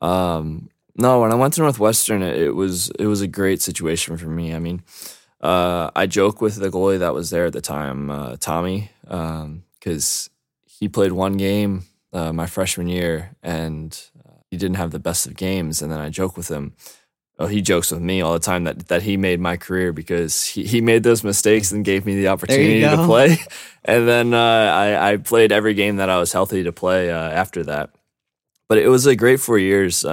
um, 0.00 0.68
no, 0.98 1.20
when 1.20 1.32
I 1.32 1.36
went 1.36 1.54
to 1.54 1.62
Northwestern, 1.62 2.22
it, 2.22 2.54
was 2.54 2.90
it 2.98 3.06
was 3.06 3.20
a 3.20 3.28
great 3.28 3.62
situation 3.62 4.16
for 4.16 4.28
me. 4.28 4.54
I 4.54 4.58
mean, 4.58 4.82
uh, 5.40 5.90
I 5.94 6.06
joke 6.06 6.40
with 6.40 6.56
the 6.56 6.70
goalie 6.70 6.98
that 6.98 7.14
was 7.14 7.30
there 7.30 7.46
at 7.46 7.52
the 7.52 7.60
time, 7.60 8.10
uh, 8.10 8.36
Tommy, 8.38 8.90
because 9.02 10.28
he 10.66 10.88
played 10.88 11.12
one 11.12 11.36
game 11.36 11.84
uh, 12.12 12.32
my 12.32 12.46
freshman 12.46 12.88
year 12.88 13.36
and 13.42 14.00
uh, 14.26 14.32
he 14.50 14.56
didn't 14.56 14.76
have 14.76 14.90
the 14.90 14.98
best 14.98 15.26
of 15.26 15.36
games. 15.36 15.82
And 15.82 15.92
then 15.92 16.00
I 16.00 16.10
joke 16.10 16.36
with 16.36 16.48
him. 16.48 16.74
Oh, 17.40 17.46
he 17.46 17.62
jokes 17.62 17.92
with 17.92 18.00
me 18.00 18.20
all 18.20 18.32
the 18.32 18.40
time 18.40 18.64
that, 18.64 18.88
that 18.88 19.02
he 19.02 19.16
made 19.16 19.38
my 19.38 19.56
career 19.56 19.92
because 19.92 20.44
he, 20.44 20.64
he 20.64 20.80
made 20.80 21.04
those 21.04 21.22
mistakes 21.22 21.70
and 21.70 21.84
gave 21.84 22.04
me 22.04 22.16
the 22.16 22.28
opportunity 22.28 22.80
to 22.80 23.04
play. 23.06 23.38
And 23.84 24.06
then 24.06 24.34
uh, 24.34 24.38
I, 24.38 25.12
I 25.12 25.16
played 25.16 25.50
every 25.50 25.72
game 25.72 25.96
that 25.96 26.10
I 26.10 26.18
was 26.18 26.30
healthy 26.30 26.64
to 26.64 26.72
play 26.72 27.10
uh, 27.10 27.30
after 27.30 27.62
that. 27.64 27.90
But 28.68 28.78
it 28.78 28.88
was 28.88 29.06
a 29.06 29.16
great 29.16 29.40
four 29.40 29.56
years. 29.58 30.04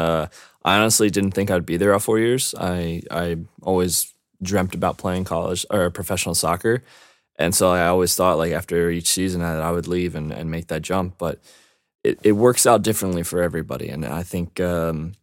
I 0.66 0.80
honestly 0.80 1.12
didn't 1.12 1.32
think 1.32 1.52
I'd 1.52 1.66
be 1.66 1.78
there 1.78 1.94
all 1.94 2.00
four 2.00 2.20
years. 2.20 2.56
I 2.60 3.04
I 3.12 3.38
always 3.62 4.12
dreamt 4.42 4.76
about 4.76 4.98
playing 4.98 5.24
college 5.24 5.66
or 5.70 5.90
professional 5.92 6.36
soccer. 6.36 6.84
And 7.38 7.54
so 7.54 7.70
I 7.72 7.88
always 7.88 8.16
thought 8.16 8.38
like 8.38 8.52
after 8.52 8.90
each 8.90 9.08
season 9.08 9.42
that 9.42 9.62
I 9.62 9.72
would 9.72 9.88
leave 9.88 10.16
and, 10.16 10.32
and 10.32 10.50
make 10.50 10.68
that 10.68 10.82
jump. 10.82 11.18
But 11.18 11.40
it, 12.04 12.20
it 12.24 12.32
works 12.32 12.66
out 12.66 12.82
differently 12.82 13.24
for 13.24 13.42
everybody. 13.42 13.90
And 13.90 14.06
I 14.06 14.24
think 14.24 14.60
um, 14.60 15.14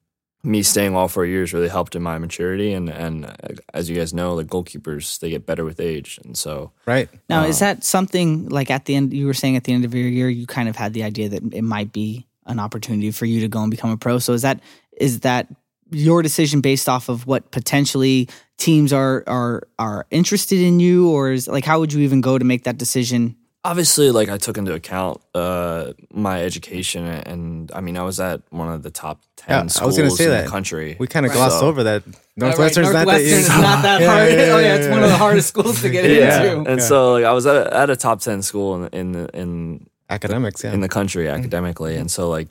me 0.44 0.62
staying 0.62 0.94
all 0.94 1.08
four 1.08 1.24
years 1.24 1.54
really 1.54 1.68
helped 1.68 1.96
in 1.96 2.02
my 2.02 2.18
maturity. 2.18 2.72
And, 2.72 2.88
and 2.88 3.26
uh, 3.26 3.54
as 3.72 3.88
you 3.88 3.96
guys 3.96 4.12
know, 4.12 4.36
the 4.36 4.44
goalkeepers, 4.44 5.18
they 5.20 5.30
get 5.30 5.46
better 5.46 5.64
with 5.64 5.80
age. 5.80 6.20
And 6.24 6.36
so. 6.36 6.72
Right. 6.86 7.08
Now, 7.28 7.42
uh, 7.42 7.46
is 7.46 7.60
that 7.60 7.82
something 7.82 8.48
like 8.48 8.70
at 8.70 8.84
the 8.84 8.94
end, 8.94 9.14
you 9.14 9.26
were 9.26 9.34
saying 9.34 9.56
at 9.56 9.64
the 9.64 9.72
end 9.72 9.84
of 9.84 9.94
your 9.94 10.08
year, 10.08 10.28
you 10.28 10.46
kind 10.46 10.68
of 10.68 10.76
had 10.76 10.92
the 10.92 11.04
idea 11.04 11.28
that 11.30 11.54
it 11.54 11.62
might 11.62 11.92
be 11.92 12.26
an 12.46 12.58
opportunity 12.58 13.10
for 13.10 13.24
you 13.24 13.40
to 13.40 13.48
go 13.48 13.62
and 13.62 13.70
become 13.70 13.90
a 13.90 13.96
pro. 13.96 14.18
So 14.18 14.32
is 14.32 14.42
that, 14.42 14.60
is 14.96 15.20
that 15.20 15.48
your 15.90 16.22
decision 16.22 16.60
based 16.60 16.88
off 16.88 17.08
of 17.08 17.26
what 17.26 17.50
potentially 17.50 18.28
teams 18.58 18.92
are 18.92 19.24
are 19.26 19.62
are 19.78 20.06
interested 20.10 20.60
in 20.60 20.80
you 20.80 21.10
or 21.10 21.32
is 21.32 21.48
like 21.48 21.64
how 21.64 21.80
would 21.80 21.92
you 21.92 22.00
even 22.00 22.20
go 22.20 22.38
to 22.38 22.44
make 22.44 22.64
that 22.64 22.78
decision 22.78 23.36
obviously 23.64 24.10
like 24.10 24.28
i 24.28 24.36
took 24.36 24.56
into 24.56 24.72
account 24.72 25.20
uh, 25.34 25.92
my 26.12 26.42
education 26.42 27.04
and 27.04 27.70
i 27.74 27.80
mean 27.80 27.96
i 27.96 28.02
was 28.02 28.20
at 28.20 28.40
one 28.50 28.70
of 28.70 28.82
the 28.82 28.90
top 28.90 29.20
10 29.36 29.48
yeah, 29.48 29.66
schools 29.66 29.82
I 29.82 29.86
was 29.86 29.98
gonna 29.98 30.10
say 30.10 30.24
in 30.24 30.30
that. 30.30 30.44
the 30.44 30.50
country 30.50 30.96
we 30.98 31.06
kind 31.06 31.26
of 31.26 31.30
right. 31.30 31.36
glossed 31.36 31.60
so, 31.60 31.66
over 31.66 31.82
that 31.82 32.04
northwestern's, 32.36 32.88
right. 32.88 33.04
northwestern's 33.04 33.48
not 33.48 33.60
that, 33.60 33.62
not 33.62 33.82
that 33.82 34.06
hard 34.06 34.32
yeah, 34.32 34.46
yeah, 34.46 34.52
oh 34.52 34.58
yeah 34.58 34.74
it's 34.76 34.88
one 34.88 35.02
of 35.02 35.10
the 35.10 35.16
hardest 35.16 35.48
schools 35.48 35.82
to 35.82 35.90
get 35.90 36.04
into 36.04 36.70
and 36.70 36.82
so 36.82 37.12
like 37.12 37.24
i 37.24 37.32
was 37.32 37.46
at 37.46 37.66
a, 37.66 37.76
at 37.76 37.90
a 37.90 37.96
top 37.96 38.20
10 38.20 38.42
school 38.42 38.84
in 38.84 39.14
in, 39.14 39.26
in 39.34 39.86
academics 40.08 40.62
yeah. 40.62 40.72
in 40.72 40.80
the 40.80 40.88
country 40.88 41.28
academically 41.28 41.92
mm-hmm. 41.92 42.02
and 42.02 42.10
so 42.10 42.28
like 42.28 42.48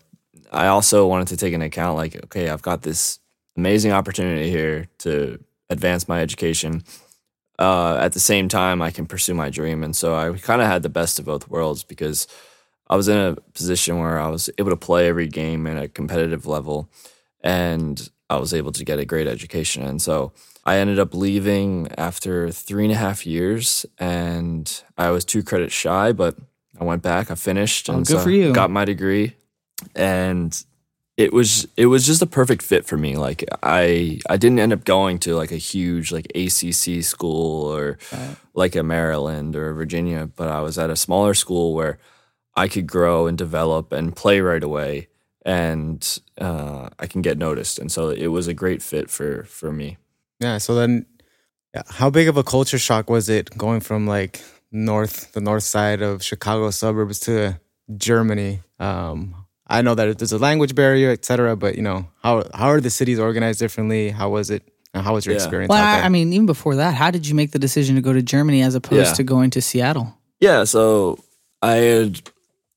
i 0.51 0.67
also 0.67 1.07
wanted 1.07 1.27
to 1.27 1.37
take 1.37 1.53
into 1.53 1.65
account 1.65 1.95
like 1.95 2.15
okay 2.23 2.49
i've 2.49 2.61
got 2.61 2.81
this 2.81 3.19
amazing 3.57 3.91
opportunity 3.91 4.49
here 4.49 4.87
to 4.99 5.43
advance 5.69 6.07
my 6.07 6.21
education. 6.21 6.83
Uh, 7.57 7.97
at 7.97 8.13
the 8.13 8.19
same 8.19 8.47
time, 8.47 8.81
I 8.81 8.91
can 8.91 9.05
pursue 9.05 9.33
my 9.33 9.49
dream. 9.49 9.83
And 9.83 9.95
so 9.95 10.15
I 10.15 10.37
kind 10.37 10.61
of 10.61 10.67
had 10.67 10.83
the 10.83 10.89
best 10.89 11.19
of 11.19 11.25
both 11.25 11.47
worlds 11.47 11.83
because 11.83 12.27
I 12.87 12.95
was 12.95 13.07
in 13.07 13.17
a 13.17 13.35
position 13.53 13.99
where 13.99 14.19
I 14.19 14.29
was 14.29 14.49
able 14.57 14.71
to 14.71 14.77
play 14.77 15.07
every 15.07 15.27
game 15.27 15.67
at 15.67 15.81
a 15.81 15.87
competitive 15.87 16.45
level 16.45 16.89
and 17.41 18.09
I 18.29 18.37
was 18.37 18.53
able 18.53 18.71
to 18.73 18.83
get 18.83 18.99
a 18.99 19.05
great 19.05 19.27
education. 19.27 19.83
And 19.83 20.01
so 20.01 20.33
I 20.65 20.77
ended 20.77 20.99
up 20.99 21.13
leaving 21.13 21.87
after 21.97 22.51
three 22.51 22.85
and 22.85 22.93
a 22.93 22.97
half 22.97 23.25
years 23.25 23.85
and 23.97 24.83
I 24.97 25.11
was 25.11 25.23
two 25.23 25.43
credits 25.43 25.73
shy, 25.73 26.11
but 26.11 26.37
I 26.79 26.83
went 26.83 27.03
back, 27.03 27.29
I 27.29 27.35
finished, 27.35 27.89
oh, 27.89 27.93
and 27.93 28.05
good 28.05 28.17
so 28.17 28.23
for 28.23 28.31
you. 28.31 28.53
got 28.53 28.71
my 28.71 28.85
degree. 28.85 29.35
And 29.95 30.63
it 31.17 31.33
was 31.33 31.67
it 31.77 31.85
was 31.85 32.05
just 32.05 32.21
a 32.21 32.25
perfect 32.27 32.63
fit 32.63 32.85
for 32.85 32.97
me. 32.97 33.15
Like 33.15 33.45
I 33.61 34.19
I 34.29 34.37
didn't 34.37 34.59
end 34.59 34.73
up 34.73 34.85
going 34.85 35.19
to 35.19 35.35
like 35.35 35.51
a 35.51 35.57
huge 35.57 36.11
like 36.11 36.25
ACC 36.35 37.03
school 37.03 37.65
or 37.65 37.99
right. 38.11 38.35
like 38.53 38.75
a 38.75 38.83
Maryland 38.83 39.55
or 39.55 39.73
Virginia, 39.73 40.27
but 40.35 40.47
I 40.47 40.61
was 40.61 40.77
at 40.77 40.89
a 40.89 40.95
smaller 40.95 41.33
school 41.33 41.73
where 41.73 41.99
I 42.55 42.67
could 42.67 42.87
grow 42.87 43.27
and 43.27 43.37
develop 43.37 43.91
and 43.91 44.15
play 44.15 44.41
right 44.41 44.63
away, 44.63 45.07
and 45.45 46.19
uh, 46.39 46.89
I 46.99 47.07
can 47.07 47.21
get 47.21 47.37
noticed. 47.37 47.79
And 47.79 47.91
so 47.91 48.09
it 48.09 48.27
was 48.27 48.47
a 48.47 48.53
great 48.53 48.81
fit 48.81 49.09
for 49.09 49.43
for 49.43 49.71
me. 49.71 49.97
Yeah. 50.39 50.57
So 50.57 50.75
then, 50.75 51.05
how 51.87 52.09
big 52.09 52.27
of 52.27 52.37
a 52.37 52.43
culture 52.43 52.79
shock 52.79 53.09
was 53.09 53.29
it 53.29 53.55
going 53.57 53.81
from 53.81 54.07
like 54.07 54.41
north 54.71 55.33
the 55.33 55.41
north 55.41 55.63
side 55.63 56.01
of 56.01 56.23
Chicago 56.23 56.71
suburbs 56.71 57.19
to 57.21 57.59
Germany? 57.95 58.61
Um, 58.79 59.40
I 59.71 59.81
know 59.81 59.95
that 59.95 60.19
there's 60.19 60.33
a 60.33 60.37
language 60.37 60.75
barrier, 60.75 61.11
etc. 61.11 61.55
But 61.55 61.75
you 61.75 61.81
know, 61.81 62.07
how 62.21 62.43
how 62.53 62.67
are 62.67 62.81
the 62.81 62.89
cities 62.89 63.19
organized 63.19 63.59
differently? 63.59 64.09
How 64.09 64.29
was 64.29 64.49
it? 64.49 64.67
How 64.93 65.13
was 65.13 65.25
your 65.25 65.33
yeah. 65.33 65.41
experience? 65.41 65.69
Well, 65.69 65.81
I, 65.81 66.01
I, 66.01 66.09
mean, 66.09 66.33
even 66.33 66.45
before 66.45 66.75
that, 66.75 66.93
how 66.93 67.11
did 67.11 67.25
you 67.25 67.33
make 67.33 67.51
the 67.51 67.59
decision 67.59 67.95
to 67.95 68.01
go 68.01 68.11
to 68.11 68.21
Germany 68.21 68.61
as 68.61 68.75
opposed 68.75 69.11
yeah. 69.11 69.13
to 69.13 69.23
going 69.23 69.49
to 69.51 69.61
Seattle? 69.61 70.13
Yeah, 70.41 70.65
so 70.65 71.23
I 71.61 71.75
had 71.75 72.29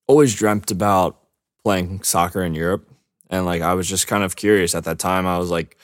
always 0.07 0.33
dreamt 0.33 0.71
about 0.71 1.19
playing 1.65 2.05
soccer 2.05 2.45
in 2.45 2.55
Europe, 2.55 2.89
and 3.31 3.45
like 3.45 3.63
I 3.63 3.75
was 3.75 3.89
just 3.89 4.07
kind 4.07 4.23
of 4.23 4.37
curious 4.37 4.77
at 4.77 4.85
that 4.85 5.01
time. 5.01 5.27
I 5.27 5.39
was 5.39 5.51
like, 5.51 5.77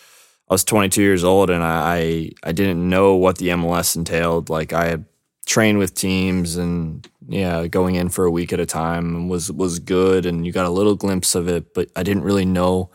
I 0.48 0.54
was 0.54 0.62
22 0.62 1.02
years 1.02 1.24
old, 1.24 1.50
and 1.50 1.64
I 1.64 1.96
I, 1.96 2.30
I 2.44 2.52
didn't 2.52 2.88
know 2.88 3.16
what 3.16 3.38
the 3.38 3.48
MLS 3.48 3.96
entailed. 3.96 4.48
Like 4.48 4.72
I 4.72 4.86
had 4.86 5.04
trained 5.50 5.78
with 5.78 5.94
teams 5.94 6.56
and 6.56 7.08
yeah, 7.28 7.66
going 7.66 7.96
in 7.96 8.08
for 8.08 8.24
a 8.24 8.30
week 8.30 8.52
at 8.52 8.60
a 8.60 8.66
time 8.66 9.28
was 9.28 9.50
was 9.50 9.80
good, 9.80 10.24
and 10.24 10.46
you 10.46 10.52
got 10.52 10.64
a 10.64 10.70
little 10.70 10.94
glimpse 10.94 11.34
of 11.34 11.48
it, 11.48 11.74
but 11.74 11.90
I 11.96 12.04
didn't 12.04 12.22
really 12.22 12.44
know 12.44 12.90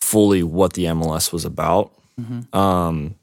fully 0.00 0.42
what 0.42 0.72
the 0.72 0.86
MLS 0.86 1.32
was 1.32 1.44
about. 1.44 1.92
Mm-hmm. 2.20 2.56
Um, 2.56 3.14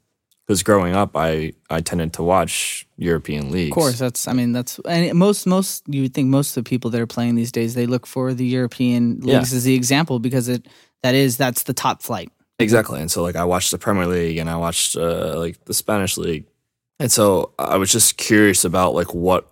because 0.46 0.62
growing 0.62 0.96
up, 0.96 1.14
I 1.14 1.52
I 1.68 1.82
tended 1.82 2.14
to 2.14 2.22
watch 2.22 2.86
European 2.96 3.50
leagues. 3.50 3.72
Of 3.72 3.74
course, 3.74 3.98
that's 3.98 4.26
I 4.26 4.32
mean 4.32 4.52
that's 4.52 4.80
and 4.88 5.14
most 5.18 5.46
most 5.46 5.84
you 5.86 6.02
would 6.02 6.14
think 6.14 6.28
most 6.28 6.56
of 6.56 6.64
the 6.64 6.68
people 6.68 6.90
that 6.90 7.00
are 7.00 7.06
playing 7.06 7.34
these 7.34 7.52
days 7.52 7.74
they 7.74 7.86
look 7.86 8.06
for 8.06 8.32
the 8.32 8.46
European 8.46 9.20
leagues 9.20 9.52
yeah. 9.52 9.58
as 9.58 9.64
the 9.64 9.74
example 9.74 10.18
because 10.18 10.48
it 10.48 10.66
that 11.02 11.14
is 11.14 11.36
that's 11.36 11.64
the 11.64 11.74
top 11.74 12.02
flight. 12.02 12.30
Exactly, 12.58 13.00
and 13.00 13.10
so 13.10 13.22
like 13.22 13.36
I 13.36 13.44
watched 13.44 13.70
the 13.70 13.78
Premier 13.78 14.06
League 14.06 14.38
and 14.38 14.48
I 14.48 14.56
watched 14.56 14.96
uh, 14.96 15.38
like 15.38 15.62
the 15.66 15.74
Spanish 15.74 16.16
league, 16.16 16.46
and 17.00 17.10
so 17.10 17.52
I 17.58 17.76
was 17.76 17.92
just 17.92 18.16
curious 18.16 18.64
about 18.64 18.94
like 18.94 19.14
what 19.14 19.48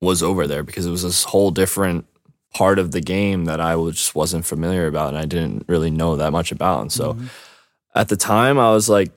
was 0.00 0.22
over 0.22 0.46
there 0.46 0.62
because 0.62 0.86
it 0.86 0.90
was 0.90 1.02
this 1.02 1.24
whole 1.24 1.50
different 1.50 2.06
part 2.54 2.78
of 2.78 2.92
the 2.92 3.00
game 3.00 3.44
that 3.44 3.60
I 3.60 3.74
just 3.90 4.14
wasn't 4.14 4.46
familiar 4.46 4.86
about 4.86 5.08
and 5.08 5.18
I 5.18 5.24
didn't 5.24 5.64
really 5.68 5.90
know 5.90 6.16
that 6.16 6.32
much 6.32 6.50
about. 6.50 6.80
And 6.80 6.92
so 6.92 7.14
mm-hmm. 7.14 7.26
at 7.94 8.08
the 8.08 8.16
time, 8.16 8.58
I 8.58 8.70
was 8.72 8.88
like, 8.88 9.12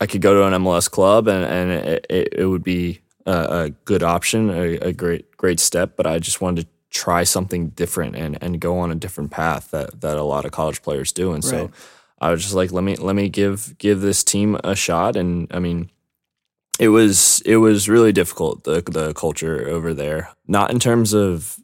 I 0.00 0.06
could 0.06 0.22
go 0.22 0.34
to 0.34 0.46
an 0.46 0.62
MLS 0.62 0.90
club 0.90 1.28
and, 1.28 1.44
and 1.44 1.70
it, 1.70 2.06
it, 2.08 2.28
it 2.32 2.46
would 2.46 2.64
be 2.64 3.00
a, 3.26 3.64
a 3.64 3.70
good 3.84 4.02
option, 4.02 4.50
a, 4.50 4.78
a, 4.78 4.92
great 4.92 5.36
great 5.36 5.60
step. 5.60 5.96
But 5.96 6.06
I 6.06 6.18
just 6.18 6.40
wanted 6.40 6.62
to 6.62 6.68
try 6.90 7.24
something 7.24 7.68
different 7.68 8.16
and, 8.16 8.38
and 8.42 8.60
go 8.60 8.78
on 8.78 8.90
a 8.90 8.94
different 8.94 9.30
path 9.30 9.70
that, 9.70 10.00
that 10.00 10.16
a 10.16 10.22
lot 10.22 10.44
of 10.44 10.52
college 10.52 10.82
players 10.82 11.12
do. 11.12 11.32
And 11.32 11.44
right. 11.44 11.50
so 11.50 11.70
I 12.20 12.30
was 12.30 12.42
just 12.42 12.54
like, 12.54 12.72
let 12.72 12.84
me 12.84 12.96
let 12.96 13.14
me 13.14 13.28
give 13.28 13.76
give 13.78 14.00
this 14.00 14.24
team 14.24 14.58
a 14.64 14.74
shot. 14.74 15.16
And 15.16 15.46
I 15.52 15.58
mean, 15.58 15.90
it 16.78 16.88
was 16.88 17.42
it 17.42 17.56
was 17.56 17.88
really 17.88 18.12
difficult 18.12 18.64
the 18.64 18.82
the 18.82 19.12
culture 19.14 19.68
over 19.68 19.94
there. 19.94 20.30
Not 20.46 20.70
in 20.70 20.78
terms 20.78 21.12
of 21.12 21.58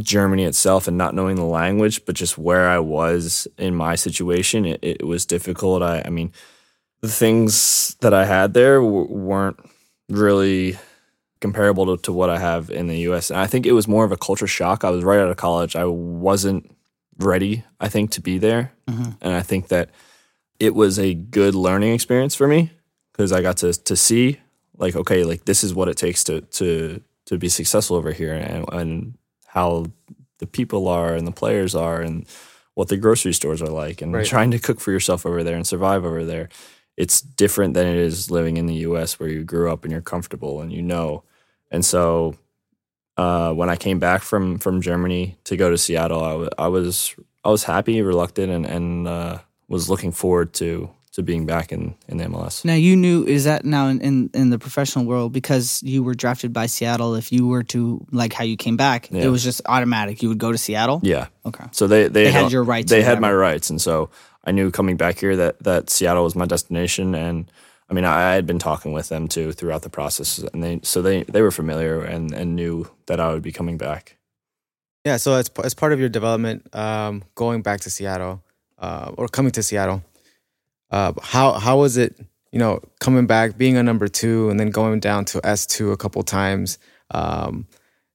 Germany 0.00 0.44
itself 0.44 0.88
and 0.88 0.96
not 0.96 1.14
knowing 1.14 1.36
the 1.36 1.44
language, 1.44 2.04
but 2.04 2.14
just 2.14 2.38
where 2.38 2.68
I 2.68 2.78
was 2.78 3.48
in 3.58 3.74
my 3.74 3.94
situation, 3.94 4.64
it, 4.64 4.78
it 4.82 5.06
was 5.06 5.26
difficult. 5.26 5.82
I, 5.82 6.02
I 6.04 6.10
mean, 6.10 6.32
the 7.00 7.08
things 7.08 7.96
that 8.00 8.14
I 8.14 8.24
had 8.24 8.54
there 8.54 8.76
w- 8.76 9.10
weren't 9.10 9.58
really 10.08 10.78
comparable 11.40 11.96
to, 11.96 12.02
to 12.02 12.12
what 12.12 12.30
I 12.30 12.38
have 12.38 12.70
in 12.70 12.86
the 12.86 12.98
U.S. 13.00 13.30
And 13.30 13.38
I 13.40 13.46
think 13.46 13.66
it 13.66 13.72
was 13.72 13.88
more 13.88 14.04
of 14.04 14.12
a 14.12 14.16
culture 14.16 14.46
shock. 14.46 14.84
I 14.84 14.90
was 14.90 15.04
right 15.04 15.20
out 15.20 15.30
of 15.30 15.36
college. 15.36 15.74
I 15.74 15.84
wasn't 15.84 16.70
ready, 17.18 17.64
I 17.80 17.88
think, 17.88 18.12
to 18.12 18.20
be 18.20 18.38
there, 18.38 18.72
mm-hmm. 18.88 19.12
and 19.20 19.34
I 19.34 19.42
think 19.42 19.68
that 19.68 19.90
it 20.60 20.74
was 20.74 20.98
a 20.98 21.14
good 21.14 21.54
learning 21.54 21.92
experience 21.92 22.34
for 22.34 22.46
me 22.46 22.70
because 23.18 23.32
I 23.32 23.42
got 23.42 23.56
to 23.58 23.72
to 23.72 23.96
see 23.96 24.38
like 24.78 24.94
okay, 24.94 25.24
like 25.24 25.44
this 25.44 25.64
is 25.64 25.74
what 25.74 25.88
it 25.88 25.96
takes 25.96 26.24
to 26.24 26.40
to 26.40 27.02
to 27.26 27.36
be 27.36 27.48
successful 27.48 27.96
over 27.96 28.12
here, 28.12 28.32
and 28.32 28.64
and 28.72 29.18
how 29.46 29.86
the 30.38 30.46
people 30.46 30.86
are 30.86 31.14
and 31.14 31.26
the 31.26 31.32
players 31.32 31.74
are, 31.74 32.00
and 32.00 32.26
what 32.74 32.88
the 32.88 32.96
grocery 32.96 33.34
stores 33.34 33.60
are 33.60 33.70
like, 33.70 34.00
and 34.00 34.14
right. 34.14 34.24
trying 34.24 34.52
to 34.52 34.58
cook 34.58 34.80
for 34.80 34.92
yourself 34.92 35.26
over 35.26 35.42
there 35.42 35.56
and 35.56 35.66
survive 35.66 36.04
over 36.04 36.24
there. 36.24 36.48
It's 36.96 37.20
different 37.20 37.74
than 37.74 37.86
it 37.86 37.96
is 37.96 38.30
living 38.30 38.56
in 38.56 38.66
the 38.66 38.74
U.S. 38.74 39.20
where 39.20 39.28
you 39.28 39.44
grew 39.44 39.70
up 39.70 39.84
and 39.84 39.92
you're 39.92 40.00
comfortable 40.00 40.60
and 40.60 40.72
you 40.72 40.82
know. 40.82 41.24
And 41.70 41.84
so, 41.84 42.36
uh, 43.16 43.52
when 43.52 43.68
I 43.68 43.76
came 43.76 43.98
back 43.98 44.22
from 44.22 44.58
from 44.58 44.80
Germany 44.80 45.38
to 45.44 45.56
go 45.56 45.70
to 45.70 45.78
Seattle, 45.78 46.22
I, 46.22 46.30
w- 46.30 46.50
I 46.56 46.68
was 46.68 47.16
I 47.44 47.50
was 47.50 47.64
happy, 47.64 48.00
reluctant, 48.00 48.52
and 48.52 48.64
and 48.64 49.08
uh, 49.08 49.38
was 49.66 49.90
looking 49.90 50.12
forward 50.12 50.52
to 50.54 50.90
to 51.18 51.22
being 51.24 51.46
back 51.46 51.72
in, 51.72 51.96
in 52.06 52.18
the 52.18 52.24
MLS. 52.26 52.64
Now 52.64 52.74
you 52.74 52.94
knew 52.94 53.24
is 53.24 53.42
that 53.42 53.64
now 53.64 53.88
in, 53.88 54.00
in, 54.00 54.30
in, 54.34 54.50
the 54.50 54.58
professional 54.58 55.04
world 55.04 55.32
because 55.32 55.82
you 55.82 56.04
were 56.04 56.14
drafted 56.14 56.52
by 56.52 56.66
Seattle. 56.66 57.16
If 57.16 57.32
you 57.32 57.48
were 57.48 57.64
to 57.64 58.06
like 58.12 58.32
how 58.32 58.44
you 58.44 58.56
came 58.56 58.76
back, 58.76 59.10
yeah. 59.10 59.24
it 59.24 59.28
was 59.28 59.42
just 59.42 59.60
automatic. 59.66 60.22
You 60.22 60.28
would 60.28 60.38
go 60.38 60.52
to 60.52 60.58
Seattle. 60.58 61.00
Yeah. 61.02 61.26
Okay. 61.44 61.64
So 61.72 61.88
they 61.88 62.04
they, 62.04 62.24
they 62.24 62.30
had, 62.30 62.44
had, 62.44 62.52
your 62.52 62.62
rights. 62.62 62.88
They 62.88 63.02
had 63.02 63.20
my 63.20 63.32
rights, 63.32 63.68
and 63.68 63.80
so 63.80 64.10
I 64.44 64.52
knew 64.52 64.70
coming 64.70 64.96
back 64.96 65.18
here 65.18 65.34
that 65.34 65.58
that 65.64 65.90
Seattle 65.90 66.22
was 66.22 66.36
my 66.36 66.46
destination, 66.46 67.16
and 67.16 67.50
I 67.90 67.94
mean, 67.94 68.04
I, 68.04 68.30
I 68.30 68.34
had 68.34 68.46
been 68.46 68.60
talking 68.60 68.92
with 68.92 69.08
them 69.08 69.26
too 69.26 69.50
throughout 69.50 69.82
the 69.82 69.90
process, 69.90 70.38
and 70.38 70.62
they 70.62 70.78
so 70.84 71.02
they 71.02 71.24
they 71.24 71.42
were 71.42 71.50
familiar 71.50 72.00
and 72.00 72.32
and 72.32 72.54
knew 72.54 72.88
that 73.06 73.18
I 73.18 73.32
would 73.32 73.42
be 73.42 73.50
coming 73.50 73.76
back. 73.76 74.18
Yeah, 75.04 75.16
so 75.16 75.34
as 75.34 75.50
as 75.64 75.74
part 75.74 75.92
of 75.92 75.98
your 75.98 76.10
development, 76.10 76.72
um, 76.76 77.24
going 77.34 77.62
back 77.62 77.80
to 77.80 77.90
Seattle 77.90 78.40
uh, 78.78 79.12
or 79.16 79.26
coming 79.26 79.50
to 79.52 79.62
Seattle, 79.62 80.02
uh, 80.90 81.12
how 81.22 81.52
how 81.52 81.78
was 81.78 81.96
it? 81.96 82.18
You 82.52 82.58
know, 82.58 82.80
coming 82.98 83.26
back, 83.26 83.58
being 83.58 83.76
a 83.76 83.82
number 83.82 84.08
two, 84.08 84.48
and 84.48 84.58
then 84.58 84.70
going 84.70 85.00
down 85.00 85.24
to 85.26 85.40
S 85.44 85.66
two 85.66 85.92
a 85.92 85.96
couple 85.96 86.22
times. 86.22 86.78
Um, 87.10 87.66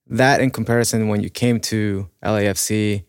that 0.08 0.42
in 0.42 0.52
comparison, 0.52 1.08
when 1.08 1.22
you 1.22 1.30
came 1.30 1.60
to 1.62 2.10
LAFC, 2.24 3.04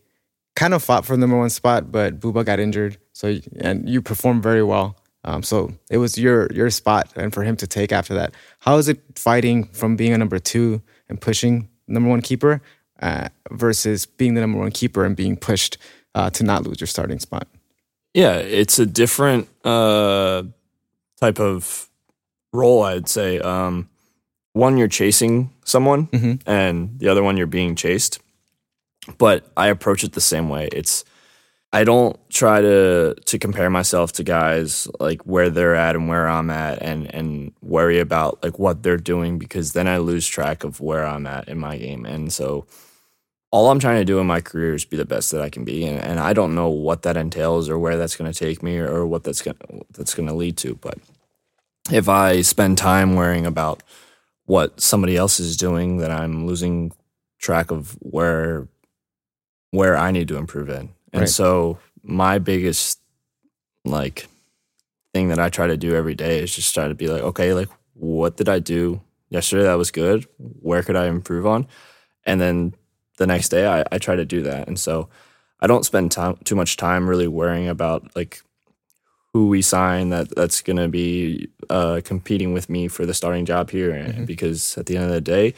kind 0.55 0.75
of 0.75 0.83
fought 0.83 1.05
for 1.05 1.17
the 1.17 1.21
number 1.21 1.39
one 1.39 1.51
spot, 1.51 1.91
but 1.91 2.21
Bouba 2.21 2.45
got 2.45 2.61
injured, 2.61 2.99
so 3.13 3.37
and 3.57 3.89
you 3.89 4.03
performed 4.03 4.43
very 4.43 4.63
well. 4.63 4.97
Um, 5.25 5.43
so 5.43 5.73
it 5.91 5.99
was 5.99 6.19
your 6.19 6.53
your 6.53 6.71
spot, 6.71 7.13
and 7.17 7.33
for 7.33 7.43
him 7.43 7.57
to 7.57 7.67
take 7.67 7.93
after 7.93 8.15
that, 8.15 8.35
how 8.61 8.77
is 8.77 8.89
it 8.89 9.01
fighting 9.17 9.65
from 9.65 9.97
being 9.97 10.13
a 10.13 10.19
number 10.19 10.39
two 10.39 10.83
and 11.09 11.21
pushing 11.21 11.69
number 11.89 12.11
one 12.11 12.23
keeper 12.23 12.61
uh, 13.01 13.29
versus 13.51 14.07
being 14.07 14.35
the 14.35 14.41
number 14.41 14.59
one 14.59 14.71
keeper 14.71 15.05
and 15.05 15.17
being 15.17 15.37
pushed 15.37 15.79
uh, 16.15 16.31
to 16.31 16.45
not 16.45 16.65
lose 16.65 16.81
your 16.81 16.87
starting 16.87 17.19
spot? 17.19 17.49
Yeah, 18.15 18.37
it's 18.37 18.79
a 18.79 18.87
different 18.87 19.49
uh, 19.65 20.45
type 21.21 21.41
of 21.41 21.89
role, 22.53 22.83
I'd 22.85 23.09
say. 23.09 23.41
Um, 23.41 23.89
one, 24.53 24.79
you're 24.79 24.87
chasing 24.89 25.51
someone, 25.65 26.07
Mhm. 26.09 26.41
and 26.47 26.99
the 27.01 27.09
other 27.09 27.23
one, 27.25 27.37
you're 27.37 27.49
being 27.49 27.75
chased. 27.75 28.21
But 29.19 29.45
I 29.57 29.67
approach 29.69 30.05
it 30.05 30.13
the 30.13 30.21
same 30.21 30.49
way. 30.49 30.69
It's 30.73 31.05
I 31.73 31.83
don't 31.83 32.17
try 32.31 32.61
to 32.61 33.15
to 33.17 33.39
compare 33.39 33.69
myself 33.69 34.13
to 34.13 34.23
guys 34.23 34.87
like 35.01 35.23
where 35.27 35.51
they're 35.51 35.75
at 35.75 35.97
and 35.97 36.09
where 36.09 36.29
I'm 36.29 36.49
at, 36.51 36.81
and 36.81 37.13
and 37.13 37.53
worry 37.63 37.99
about 37.99 38.43
like 38.45 38.61
what 38.61 38.85
they're 38.85 38.97
doing 38.97 39.39
because 39.41 39.73
then 39.73 39.89
I 39.89 39.99
lose 39.99 40.27
track 40.29 40.63
of 40.63 40.81
where 40.81 41.05
I'm 41.05 41.27
at 41.27 41.49
in 41.49 41.59
my 41.59 41.77
game, 41.77 42.07
and 42.07 42.33
so 42.33 42.65
all 43.55 43.71
I'm 43.71 43.79
trying 43.79 44.01
to 44.01 44.05
do 44.05 44.19
in 44.19 44.27
my 44.27 44.41
career 44.41 44.75
is 44.75 44.85
be 44.85 44.97
the 44.97 45.05
best 45.05 45.31
that 45.31 45.41
I 45.41 45.49
can 45.49 45.65
be, 45.65 45.87
and, 45.87 46.01
and 46.01 46.19
I 46.19 46.33
don't 46.33 46.57
know 46.57 46.69
what 46.71 47.03
that 47.03 47.17
entails 47.17 47.69
or 47.69 47.79
where 47.79 47.97
that's 47.97 48.17
going 48.17 48.31
to 48.31 48.37
take 48.37 48.65
me 48.65 48.79
or, 48.79 48.89
or 48.89 49.07
what 49.07 49.23
that's 49.23 49.43
going 49.43 49.85
that's 49.93 50.13
going 50.13 50.29
to 50.29 50.35
lead 50.35 50.57
to. 50.57 50.75
But 50.75 50.99
if 51.93 52.09
I 52.09 52.41
spend 52.41 52.79
time 52.79 53.15
worrying 53.15 53.47
about 53.47 53.85
what 54.47 54.81
somebody 54.81 55.17
else 55.17 55.39
is 55.39 55.57
doing, 55.57 55.99
then 55.99 56.11
I'm 56.11 56.49
losing 56.49 56.91
track 57.39 57.71
of 57.71 57.93
where 58.01 58.67
where 59.71 59.97
I 59.97 60.11
need 60.11 60.27
to 60.29 60.37
improve 60.37 60.69
in. 60.69 60.91
And 61.13 61.21
Right. 61.21 61.29
so 61.29 61.79
my 62.03 62.41
biggest 62.41 62.99
like 63.85 64.27
thing 65.13 65.29
that 65.29 65.39
I 65.39 65.49
try 65.49 65.69
to 65.69 65.77
do 65.77 65.95
every 65.95 66.17
day 66.17 66.41
is 66.41 66.53
just 66.53 66.75
try 66.75 66.89
to 66.89 66.95
be 66.97 67.07
like, 67.07 67.23
okay, 67.23 67.55
like 67.55 67.69
what 67.93 68.37
did 68.37 68.49
I 68.49 68.59
do 68.59 69.01
yesterday 69.31 69.63
that 69.63 69.79
was 69.79 69.93
good? 69.93 70.27
Where 70.39 70.83
could 70.83 70.97
I 70.97 71.07
improve 71.07 71.47
on? 71.47 71.69
And 72.27 72.41
then 72.41 72.75
the 73.19 73.27
next 73.27 73.49
day 73.51 73.67
I, 73.67 73.85
I 73.93 73.99
try 73.99 74.17
to 74.17 74.25
do 74.25 74.43
that. 74.43 74.67
And 74.69 74.79
so 74.79 75.09
I 75.61 75.67
don't 75.67 75.85
spend 75.85 76.11
time 76.13 76.37
too 76.45 76.57
much 76.57 76.77
time 76.77 77.09
really 77.09 77.29
worrying 77.29 77.69
about 77.69 78.15
like 78.17 78.43
who 79.33 79.49
we 79.49 79.63
sign 79.63 80.11
that 80.11 80.35
that's 80.35 80.63
going 80.63 80.77
to 80.77 80.89
be 80.89 81.49
uh, 81.71 82.01
competing 82.05 82.53
with 82.53 82.69
me 82.69 82.89
for 82.89 83.05
the 83.07 83.15
starting 83.15 83.45
job 83.45 83.71
here 83.71 83.93
Mhm. 83.93 84.27
because 84.27 84.79
at 84.79 84.87
the 84.87 84.97
end 84.97 85.07
of 85.07 85.11
the 85.13 85.21
day 85.21 85.55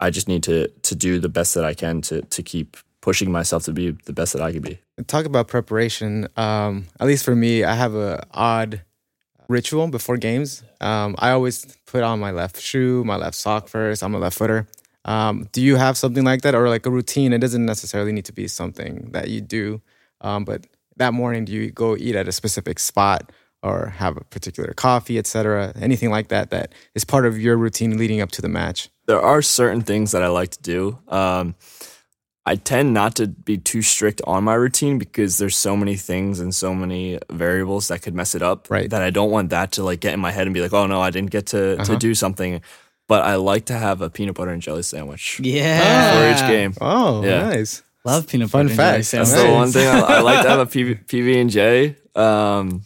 I 0.00 0.10
just 0.10 0.28
need 0.28 0.42
to 0.44 0.68
to 0.68 0.94
do 0.94 1.18
the 1.18 1.28
best 1.28 1.54
that 1.54 1.64
I 1.64 1.74
can 1.74 2.00
to 2.02 2.22
to 2.22 2.42
keep 2.42 2.76
pushing 3.00 3.30
myself 3.32 3.64
to 3.64 3.72
be 3.72 3.96
the 4.06 4.12
best 4.12 4.32
that 4.32 4.42
I 4.42 4.52
could 4.52 4.62
be. 4.62 4.78
Talk 5.06 5.24
about 5.26 5.46
preparation. 5.48 6.28
Um, 6.36 6.86
at 7.00 7.06
least 7.06 7.24
for 7.24 7.34
me, 7.36 7.64
I 7.64 7.74
have 7.74 7.94
a 7.94 8.24
odd 8.32 8.82
ritual 9.48 9.88
before 9.88 10.16
games. 10.16 10.62
Um, 10.80 11.14
I 11.18 11.30
always 11.30 11.64
put 11.86 12.02
on 12.02 12.18
my 12.20 12.32
left 12.32 12.60
shoe, 12.60 13.02
my 13.04 13.16
left 13.16 13.36
sock 13.36 13.68
first. 13.68 14.02
I'm 14.02 14.14
a 14.14 14.18
left 14.18 14.36
footer. 14.38 14.66
Um, 15.08 15.48
do 15.52 15.60
you 15.62 15.76
have 15.76 15.96
something 15.96 16.24
like 16.24 16.42
that, 16.42 16.54
or 16.54 16.68
like 16.68 16.84
a 16.86 16.90
routine? 16.90 17.32
It 17.32 17.38
doesn't 17.40 17.64
necessarily 17.64 18.12
need 18.12 18.26
to 18.26 18.32
be 18.32 18.46
something 18.46 19.08
that 19.12 19.28
you 19.28 19.40
do, 19.40 19.80
um, 20.20 20.44
but 20.44 20.66
that 20.96 21.14
morning, 21.14 21.44
do 21.46 21.52
you 21.52 21.70
go 21.70 21.96
eat 21.96 22.14
at 22.14 22.28
a 22.28 22.32
specific 22.32 22.78
spot 22.78 23.32
or 23.62 23.86
have 23.96 24.16
a 24.16 24.24
particular 24.24 24.72
coffee, 24.74 25.16
etc.? 25.18 25.72
Anything 25.80 26.10
like 26.10 26.28
that 26.28 26.50
that 26.50 26.72
is 26.94 27.04
part 27.04 27.24
of 27.24 27.38
your 27.38 27.56
routine 27.56 27.96
leading 27.96 28.20
up 28.20 28.30
to 28.32 28.42
the 28.42 28.48
match? 28.48 28.88
there 29.06 29.22
are 29.22 29.40
certain 29.40 29.80
things 29.80 30.12
that 30.12 30.22
I 30.22 30.28
like 30.28 30.50
to 30.50 30.62
do. 30.62 30.98
Um, 31.08 31.54
I 32.44 32.56
tend 32.56 32.92
not 32.92 33.14
to 33.16 33.26
be 33.26 33.56
too 33.56 33.80
strict 33.80 34.20
on 34.26 34.44
my 34.44 34.52
routine 34.54 34.98
because 34.98 35.38
there's 35.38 35.56
so 35.56 35.76
many 35.78 35.96
things 35.96 36.40
and 36.40 36.54
so 36.54 36.74
many 36.74 37.18
variables 37.30 37.88
that 37.88 38.02
could 38.02 38.14
mess 38.14 38.34
it 38.34 38.42
up. 38.42 38.68
Right. 38.70 38.90
That 38.90 39.00
I 39.02 39.08
don't 39.10 39.30
want 39.30 39.48
that 39.50 39.72
to 39.72 39.82
like 39.82 40.00
get 40.00 40.12
in 40.12 40.20
my 40.20 40.30
head 40.30 40.46
and 40.46 40.52
be 40.52 40.60
like, 40.60 40.74
oh 40.74 40.86
no, 40.86 41.00
I 41.00 41.08
didn't 41.10 41.30
get 41.30 41.46
to 41.48 41.74
Uh-huh. 41.80 41.84
to 41.84 41.96
do 41.96 42.14
something. 42.14 42.60
But 43.08 43.24
I 43.24 43.36
like 43.36 43.64
to 43.66 43.72
have 43.74 44.02
a 44.02 44.10
peanut 44.10 44.34
butter 44.36 44.50
and 44.52 44.62
jelly 44.62 44.82
sandwich 44.82 45.40
Yeah. 45.42 46.12
for 46.12 46.30
each 46.44 46.48
game. 46.48 46.74
Oh, 46.80 47.24
Yeah. 47.24 47.48
nice. 47.48 47.82
Love 48.04 48.28
peanut 48.28 48.50
Fun 48.50 48.66
butter. 48.68 48.72
and 48.72 48.76
fact. 48.76 49.10
jelly 49.10 49.20
That's 49.24 49.30
sandwich. 49.32 49.48
the 49.50 49.54
one 49.54 49.70
thing 49.72 49.88
I, 49.88 49.98
I 50.16 50.20
like 50.20 50.42
to 50.42 50.48
have 50.50 50.60
a 50.60 50.66
PB, 50.72 51.06
PB 51.06 51.40
and 51.40 51.50
J. 51.50 51.96
Um, 52.14 52.82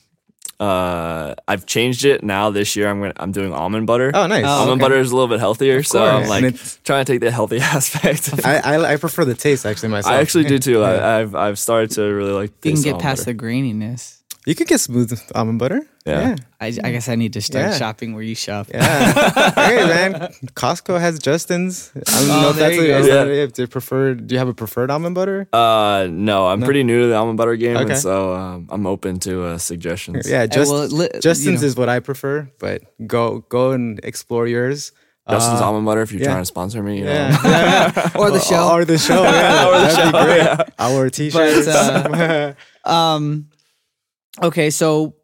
uh, 0.61 1.35
I've 1.49 1.67
changed 1.67 2.05
it 2.05 2.23
now. 2.23 2.51
This 2.51 2.77
year, 2.77 2.89
I'm 2.89 3.01
gonna 3.01 3.15
I'm 3.17 3.33
doing 3.33 3.53
almond 3.53 3.87
butter. 3.89 4.13
Oh, 4.15 4.29
nice. 4.29 4.45
Oh, 4.45 4.49
almond 4.49 4.81
okay. 4.81 4.81
butter 4.91 5.01
is 5.01 5.11
a 5.11 5.15
little 5.15 5.27
bit 5.29 5.41
healthier, 5.41 5.83
so 5.83 6.05
I'm 6.05 6.29
like 6.29 6.55
trying 6.85 7.05
to 7.05 7.13
take 7.13 7.21
the 7.21 7.33
healthy 7.33 7.59
aspect. 7.61 8.31
I, 8.47 8.59
I 8.59 8.93
I 8.93 8.97
prefer 8.97 9.25
the 9.25 9.35
taste 9.35 9.67
actually 9.67 9.89
myself. 9.89 10.15
I 10.15 10.21
actually 10.21 10.45
do 10.45 10.61
too. 10.61 10.79
Yeah. 10.81 10.87
I, 10.87 11.21
I've 11.21 11.35
I've 11.35 11.59
started 11.59 11.91
to 11.93 12.03
really 12.03 12.31
like. 12.33 12.53
You 12.65 12.75
can 12.75 12.83
get 12.83 13.01
past 13.01 13.23
butter. 13.27 13.33
the 13.37 13.43
graininess. 13.45 14.19
You 14.45 14.57
can 14.57 14.67
get 14.67 14.81
smooth 14.81 15.17
almond 15.37 15.61
butter. 15.61 15.87
Yeah. 16.05 16.35
I, 16.61 16.67
I 16.83 16.91
guess 16.91 17.09
I 17.09 17.15
need 17.15 17.33
to 17.35 17.41
start 17.41 17.67
Yeah. 17.71 17.79
shopping 17.79 18.13
where 18.15 18.25
you 18.25 18.35
shop. 18.35 18.67
Yeah. 18.75 18.83
hey 19.55 19.87
man, 19.87 20.13
Costco 20.55 20.99
has 20.99 21.21
Justin's. 21.21 21.93
I 21.95 22.01
don't 22.01 22.31
Oh, 22.31 22.41
know 22.43 22.49
if 22.51 22.57
there 22.57 22.71
that's 22.71 22.77
you 22.77 22.83
a, 22.83 22.87
go. 22.89 22.99
is 22.99 23.07
that 23.07 23.27
Yeah. 23.29 23.43
if 23.45 23.53
they 23.55 23.67
preferred. 23.67 24.27
Do 24.27 24.35
you 24.35 24.41
have 24.41 24.49
a 24.49 24.55
preferred 24.55 24.91
almond 24.91 25.15
butter? 25.15 25.47
Uh, 25.53 26.09
no, 26.11 26.49
I'm 26.49 26.61
pretty 26.61 26.83
new 26.83 27.03
to 27.03 27.07
the 27.07 27.15
almond 27.15 27.37
butter 27.39 27.55
game, 27.55 27.77
Okay. 27.77 27.93
and 27.93 27.97
so 28.01 28.35
um, 28.35 28.67
I'm 28.71 28.85
open 28.85 29.21
to 29.21 29.45
uh, 29.45 29.59
suggestions. 29.59 30.29
Yeah, 30.29 30.47
just 30.47 30.73
well, 30.73 30.87
li- 30.89 31.09
Justin's 31.21 31.63
you 31.63 31.67
know, 31.67 31.67
is 31.69 31.77
what 31.77 31.89
I 31.89 32.01
prefer. 32.01 32.51
But 32.59 32.83
go 33.07 33.45
go 33.49 33.71
and 33.71 34.01
explore 34.03 34.49
yours. 34.49 34.91
Justin's 35.31 35.61
Uh, 35.61 35.67
almond 35.67 35.87
butter. 35.87 36.03
If 36.03 36.11
you're 36.11 36.21
yeah. 36.21 36.31
trying 36.35 36.43
to 36.43 36.47
sponsor 36.47 36.83
me, 36.83 36.99
you 36.99 37.05
know. 37.05 37.13
Yeah, 37.13 37.93
yeah. 37.95 38.11
or 38.19 38.33
the 38.33 38.41
show. 38.41 38.73
or 38.75 38.85
the 38.85 38.99
show. 38.99 39.23
Yeah, 39.23 39.69
Or 39.69 39.79
the 39.79 39.87
that'd 39.87 40.13
be 40.13 40.19
show, 40.19 40.25
great. 40.25 40.43
yeah. 40.43 40.65
Our 40.81 41.11
t-shirts. 41.11 41.69
uh, 41.69 42.55
Um, 42.85 43.47
okay, 44.41 44.71
so 44.71 45.15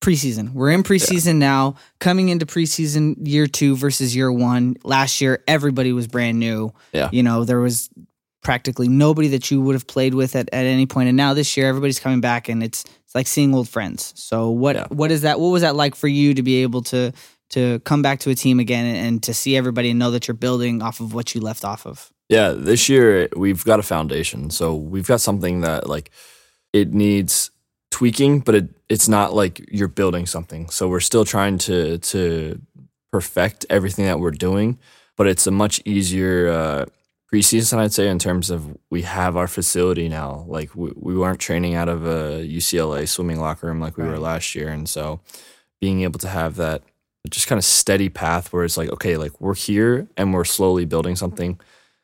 preseason. 0.00 0.52
We're 0.52 0.70
in 0.70 0.82
preseason 0.82 1.36
now. 1.36 1.76
Coming 1.98 2.30
into 2.30 2.46
preseason 2.46 3.16
year 3.26 3.46
two 3.46 3.76
versus 3.76 4.16
year 4.16 4.32
one. 4.32 4.76
Last 4.82 5.20
year, 5.20 5.42
everybody 5.46 5.92
was 5.92 6.06
brand 6.06 6.38
new. 6.38 6.72
Yeah. 6.92 7.10
You 7.12 7.22
know, 7.22 7.44
there 7.44 7.60
was 7.60 7.90
practically 8.42 8.88
nobody 8.88 9.28
that 9.28 9.50
you 9.50 9.60
would 9.60 9.74
have 9.74 9.86
played 9.86 10.14
with 10.14 10.34
at, 10.34 10.48
at 10.52 10.64
any 10.64 10.86
point. 10.86 11.08
And 11.08 11.16
now 11.16 11.34
this 11.34 11.56
year, 11.56 11.68
everybody's 11.68 12.00
coming 12.00 12.20
back, 12.20 12.48
and 12.48 12.62
it's 12.62 12.84
it's 13.04 13.14
like 13.14 13.26
seeing 13.26 13.54
old 13.54 13.68
friends. 13.68 14.12
So 14.16 14.50
what 14.50 14.76
Yeah. 14.76 14.86
what 14.88 15.10
is 15.10 15.22
that? 15.22 15.38
What 15.40 15.48
was 15.48 15.62
that 15.62 15.76
like 15.76 15.94
for 15.94 16.08
you 16.08 16.34
to 16.34 16.42
be 16.42 16.62
able 16.62 16.82
to 16.84 17.12
to 17.50 17.80
come 17.80 18.00
back 18.00 18.20
to 18.20 18.30
a 18.30 18.34
team 18.34 18.60
again 18.60 18.86
and, 18.86 18.96
and 18.96 19.22
to 19.24 19.34
see 19.34 19.56
everybody 19.56 19.90
and 19.90 19.98
know 19.98 20.12
that 20.12 20.28
you're 20.28 20.36
building 20.36 20.80
off 20.82 21.00
of 21.00 21.12
what 21.12 21.34
you 21.34 21.40
left 21.40 21.64
off 21.64 21.84
of? 21.86 22.10
Yeah, 22.28 22.52
this 22.52 22.88
year 22.88 23.28
we've 23.36 23.64
got 23.64 23.80
a 23.80 23.82
foundation. 23.82 24.50
So 24.50 24.76
we've 24.76 25.06
got 25.06 25.20
something 25.20 25.60
that 25.62 25.88
like 25.88 26.10
it 26.72 26.94
needs 26.94 27.50
tweaking, 28.00 28.40
but 28.40 28.54
it 28.54 28.68
it's 28.88 29.08
not 29.08 29.34
like 29.34 29.60
you're 29.70 29.86
building 29.86 30.24
something. 30.24 30.70
So 30.70 30.88
we're 30.88 31.00
still 31.00 31.26
trying 31.26 31.58
to 31.58 31.98
to 31.98 32.58
perfect 33.12 33.66
everything 33.68 34.06
that 34.06 34.20
we're 34.20 34.30
doing, 34.30 34.78
but 35.18 35.26
it's 35.26 35.46
a 35.46 35.50
much 35.50 35.82
easier 35.84 36.48
uh 36.48 36.86
preseason 37.30 37.76
I'd 37.78 37.92
say 37.92 38.08
in 38.08 38.18
terms 38.18 38.48
of 38.48 38.74
we 38.88 39.02
have 39.02 39.36
our 39.36 39.46
facility 39.46 40.08
now. 40.08 40.46
Like 40.48 40.74
we, 40.74 40.92
we 40.96 41.14
weren't 41.14 41.40
training 41.40 41.74
out 41.74 41.90
of 41.90 42.06
a 42.06 42.42
UCLA 42.42 43.06
swimming 43.06 43.38
locker 43.38 43.66
room 43.66 43.80
like 43.80 43.98
we 43.98 44.04
were 44.04 44.18
last 44.18 44.54
year 44.54 44.70
and 44.70 44.88
so 44.88 45.20
being 45.78 46.00
able 46.00 46.20
to 46.20 46.28
have 46.28 46.56
that 46.56 46.82
just 47.28 47.48
kind 47.48 47.58
of 47.58 47.66
steady 47.66 48.08
path 48.08 48.50
where 48.50 48.64
it's 48.64 48.78
like 48.78 48.88
okay, 48.88 49.18
like 49.18 49.38
we're 49.42 49.54
here 49.54 50.08
and 50.16 50.32
we're 50.32 50.46
slowly 50.46 50.86
building 50.86 51.16
something 51.16 51.60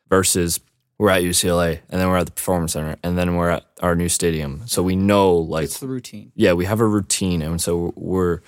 versus 0.09 0.59
we're 0.99 1.09
at 1.11 1.21
UCLA 1.21 1.79
and 1.89 2.01
then 2.01 2.07
we're 2.09 2.17
at 2.17 2.25
the 2.25 2.31
performance 2.31 2.73
center 2.73 2.97
and 3.03 3.17
then 3.17 3.35
we're 3.35 3.51
at 3.51 3.65
our 3.81 3.95
new 3.95 4.09
stadium. 4.09 4.63
So 4.65 4.81
we 4.81 4.95
know 4.95 5.35
like 5.35 5.65
It's 5.65 5.79
the 5.79 5.87
routine. 5.87 6.31
yeah, 6.35 6.53
we 6.53 6.65
have 6.65 6.79
a 6.79 6.85
routine 6.87 7.41
and 7.41 7.61
so 7.61 7.93
we're 7.95 8.41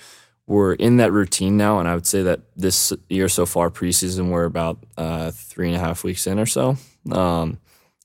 we're 0.47 0.73
in 0.73 0.97
that 0.97 1.12
routine 1.12 1.57
now 1.57 1.79
and 1.79 1.88
I 1.88 1.93
would 1.93 2.07
say 2.07 2.23
that 2.23 2.39
this 2.57 2.91
year 3.07 3.29
so 3.29 3.45
far 3.45 3.69
preseason 3.69 4.29
we're 4.31 4.45
about 4.45 4.83
uh 4.97 5.29
three 5.31 5.67
and 5.67 5.75
a 5.75 5.79
half 5.79 6.03
weeks 6.03 6.25
in 6.25 6.39
or 6.39 6.47
so. 6.47 6.75
Um 7.12 7.59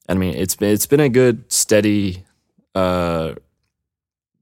I 0.08 0.14
mean 0.14 0.34
it's 0.34 0.56
been 0.56 0.72
it's 0.74 0.86
been 0.86 1.00
a 1.00 1.08
good 1.08 1.50
steady 1.50 2.24
uh 2.74 3.34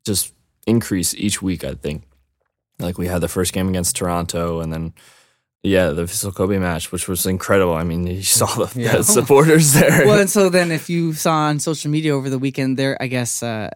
just 0.04 0.34
increase 0.66 1.14
each 1.14 1.40
week 1.42 1.62
I 1.64 1.74
think. 1.74 2.02
Like 2.80 2.98
we 2.98 3.06
had 3.06 3.20
the 3.20 3.28
first 3.28 3.52
game 3.52 3.68
against 3.68 3.94
Toronto 3.94 4.60
and 4.60 4.72
then 4.72 4.94
yeah, 5.62 5.90
the 5.90 6.03
Vissel 6.05 6.35
Kobe 6.35 6.59
match, 6.59 6.90
which 6.92 7.07
was 7.09 7.25
incredible. 7.27 7.75
I 7.75 7.85
mean, 7.85 8.07
you 8.07 8.22
saw 8.22 8.46
the, 8.46 8.81
Yeah. 8.81 8.96
the 8.96 9.05
supporters 9.05 9.72
there. 9.75 10.07
well, 10.07 10.18
and 10.20 10.29
so 10.31 10.48
then 10.48 10.70
if 10.72 10.90
you 10.90 11.12
saw 11.12 11.33
on 11.48 11.61
social 11.61 11.90
media 11.90 12.14
over 12.14 12.29
the 12.31 12.38
weekend, 12.38 12.77
there, 12.77 12.96
I 13.01 13.07
guess 13.07 13.42
uh, 13.42 13.70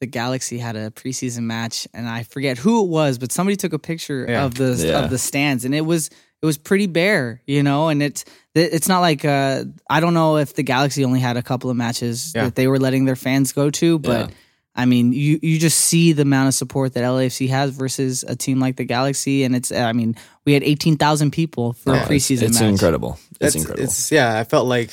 the 0.00 0.06
Galaxy 0.06 0.58
had 0.58 0.76
a 0.76 0.90
preseason 0.90 1.42
match, 1.44 1.86
and 1.94 2.08
I 2.08 2.24
forget 2.24 2.58
who 2.58 2.84
it 2.84 2.88
was, 2.88 3.18
but 3.18 3.30
somebody 3.32 3.56
took 3.56 3.72
a 3.72 3.78
picture 3.78 4.26
Yeah. 4.28 4.44
of 4.44 4.54
the 4.54 4.74
Yeah. 4.86 5.04
of 5.04 5.10
the 5.10 5.18
stands, 5.18 5.64
and 5.64 5.74
it 5.74 5.82
was 5.86 6.10
it 6.42 6.46
was 6.46 6.58
pretty 6.58 6.86
bare, 6.88 7.40
you 7.46 7.62
know. 7.62 7.88
And 7.88 8.02
it's 8.02 8.24
it's 8.54 8.88
not 8.88 9.00
like 9.00 9.24
uh, 9.24 9.64
I 9.88 10.00
don't 10.00 10.14
know 10.14 10.36
if 10.36 10.54
the 10.54 10.62
Galaxy 10.62 11.04
only 11.04 11.20
had 11.20 11.36
a 11.36 11.42
couple 11.42 11.70
of 11.70 11.76
matches 11.76 12.32
Yeah. 12.34 12.44
that 12.44 12.54
they 12.56 12.66
were 12.66 12.78
letting 12.78 13.04
their 13.06 13.16
fans 13.16 13.52
go 13.52 13.70
to, 13.70 13.98
but. 13.98 14.30
Yeah. 14.76 14.82
I 14.82 14.86
mean, 14.86 15.12
you, 15.12 15.38
you 15.42 15.58
just 15.58 15.78
see 15.78 16.12
the 16.12 16.22
amount 16.22 16.48
of 16.48 16.54
support 16.54 16.94
that 16.94 17.04
LAFC 17.04 17.48
has 17.48 17.70
versus 17.70 18.24
a 18.26 18.34
team 18.36 18.58
like 18.60 18.76
the 18.76 18.84
Galaxy, 18.84 19.44
and 19.44 19.54
it's 19.54 19.70
I 19.72 19.92
mean 19.92 20.16
we 20.44 20.52
had 20.52 20.62
eighteen 20.62 20.96
thousand 20.96 21.30
people 21.32 21.72
for 21.74 21.92
a 21.92 21.96
Yeah, 21.96 22.02
it's- 22.04 22.10
preseason 22.10 22.42
it's, 22.48 22.60
match. 22.60 22.70
incredible. 22.70 23.18
It's 23.30 23.38
That's- 23.38 23.54
incredible. 23.56 23.84
It's 23.84 24.10
yeah. 24.12 24.38
I 24.38 24.44
felt 24.44 24.66
like 24.66 24.90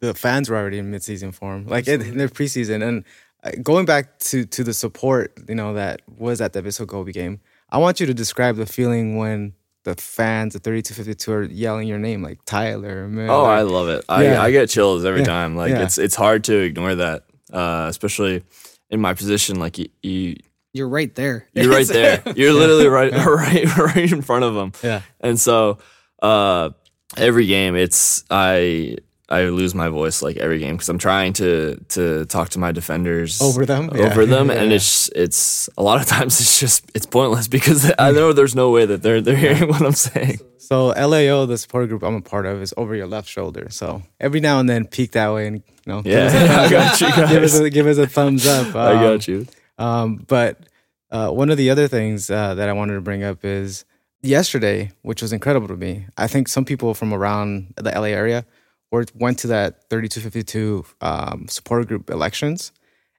the 0.00 0.14
fans 0.14 0.48
were 0.48 0.56
already 0.56 0.78
in 0.78 0.90
midseason 0.90 1.34
form, 1.34 1.66
like 1.66 1.86
in, 1.88 2.00
in 2.02 2.16
their 2.16 2.28
preseason. 2.28 2.86
And 2.86 3.04
uh, 3.44 3.50
going 3.62 3.84
back 3.86 4.18
to 4.30 4.44
to 4.46 4.64
the 4.64 4.72
support, 4.74 5.32
you 5.48 5.54
know, 5.54 5.74
that 5.74 6.02
was 6.18 6.40
at 6.40 6.52
the 6.52 6.62
Vissel 6.62 6.86
Kobe 6.86 7.12
game. 7.12 7.40
I 7.70 7.78
want 7.78 8.00
you 8.00 8.06
to 8.06 8.14
describe 8.14 8.56
the 8.56 8.66
feeling 8.66 9.16
when 9.16 9.52
the 9.84 9.94
fans, 9.94 10.52
the 10.54 10.58
3252, 10.60 11.32
are 11.32 11.42
yelling 11.44 11.86
your 11.88 11.98
name, 11.98 12.22
like 12.22 12.38
Tyler. 12.44 13.06
Miller. 13.08 13.30
Oh, 13.32 13.44
I 13.44 13.62
love 13.62 13.88
it. 13.88 14.04
I, 14.08 14.24
Yeah. 14.24 14.42
I 14.42 14.50
get 14.50 14.68
chills 14.68 15.04
every 15.04 15.20
Yeah. 15.20 15.26
time. 15.26 15.56
Like 15.56 15.70
Yeah. 15.70 15.82
it's 15.84 15.98
it's 15.98 16.14
hard 16.16 16.44
to 16.44 16.56
ignore 16.58 16.94
that, 16.96 17.24
uh, 17.52 17.86
especially 17.88 18.42
in 18.90 19.00
my 19.00 19.14
position. 19.14 19.58
Like 19.58 19.78
you, 19.78 19.88
you 20.02 20.36
You're 20.72 20.88
right 20.88 21.14
there. 21.14 21.46
you're 21.54 21.70
right 21.70 21.86
there. 21.88 22.22
You're 22.36 22.52
literally 22.52 22.88
right 22.88 23.12
right 23.26 23.76
right 23.76 24.12
in 24.12 24.22
front 24.22 24.44
of 24.44 24.54
them. 24.54 24.72
Yeah. 24.82 25.02
And 25.20 25.38
so 25.38 25.78
uh, 26.22 26.70
every 27.16 27.46
game, 27.46 27.76
it's 27.76 28.24
I 28.30 28.96
I 29.30 29.44
lose 29.44 29.74
my 29.74 29.88
voice 29.88 30.22
like 30.22 30.36
every 30.38 30.58
game 30.58 30.74
because 30.74 30.88
I'm 30.88 30.98
trying 30.98 31.32
to 31.34 31.76
to 31.90 32.24
talk 32.26 32.48
to 32.50 32.58
my 32.58 32.72
defenders 32.72 33.40
Over 33.40 33.64
them? 33.64 33.88
Yeah. 33.94 34.06
over 34.10 34.26
them, 34.26 34.48
Yeah, 34.50 34.60
and 34.62 34.72
it's 34.72 35.08
it's 35.14 35.68
a 35.78 35.82
lot 35.82 36.00
of 36.00 36.06
times 36.06 36.40
it's 36.40 36.58
just 36.58 36.90
it's 36.94 37.06
pointless 37.06 37.46
because 37.48 37.92
I 37.98 38.10
know 38.10 38.32
there's 38.32 38.54
no 38.56 38.70
way 38.70 38.86
that 38.86 39.02
they're 39.02 39.20
they're 39.20 39.36
hearing 39.36 39.68
what 39.68 39.82
I'm 39.82 39.92
saying. 39.92 40.40
So 40.58 40.86
LAO, 40.88 41.46
the 41.46 41.58
support 41.58 41.88
group 41.88 42.02
I'm 42.02 42.14
a 42.14 42.20
part 42.20 42.46
of, 42.46 42.62
is 42.62 42.72
over 42.76 42.94
your 42.94 43.06
left 43.08 43.28
shoulder. 43.28 43.68
So 43.70 44.02
every 44.20 44.40
now 44.40 44.60
and 44.60 44.68
then, 44.68 44.86
peek 44.86 45.12
that 45.12 45.32
way 45.34 45.46
and 45.48 45.56
you 45.56 45.62
know, 45.86 46.02
give 46.02 46.14
us 46.26 46.34
a 46.34 46.36
Yeah, 46.38 46.44
I 46.62 46.68
thumbs 46.68 46.70
got 46.70 47.00
you 47.00 47.06
up. 47.24 47.30
give 47.34 47.42
us 47.42 47.58
a, 47.58 47.70
give 47.70 47.86
us 47.86 47.98
a 47.98 48.06
thumbs 48.06 48.46
up. 48.46 48.74
I 48.76 48.92
Um, 48.92 49.02
got 49.02 49.26
you. 49.28 49.46
Um, 49.78 50.16
but 50.28 50.58
uh, 51.10 51.30
one 51.30 51.50
of 51.50 51.56
the 51.56 51.70
other 51.70 51.88
things 51.88 52.30
uh, 52.30 52.54
that 52.54 52.68
I 52.68 52.72
wanted 52.72 52.94
to 52.94 53.00
bring 53.00 53.24
up 53.24 53.44
is 53.44 53.84
yesterday, 54.22 54.92
which 55.02 55.22
was 55.22 55.32
incredible 55.32 55.66
to 55.68 55.76
me. 55.76 56.06
I 56.16 56.26
think 56.26 56.46
some 56.48 56.64
people 56.64 56.94
from 56.94 57.12
around 57.12 57.74
the 57.76 57.90
LA 57.90 58.08
area 58.14 58.44
were, 58.90 59.06
went 59.14 59.38
to 59.40 59.46
that 59.48 59.88
3252 59.90 60.84
um, 61.00 61.46
support 61.48 61.86
group 61.88 62.10
elections, 62.10 62.72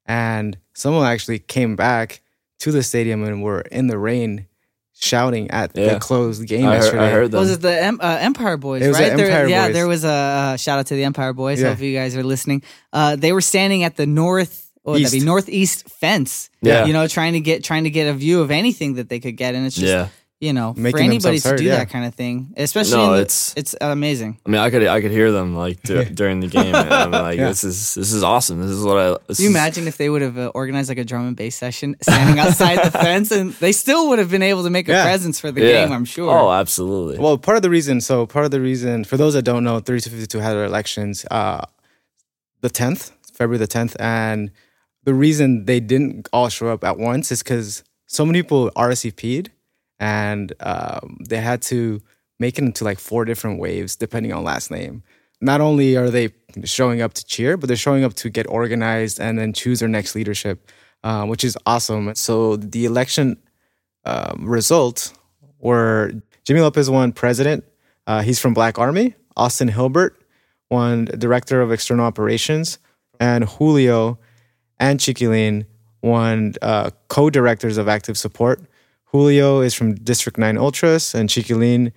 and 0.05 0.57
someone 0.73 1.05
actually 1.05 1.39
came 1.39 1.75
back 1.75 2.21
to 2.59 2.71
the 2.71 2.83
stadium 2.83 3.23
and 3.23 3.41
were 3.41 3.61
in 3.61 3.87
the 3.87 3.97
rain 3.97 4.47
shouting 4.93 5.49
at 5.49 5.71
Yeah. 5.75 5.93
the 5.95 5.99
closed 5.99 6.45
game 6.47 6.67
I 6.67 6.73
heard, 6.75 6.81
yesterday. 6.83 7.07
I 7.07 7.09
heard 7.11 7.31
them. 7.31 7.39
Was 7.39 7.51
it 7.51 7.61
the 7.61 7.83
Em- 7.83 7.99
uh, 8.01 8.17
Empire 8.21 8.57
Boys? 8.57 8.83
It 8.83 8.89
was 8.89 8.97
the 8.97 9.03
right? 9.03 9.17
There- 9.17 9.25
Empire 9.31 9.47
yeah, 9.47 9.69
there 9.69 9.87
was 9.87 10.03
a 10.03 10.09
uh, 10.09 10.57
shout 10.57 10.77
out 10.79 10.87
to 10.87 10.95
the 10.95 11.03
Empire 11.05 11.33
Boys. 11.33 11.59
Yeah. 11.61 11.69
Hope 11.69 11.79
you 11.79 11.95
guys 11.97 12.15
are 12.15 12.23
listening. 12.23 12.61
Uh, 12.93 13.15
they 13.15 13.31
were 13.33 13.41
standing 13.41 13.83
at 13.83 13.95
the 13.95 14.05
north, 14.05 14.69
what 14.83 14.93
would 14.93 15.05
that 15.05 15.11
be 15.11 15.19
northeast 15.21 15.89
fence. 15.89 16.49
Yeah. 16.61 16.85
you 16.85 16.93
know, 16.93 17.07
trying 17.07 17.33
to 17.33 17.39
get 17.39 17.63
trying 17.63 17.85
to 17.85 17.89
get 17.89 18.07
a 18.07 18.13
view 18.13 18.41
of 18.41 18.51
anything 18.51 18.95
that 18.95 19.09
they 19.09 19.19
could 19.19 19.37
get, 19.37 19.55
and 19.55 19.65
it's 19.65 19.75
just 19.75 19.87
yeah. 19.87 20.09
You 20.41 20.53
know 20.53 20.73
for 20.73 20.97
anybody 20.99 21.39
to 21.39 21.49
heard, 21.49 21.57
do 21.59 21.63
yeah. 21.65 21.77
that 21.77 21.89
kind 21.91 22.03
of 22.03 22.15
thing, 22.15 22.51
especially 22.57 22.97
No, 22.97 23.05
in 23.05 23.11
the, 23.11 23.21
it's- 23.21 23.53
it's 23.55 23.75
amazing. 23.79 24.39
I 24.45 24.49
mean, 24.49 24.59
I 24.59 24.69
could 24.71 24.85
I 24.87 24.99
could 24.99 25.11
hear 25.11 25.31
them 25.31 25.55
like 25.55 25.81
d- 25.83 26.03
during 26.05 26.39
the 26.41 26.47
game. 26.47 26.73
And 26.75 26.91
I'm 26.91 27.11
like, 27.11 27.37
Yeah. 27.41 27.47
this 27.49 27.63
is 27.63 27.93
this 27.93 28.11
is 28.11 28.23
awesome. 28.23 28.59
This 28.59 28.71
is 28.71 28.83
what 28.83 28.97
I. 28.97 29.17
This 29.27 29.37
Can 29.37 29.43
you 29.45 29.49
is- 29.51 29.55
imagine 29.55 29.87
if 29.87 29.97
they 29.97 30.09
would 30.09 30.23
have 30.23 30.37
uh, 30.37 30.51
organized 30.55 30.89
like 30.89 30.97
a 30.97 31.05
drum 31.05 31.27
and 31.27 31.35
bass 31.37 31.55
session, 31.55 31.95
standing 32.01 32.39
outside 32.39 32.83
the 32.83 32.91
fence, 33.05 33.29
and 33.31 33.53
they 33.61 33.71
still 33.71 34.09
would 34.09 34.19
have 34.19 34.31
been 34.31 34.41
able 34.43 34.63
to 34.63 34.69
make 34.71 34.89
a 34.89 34.93
Yeah. 34.93 35.03
presence 35.03 35.39
for 35.39 35.51
the 35.51 35.61
Yeah. 35.61 35.85
game? 35.85 35.93
I'm 35.93 36.05
sure. 36.05 36.31
Oh, 36.35 36.51
absolutely. 36.51 37.19
Well, 37.19 37.37
part 37.37 37.55
of 37.57 37.61
the 37.63 37.69
reason, 37.69 38.01
so 38.01 38.25
part 38.25 38.45
of 38.45 38.51
the 38.51 38.61
reason, 38.61 39.03
for 39.05 39.17
those 39.17 39.35
that 39.35 39.43
don't 39.43 39.63
know, 39.63 39.79
3252 39.79 40.39
had 40.39 40.53
their 40.53 40.65
elections 40.65 41.23
uh, 41.29 41.61
the 42.61 42.69
10th, 42.69 43.11
February 43.33 43.57
the 43.59 43.67
10th. 43.67 43.95
And 43.99 44.49
the 45.03 45.13
reason 45.13 45.65
they 45.65 45.79
didn't 45.79 46.27
all 46.33 46.49
show 46.49 46.67
up 46.69 46.83
at 46.83 46.97
once 46.97 47.31
is 47.31 47.43
because 47.43 47.83
so 48.07 48.25
many 48.25 48.41
people 48.41 48.71
RSVP'd 48.75 49.49
and 50.01 50.51
um, 50.61 51.19
they 51.29 51.37
had 51.37 51.61
to 51.61 52.01
make 52.39 52.57
it 52.57 52.63
into 52.63 52.83
like 52.83 52.99
four 52.99 53.23
different 53.23 53.59
waves 53.59 53.95
depending 53.95 54.33
on 54.33 54.43
last 54.43 54.71
name. 54.71 55.03
Not 55.41 55.61
only 55.61 55.95
are 55.95 56.09
they 56.09 56.31
showing 56.63 57.01
up 57.01 57.13
to 57.13 57.25
cheer, 57.25 57.55
but 57.55 57.67
they're 57.67 57.77
showing 57.77 58.03
up 58.03 58.15
to 58.15 58.29
get 58.29 58.47
organized 58.49 59.19
and 59.19 59.37
then 59.37 59.53
choose 59.53 59.79
their 59.79 59.87
next 59.87 60.15
leadership, 60.15 60.69
uh, 61.03 61.25
which 61.25 61.43
is 61.43 61.57
awesome. 61.67 62.13
So 62.15 62.55
the 62.57 62.85
election 62.85 63.37
um, 64.03 64.43
result 64.43 65.13
were 65.59 66.13
Jimmy 66.45 66.61
Lopez 66.61 66.89
won 66.89 67.11
president. 67.13 67.63
Uh, 68.07 68.23
he's 68.23 68.39
from 68.39 68.55
Black 68.55 68.79
Army. 68.79 69.13
Austin 69.37 69.67
Hilbert 69.67 70.19
won 70.71 71.05
director 71.05 71.61
of 71.61 71.71
external 71.71 72.05
operations, 72.05 72.79
and 73.19 73.43
Julio 73.45 74.17
and 74.79 74.99
Chiquilin 74.99 75.65
won 76.01 76.55
uh, 76.61 76.89
co-directors 77.07 77.77
of 77.77 77.87
active 77.87 78.17
support. 78.17 78.61
Julio 79.11 79.59
is 79.61 79.73
from 79.73 79.95
District 79.95 80.37
Nine 80.37 80.57
Ultras, 80.57 81.13
and 81.13 81.27
Chiquilin 81.29 81.91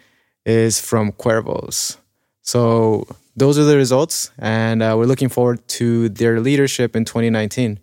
is 0.45 0.81
from 0.81 1.13
Cuervos. 1.13 1.97
So 2.43 3.07
those 3.37 3.59
are 3.59 3.65
the 3.65 3.77
results, 3.77 4.31
and 4.39 4.83
uh, 4.83 4.95
we're 4.99 5.07
looking 5.07 5.29
forward 5.29 5.67
to 5.69 6.09
their 6.09 6.41
leadership 6.41 6.97
in 6.97 7.05
2019. 7.05 7.79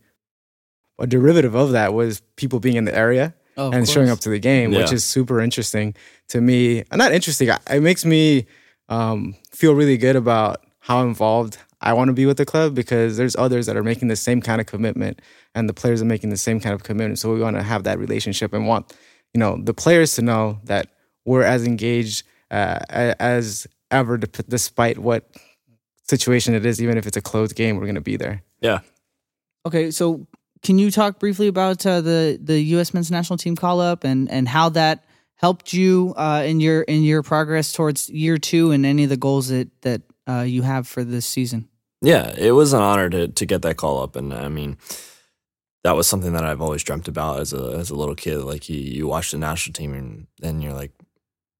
A 1.00 1.08
derivative 1.08 1.56
of 1.56 1.72
that 1.72 1.94
was 1.94 2.22
people 2.36 2.60
being 2.60 2.76
in 2.76 2.86
the 2.86 2.96
area 2.96 3.34
Oh, 3.58 3.68
of 3.68 3.74
and 3.74 3.88
showing 3.90 4.10
up 4.10 4.20
to 4.22 4.30
the 4.30 4.40
game, 4.40 4.72
which 4.72 4.94
is 4.94 5.04
super 5.04 5.42
interesting 5.42 5.94
to 6.30 6.40
me. 6.40 6.82
Uh, 6.92 6.96
Not 6.96 7.12
interesting. 7.12 7.50
It 7.70 7.82
makes 7.82 8.06
me 8.06 8.46
um, 8.88 9.36
feel 9.52 9.74
really 9.74 9.98
good 9.98 10.16
about 10.16 10.64
how 10.80 11.02
involved 11.04 11.58
I 11.82 11.94
want 11.94 12.08
to 12.10 12.14
be 12.14 12.26
with 12.26 12.38
the 12.38 12.46
club 12.46 12.76
because 12.76 13.18
there's 13.18 13.36
others 13.36 13.66
that 13.66 13.76
are 13.76 13.84
making 13.84 14.08
the 14.10 14.16
same 14.16 14.42
kind 14.42 14.62
of 14.62 14.68
commitment, 14.68 15.22
and 15.56 15.68
the 15.68 15.74
players 15.74 16.02
are 16.02 16.06
making 16.06 16.30
the 16.30 16.38
same 16.38 16.60
kind 16.60 16.74
of 16.76 16.84
commitment. 16.84 17.20
So 17.20 17.34
we 17.34 17.40
want 17.42 17.56
to 17.58 17.64
have 17.64 17.84
that 17.86 17.98
relationship 18.00 18.54
and 18.54 18.68
want 18.68 18.94
you 19.34 19.40
know 19.40 19.58
the 19.62 19.74
players 19.74 20.16
to 20.16 20.22
know 20.22 20.60
that 20.66 20.88
we're 21.26 21.44
as 21.44 21.66
engaged 21.66 22.24
uh, 22.50 22.80
as 22.90 23.68
ever, 23.90 24.18
despite 24.18 24.98
what 24.98 25.30
situation 26.08 26.54
it 26.54 26.66
is. 26.66 26.82
Even 26.82 26.98
if 26.98 27.06
it's 27.08 27.18
a 27.18 27.22
closed 27.22 27.56
game, 27.56 27.78
we're 27.78 27.84
going 27.84 27.96
to 27.96 28.02
be 28.02 28.18
there. 28.18 28.44
yeah. 28.60 28.80
Okay, 29.64 29.92
so 29.92 30.26
can 30.64 30.80
you 30.80 30.90
talk 30.90 31.20
briefly 31.20 31.48
about 31.48 31.86
uh, 31.86 32.02
the 32.02 32.40
the 32.42 32.60
U.S. 32.76 32.94
men's 32.94 33.12
national 33.12 33.38
team 33.38 33.56
call 33.56 33.80
up 33.80 34.04
and 34.04 34.30
and 34.32 34.48
how 34.48 34.70
that 34.70 35.06
helped 35.36 35.74
you 35.74 36.14
uh, 36.18 36.44
in 36.46 36.60
your 36.60 36.82
in 36.84 37.04
your 37.04 37.24
progress 37.24 37.74
towards 37.74 38.10
year 38.10 38.38
two 38.38 38.72
and 38.72 38.86
any 38.86 39.04
of 39.04 39.10
the 39.10 39.18
goals 39.18 39.50
that 39.50 39.70
that 39.82 40.02
uh, 40.28 40.42
you 40.42 40.62
have 40.62 40.88
for 40.88 41.04
this 41.04 41.26
season? 41.26 41.68
Yeah, 42.02 42.34
it 42.38 42.52
was 42.52 42.74
an 42.74 42.82
honor 42.82 43.10
to 43.10 43.28
to 43.28 43.46
get 43.46 43.62
that 43.62 43.78
call 43.78 44.02
up, 44.02 44.16
and 44.16 44.34
I 44.34 44.48
mean, 44.48 44.78
that 45.84 45.96
was 45.96 46.08
something 46.08 46.34
that 46.34 46.44
I've 46.44 46.62
always 46.62 46.84
dreamt 46.84 47.08
about 47.08 47.40
as 47.40 47.54
a 47.54 47.76
as 47.80 47.90
a 47.90 47.96
little 47.96 48.16
kid. 48.16 48.40
Like 48.40 48.70
you, 48.70 48.78
you 48.78 49.08
watch 49.08 49.32
the 49.32 49.38
national 49.38 49.74
team, 49.74 49.94
and 49.94 50.28
then 50.40 50.62
you're 50.62 50.74
like, 50.74 50.92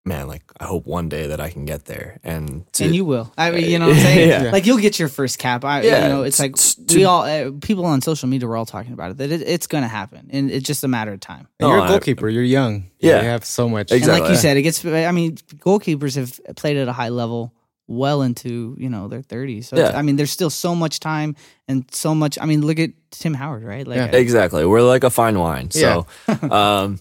man, 0.06 0.28
like 0.28 0.44
I 0.60 0.66
hope 0.66 0.86
one 0.86 1.10
day 1.10 1.28
that 1.28 1.40
I 1.40 1.50
can 1.50 1.66
get 1.66 1.86
there. 1.86 2.20
And 2.24 2.72
to, 2.74 2.86
and 2.86 2.96
you 2.96 3.04
will. 3.06 3.34
I 3.38 3.52
mean, 3.52 3.70
you 3.70 3.80
know 3.80 3.88
what 3.88 3.98
I'm 3.98 4.02
saying? 4.04 4.30
Yeah. 4.30 4.52
Like 4.52 4.66
you'll 4.66 4.78
get 4.80 5.00
your 5.00 5.08
first 5.10 5.40
cap. 5.40 5.66
I, 5.66 5.82
Yeah, 5.82 6.04
you 6.04 6.10
know, 6.10 6.24
it's 6.24 6.40
like 6.40 6.56
t- 6.56 6.98
we 6.98 7.06
all 7.06 7.24
uh, 7.24 7.52
people 7.62 7.86
on 7.86 8.02
social 8.02 8.30
media 8.30 8.48
were 8.48 8.58
all 8.58 8.66
talking 8.66 8.94
about 8.94 9.12
it 9.12 9.18
that 9.18 9.32
it, 9.32 9.42
it's 9.42 9.68
going 9.68 9.84
to 9.84 9.88
happen, 9.88 10.30
and 10.32 10.52
it's 10.52 10.66
just 10.68 10.84
a 10.84 10.88
matter 10.88 11.14
of 11.14 11.20
time. 11.20 11.48
And 11.60 11.68
No, 11.68 11.70
you're 11.70 11.80
a 11.80 11.84
I- 11.84 11.88
goalkeeper. 11.90 12.30
You're 12.30 12.44
young. 12.44 12.92
Yeah. 13.00 13.22
you 13.22 13.28
have 13.28 13.44
so 13.46 13.68
much. 13.68 13.92
Exactly. 13.92 14.14
And 14.14 14.24
like 14.24 14.30
you 14.32 14.38
said, 14.38 14.56
it 14.58 14.62
gets. 14.62 14.86
I 14.86 15.12
mean, 15.12 15.36
goalkeepers 15.58 16.16
have 16.16 16.40
played 16.56 16.78
at 16.78 16.88
a 16.88 16.94
high 16.94 17.10
level 17.10 17.54
well 17.92 18.22
into 18.22 18.76
you 18.80 18.90
know 18.90 19.08
their 19.08 19.22
30s. 19.22 19.66
So 19.66 19.78
Yeah. 19.78 19.98
I 19.98 20.02
mean, 20.02 20.16
there's 20.16 20.32
still 20.32 20.50
so 20.50 20.74
much 20.76 21.00
time 21.00 21.36
and 21.68 21.86
so 21.92 22.16
much. 22.16 22.38
I 22.42 22.46
mean, 22.46 22.66
look 22.66 22.80
at 22.80 22.92
Tim 23.12 23.34
Howard, 23.34 23.64
right? 23.64 23.86
Like, 23.88 23.98
Yeah. 23.98 24.10
I- 24.14 24.22
exactly, 24.22 24.66
we're 24.66 24.82
like 24.82 25.04
a 25.04 25.10
fine 25.10 25.38
wine. 25.40 25.72
So, 25.72 26.06
um, 26.28 27.00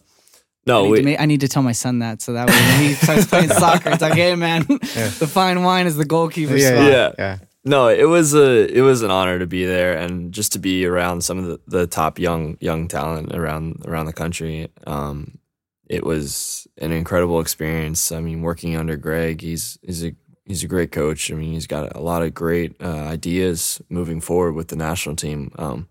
I 0.66 0.72
no, 0.72 0.84
need, 0.84 0.90
we, 0.90 1.02
to 1.02 1.22
I 1.22 1.26
need 1.26 1.40
to 1.40 1.48
tell 1.48 1.62
my 1.62 1.72
son 1.72 2.00
that 2.00 2.20
so 2.22 2.32
that 2.34 2.48
way 2.48 2.54
when 2.54 2.80
he 2.80 2.94
starts 2.94 3.26
playing 3.26 3.48
soccer, 3.62 3.90
it's 3.90 4.02
like, 4.02 4.14
hey 4.14 4.34
man, 4.34 4.62
the 4.68 5.28
fine 5.30 5.62
wine 5.62 5.86
is 5.86 5.96
the 5.96 6.04
goalkeeper 6.04 6.56
yeah, 6.56 6.68
spot. 6.68 6.84
yeah, 6.84 6.92
Yeah. 6.92 7.12
yeah. 7.18 7.38
No, 7.64 7.88
it 7.88 8.08
was 8.08 8.32
a 8.34 8.66
it 8.74 8.80
was 8.80 9.02
an 9.02 9.10
honor 9.10 9.38
to 9.38 9.46
be 9.46 9.66
there 9.66 9.92
and 9.98 10.32
just 10.32 10.52
to 10.52 10.58
be 10.58 10.86
around 10.86 11.22
some 11.22 11.38
of 11.38 11.44
the, 11.46 11.60
the 11.66 11.86
top 11.86 12.18
young 12.18 12.56
young 12.60 12.88
talent 12.88 13.34
around 13.34 13.82
around 13.86 14.06
the 14.06 14.14
country. 14.14 14.68
Um, 14.86 15.38
it 15.86 16.04
was 16.04 16.66
an 16.78 16.90
incredible 16.92 17.38
experience. 17.40 18.12
I 18.12 18.20
mean, 18.20 18.40
working 18.40 18.76
under 18.76 18.96
Gregg, 18.96 19.42
he's 19.42 19.78
he's 19.82 20.02
a 20.04 20.12
he's 20.50 20.64
a 20.64 20.68
great 20.68 20.90
coach. 20.90 21.30
I 21.30 21.36
mean, 21.36 21.52
he's 21.52 21.68
got 21.68 21.94
a 21.94 22.00
lot 22.00 22.22
of 22.22 22.34
great 22.34 22.74
uh, 22.82 22.88
ideas 22.88 23.80
moving 23.88 24.20
forward 24.20 24.54
with 24.54 24.66
the 24.66 24.74
national 24.74 25.14
team. 25.14 25.52
Um, 25.56 25.88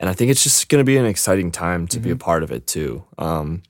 and 0.00 0.10
I 0.10 0.12
think 0.14 0.32
it's 0.32 0.42
just 0.42 0.68
going 0.68 0.80
to 0.80 0.84
be 0.84 0.96
an 0.96 1.06
exciting 1.06 1.52
time 1.52 1.86
to 1.88 2.00
be 2.00 2.10
a 2.10 2.16
part 2.16 2.42
of 2.42 2.50
it 2.50 2.66
too. 2.66 3.04
Um, 3.18 3.62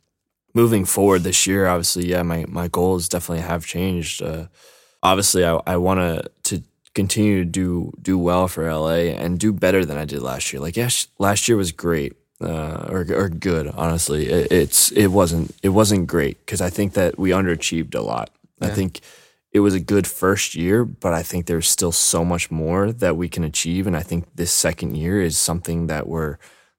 moving 0.54 0.86
forward 0.86 1.24
this 1.24 1.46
year, 1.46 1.66
obviously, 1.66 2.06
yeah, 2.06 2.22
my 2.22 2.46
my 2.48 2.68
goals 2.68 3.06
definitely 3.06 3.44
have 3.44 3.66
changed. 3.66 4.22
Uh, 4.22 4.46
obviously, 5.02 5.44
I 5.44 5.60
I 5.66 5.76
want 5.76 6.00
to 6.00 6.30
to 6.44 6.64
continue 6.94 7.44
to 7.44 7.44
do 7.44 7.92
do 8.00 8.18
well 8.18 8.48
for 8.48 8.64
LA 8.64 9.12
and 9.12 9.38
do 9.38 9.52
better 9.52 9.84
than 9.84 9.98
I 9.98 10.06
did 10.06 10.22
last 10.22 10.50
year. 10.52 10.62
Like 10.62 10.78
yes, 10.78 11.08
last 11.18 11.46
year 11.46 11.58
was 11.58 11.70
great, 11.72 12.14
uh, 12.40 12.88
or 12.88 13.06
or 13.12 13.28
good. 13.28 13.68
Honestly, 13.68 14.26
it, 14.26 14.50
it's 14.50 14.90
it 14.92 15.08
wasn't 15.08 15.54
it 15.62 15.68
wasn't 15.68 16.06
great 16.06 16.38
because 16.40 16.62
I 16.62 16.70
think 16.70 16.94
that 16.94 17.18
we 17.18 17.30
underachieved 17.30 17.94
a 17.94 18.00
lot. 18.00 18.30
I 18.62 18.70
think 18.70 19.02
it 19.54 19.60
was 19.60 19.72
a 19.72 19.80
good 19.80 20.06
first 20.06 20.56
year, 20.56 20.84
but 20.84 21.14
I 21.14 21.22
think 21.22 21.46
there's 21.46 21.68
still 21.68 21.92
so 21.92 22.24
much 22.24 22.50
more 22.50 22.90
that 22.92 23.16
we 23.16 23.28
can 23.28 23.44
achieve, 23.44 23.86
and 23.86 23.96
I 23.96 24.02
think 24.02 24.26
this 24.34 24.52
second 24.52 24.96
year 24.96 25.22
is 25.22 25.38
something 25.38 25.86
that 25.86 26.08
we're 26.08 26.38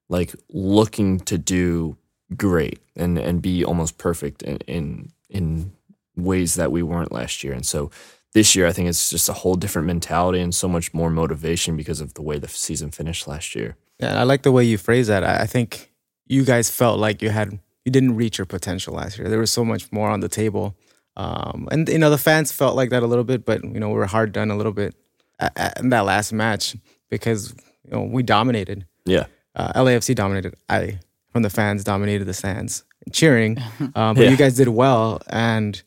like 0.09 0.35
looking 0.49 1.21
to 1.21 1.38
do 1.38 1.97
great 2.35 2.79
and 2.95 3.17
and 3.17 3.41
be 3.41 3.63
almost 3.63 3.97
perfect 3.97 4.43
in 4.43 4.57
in, 4.67 5.11
in 5.29 5.71
ways 6.17 6.55
that 6.55 6.71
we 6.71 6.83
weren't 6.83 7.11
last 7.11 7.43
year, 7.43 7.53
and 7.53 7.65
so. 7.65 7.89
This 8.33 8.53
year, 8.53 8.67
I 8.67 8.73
think 8.73 8.89
it's 8.89 9.09
just 9.09 9.29
a 9.29 9.33
whole 9.33 9.55
different 9.55 9.88
mentality 9.88 10.41
and 10.41 10.53
so 10.53 10.67
much 10.67 10.93
more 10.93 11.09
motivation 11.09 11.77
because 11.77 12.01
of 12.01 12.15
the 12.15 12.21
way 12.21 12.38
the 12.38 12.49
season 12.49 12.91
finished 12.91 13.29
last 13.29 13.55
year. 13.55 13.77
Yeah, 13.97 14.19
I 14.19 14.23
like 14.23 14.41
the 14.41 14.51
way 14.51 14.65
you 14.65 14.77
phrase 14.77 15.07
that. 15.07 15.23
I 15.23 15.45
think 15.45 15.89
you 16.27 16.43
guys 16.43 16.69
felt 16.69 16.99
like 16.99 17.21
you 17.21 17.29
had 17.29 17.59
you 17.85 17.91
didn't 17.93 18.17
reach 18.17 18.38
your 18.38 18.45
potential 18.45 18.93
last 18.93 19.17
year. 19.17 19.29
There 19.29 19.39
was 19.39 19.51
so 19.51 19.63
much 19.63 19.89
more 19.89 20.09
on 20.09 20.19
the 20.19 20.27
table, 20.27 20.75
um, 21.17 21.67
and 21.71 21.88
you 21.89 21.97
know 21.99 22.10
the 22.10 22.17
fans 22.17 22.51
felt 22.51 22.75
like 22.75 22.89
that 22.89 23.04
a 23.04 23.08
little 23.08 23.23
bit. 23.23 23.45
But 23.45 23.63
you 23.63 23.80
know 23.80 23.89
we 23.89 23.95
were 23.95 24.06
hard 24.06 24.32
done 24.32 24.51
a 24.51 24.56
little 24.58 24.73
bit 24.73 24.95
a- 25.39 25.51
a- 25.56 25.80
in 25.80 25.89
that 25.89 26.06
last 26.06 26.34
match 26.34 26.75
because 27.10 27.54
you 27.86 27.91
know 27.91 28.04
we 28.04 28.23
dominated. 28.23 28.86
Yeah. 29.06 29.25
Uh, 29.56 29.71
LAFC 29.84 30.13
dominated. 30.15 30.56
I 30.69 30.99
from 31.32 31.41
the 31.43 31.49
fans 31.49 31.84
dominated 31.84 32.25
the 32.25 32.34
stands 32.34 32.84
cheering, 33.12 33.58
uh, 33.95 34.13
but 34.13 34.17
Yeah. 34.23 34.30
you 34.30 34.38
guys 34.38 34.56
did 34.56 34.67
well, 34.69 35.21
and 35.30 35.82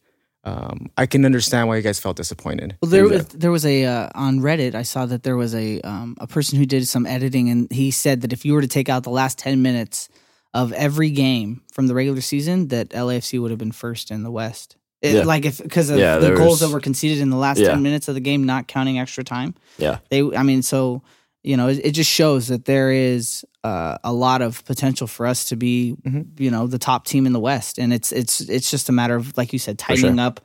um, 0.45 0.91
I 0.97 1.05
can 1.07 1.25
understand 1.27 1.69
why 1.69 1.77
you 1.77 1.83
guys 1.83 1.99
felt 1.99 2.17
disappointed. 2.17 2.77
Well, 2.81 2.91
there 2.91 3.07
was 3.07 3.27
there 3.29 3.51
was 3.51 3.67
a 3.67 3.85
uh, 3.85 4.09
on 4.14 4.41
Reddit. 4.41 4.75
I 4.75 4.83
saw 4.85 5.05
that 5.07 5.23
there 5.25 5.37
was 5.37 5.55
a 5.55 5.81
um, 5.83 6.17
a 6.21 6.27
person 6.27 6.59
who 6.59 6.64
did 6.64 6.87
some 6.88 7.05
editing, 7.05 7.51
and 7.51 7.71
he 7.71 7.91
said 7.91 8.23
that 8.23 8.33
if 8.33 8.45
you 8.47 8.55
were 8.55 8.62
to 8.62 8.69
take 8.69 8.88
out 8.88 9.03
the 9.03 9.11
last 9.11 9.37
ten 9.38 9.61
minutes 9.61 10.09
of 10.55 10.73
every 10.73 11.11
game 11.11 11.61
from 11.73 11.88
the 11.88 11.95
regular 11.95 12.23
season, 12.23 12.69
that 12.69 12.88
LAFC 12.91 13.38
would 13.43 13.51
have 13.51 13.59
been 13.59 13.73
first 13.73 14.11
in 14.11 14.23
the 14.23 14.31
West. 14.31 14.77
It- 15.03 15.15
Yeah. 15.15 15.23
Like 15.25 15.45
if 15.45 15.63
because 15.63 15.91
of 15.91 15.99
Yeah, 15.99 16.19
the 16.19 16.31
goals 16.35 16.61
was- 16.61 16.61
that 16.61 16.71
were 16.71 16.81
conceded 16.81 17.19
in 17.19 17.31
the 17.31 17.37
last 17.37 17.59
Yeah. 17.59 17.69
ten 17.71 17.83
minutes 17.83 18.09
of 18.09 18.15
the 18.15 18.21
game, 18.21 18.45
not 18.45 18.67
counting 18.69 18.99
extra 18.99 19.23
time. 19.25 19.55
Yeah. 19.79 19.99
They, 20.11 20.23
I 20.23 20.43
mean, 20.43 20.63
so 20.63 21.03
you 21.45 21.57
know, 21.57 21.69
it, 21.69 21.81
it 21.85 21.91
just 21.93 22.11
shows 22.11 22.49
that 22.49 22.65
there 22.65 22.91
is 22.91 23.45
uh, 23.65 23.97
a 24.03 24.13
lot 24.13 24.43
of 24.43 24.65
potential 24.65 25.07
for 25.07 25.25
us 25.27 25.45
to 25.47 25.57
be, 25.57 25.95
Mm-hmm. 26.05 26.23
you 26.43 26.51
know, 26.51 26.67
the 26.67 26.79
top 26.79 27.07
team 27.07 27.27
in 27.27 27.33
the 27.33 27.39
West, 27.41 27.79
and 27.79 27.93
it's 27.93 28.11
it's 28.13 28.41
it's 28.41 28.71
just 28.71 28.89
a 28.89 28.93
matter 28.93 29.15
of 29.15 29.37
like 29.39 29.53
you 29.53 29.59
said, 29.59 29.79
tightening 29.79 30.17
sure. 30.17 30.25
up 30.27 30.41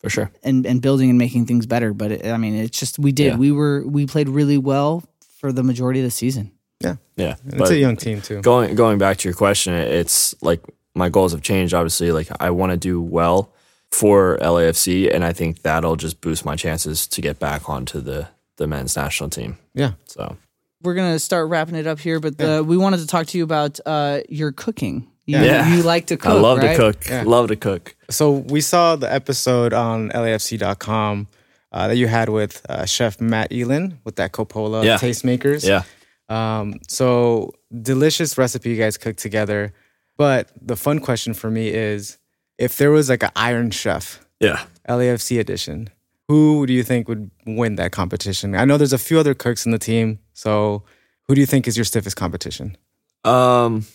For 0.00 0.10
sure. 0.10 0.30
and, 0.42 0.64
and 0.66 0.80
building 0.80 1.10
and 1.10 1.18
making 1.18 1.44
things 1.46 1.66
better. 1.66 1.92
But 1.92 2.12
it, 2.12 2.26
I 2.26 2.38
mean, 2.38 2.54
it's 2.54 2.78
just 2.78 2.98
we 2.98 3.12
did. 3.12 3.32
Yeah. 3.32 3.36
We 3.36 3.52
were 3.52 3.84
we 3.86 4.06
played 4.06 4.28
really 4.30 4.58
well 4.58 5.02
for 5.38 5.52
the 5.52 5.62
majority 5.62 6.00
of 6.00 6.04
the 6.04 6.10
season. 6.10 6.50
Yeah. 6.80 6.96
And 7.16 7.36
it's 7.60 7.70
a 7.70 7.76
young 7.76 7.96
team 7.96 8.20
too. 8.22 8.40
going 8.40 8.74
going 8.74 8.96
back 8.98 9.18
to 9.18 9.28
your 9.28 9.34
question, 9.34 9.74
it's 9.74 10.34
like 10.40 10.62
my 10.94 11.08
goals 11.10 11.32
have 11.32 11.42
changed. 11.42 11.74
Obviously, 11.74 12.10
like 12.12 12.28
I 12.40 12.50
want 12.50 12.70
to 12.72 12.78
do 12.78 13.02
well 13.02 13.52
for 13.92 14.38
LAFC, 14.40 15.12
and 15.14 15.24
I 15.24 15.32
think 15.32 15.62
that'll 15.62 15.96
just 15.96 16.20
boost 16.20 16.44
my 16.44 16.56
chances 16.56 17.06
to 17.08 17.20
get 17.20 17.38
back 17.38 17.68
onto 17.68 18.00
the 18.00 18.28
the 18.56 18.66
men's 18.66 18.96
national 18.96 19.30
team. 19.30 19.56
Yeah. 19.74 19.92
So 20.06 20.36
We're 20.82 20.94
gonna 20.94 21.18
start 21.18 21.48
wrapping 21.48 21.76
it 21.76 21.86
up 21.86 22.00
here, 22.00 22.18
but 22.20 22.36
the, 22.38 22.62
we 22.64 22.76
wanted 22.76 22.98
to 23.00 23.06
talk 23.06 23.26
to 23.28 23.38
you 23.38 23.44
about 23.44 23.78
uh, 23.86 24.20
your 24.28 24.50
cooking. 24.52 25.08
You, 25.26 25.38
Yeah. 25.38 25.74
you 25.76 25.82
like 25.82 26.06
to 26.06 26.16
cook. 26.16 26.30
I 26.36 26.40
love 26.40 26.58
right? 26.58 26.70
to 26.70 26.76
cook. 26.76 27.06
Yeah. 27.08 27.22
Love 27.26 27.48
to 27.48 27.56
cook. 27.56 27.94
So 28.10 28.30
we 28.32 28.60
saw 28.60 28.96
the 28.96 29.12
episode 29.12 29.72
on 29.72 30.10
LAFC.com 30.10 31.28
uh, 31.70 31.88
that 31.88 31.96
you 31.96 32.06
had 32.08 32.28
with 32.30 32.64
uh, 32.68 32.84
Chef 32.86 33.20
Matt 33.20 33.52
Elin 33.52 33.98
with 34.04 34.16
that 34.16 34.32
Coppola 34.32 34.84
Yeah. 34.84 34.96
Tastemakers. 34.98 35.66
Yeah. 35.66 35.82
Um, 36.30 36.80
so 36.88 37.52
delicious 37.82 38.36
recipe 38.38 38.70
you 38.70 38.76
guys 38.76 38.96
cooked 38.98 39.18
together. 39.20 39.72
But 40.16 40.50
the 40.60 40.76
fun 40.76 40.98
question 40.98 41.32
for 41.34 41.50
me 41.50 41.68
is 41.68 42.18
if 42.58 42.76
there 42.76 42.90
was 42.90 43.08
like 43.08 43.22
an 43.22 43.30
Iron 43.36 43.70
Chef 43.70 44.24
Yeah. 44.40 44.64
LAFC 44.88 45.38
edition, 45.38 45.88
who 46.28 46.66
do 46.66 46.72
you 46.72 46.82
think 46.82 47.08
would 47.08 47.30
win 47.46 47.76
that 47.76 47.92
competition? 47.92 48.54
I 48.54 48.64
know 48.64 48.76
there's 48.76 48.92
a 48.92 48.98
few 48.98 49.18
other 49.18 49.34
cooks 49.34 49.64
in 49.66 49.72
the 49.72 49.78
team. 49.78 50.18
So 50.34 50.82
who 51.26 51.34
do 51.34 51.40
you 51.40 51.46
think 51.46 51.66
is 51.68 51.76
your 51.76 51.84
stiffest 51.84 52.16
competition? 52.16 52.76
Um, 53.24 53.86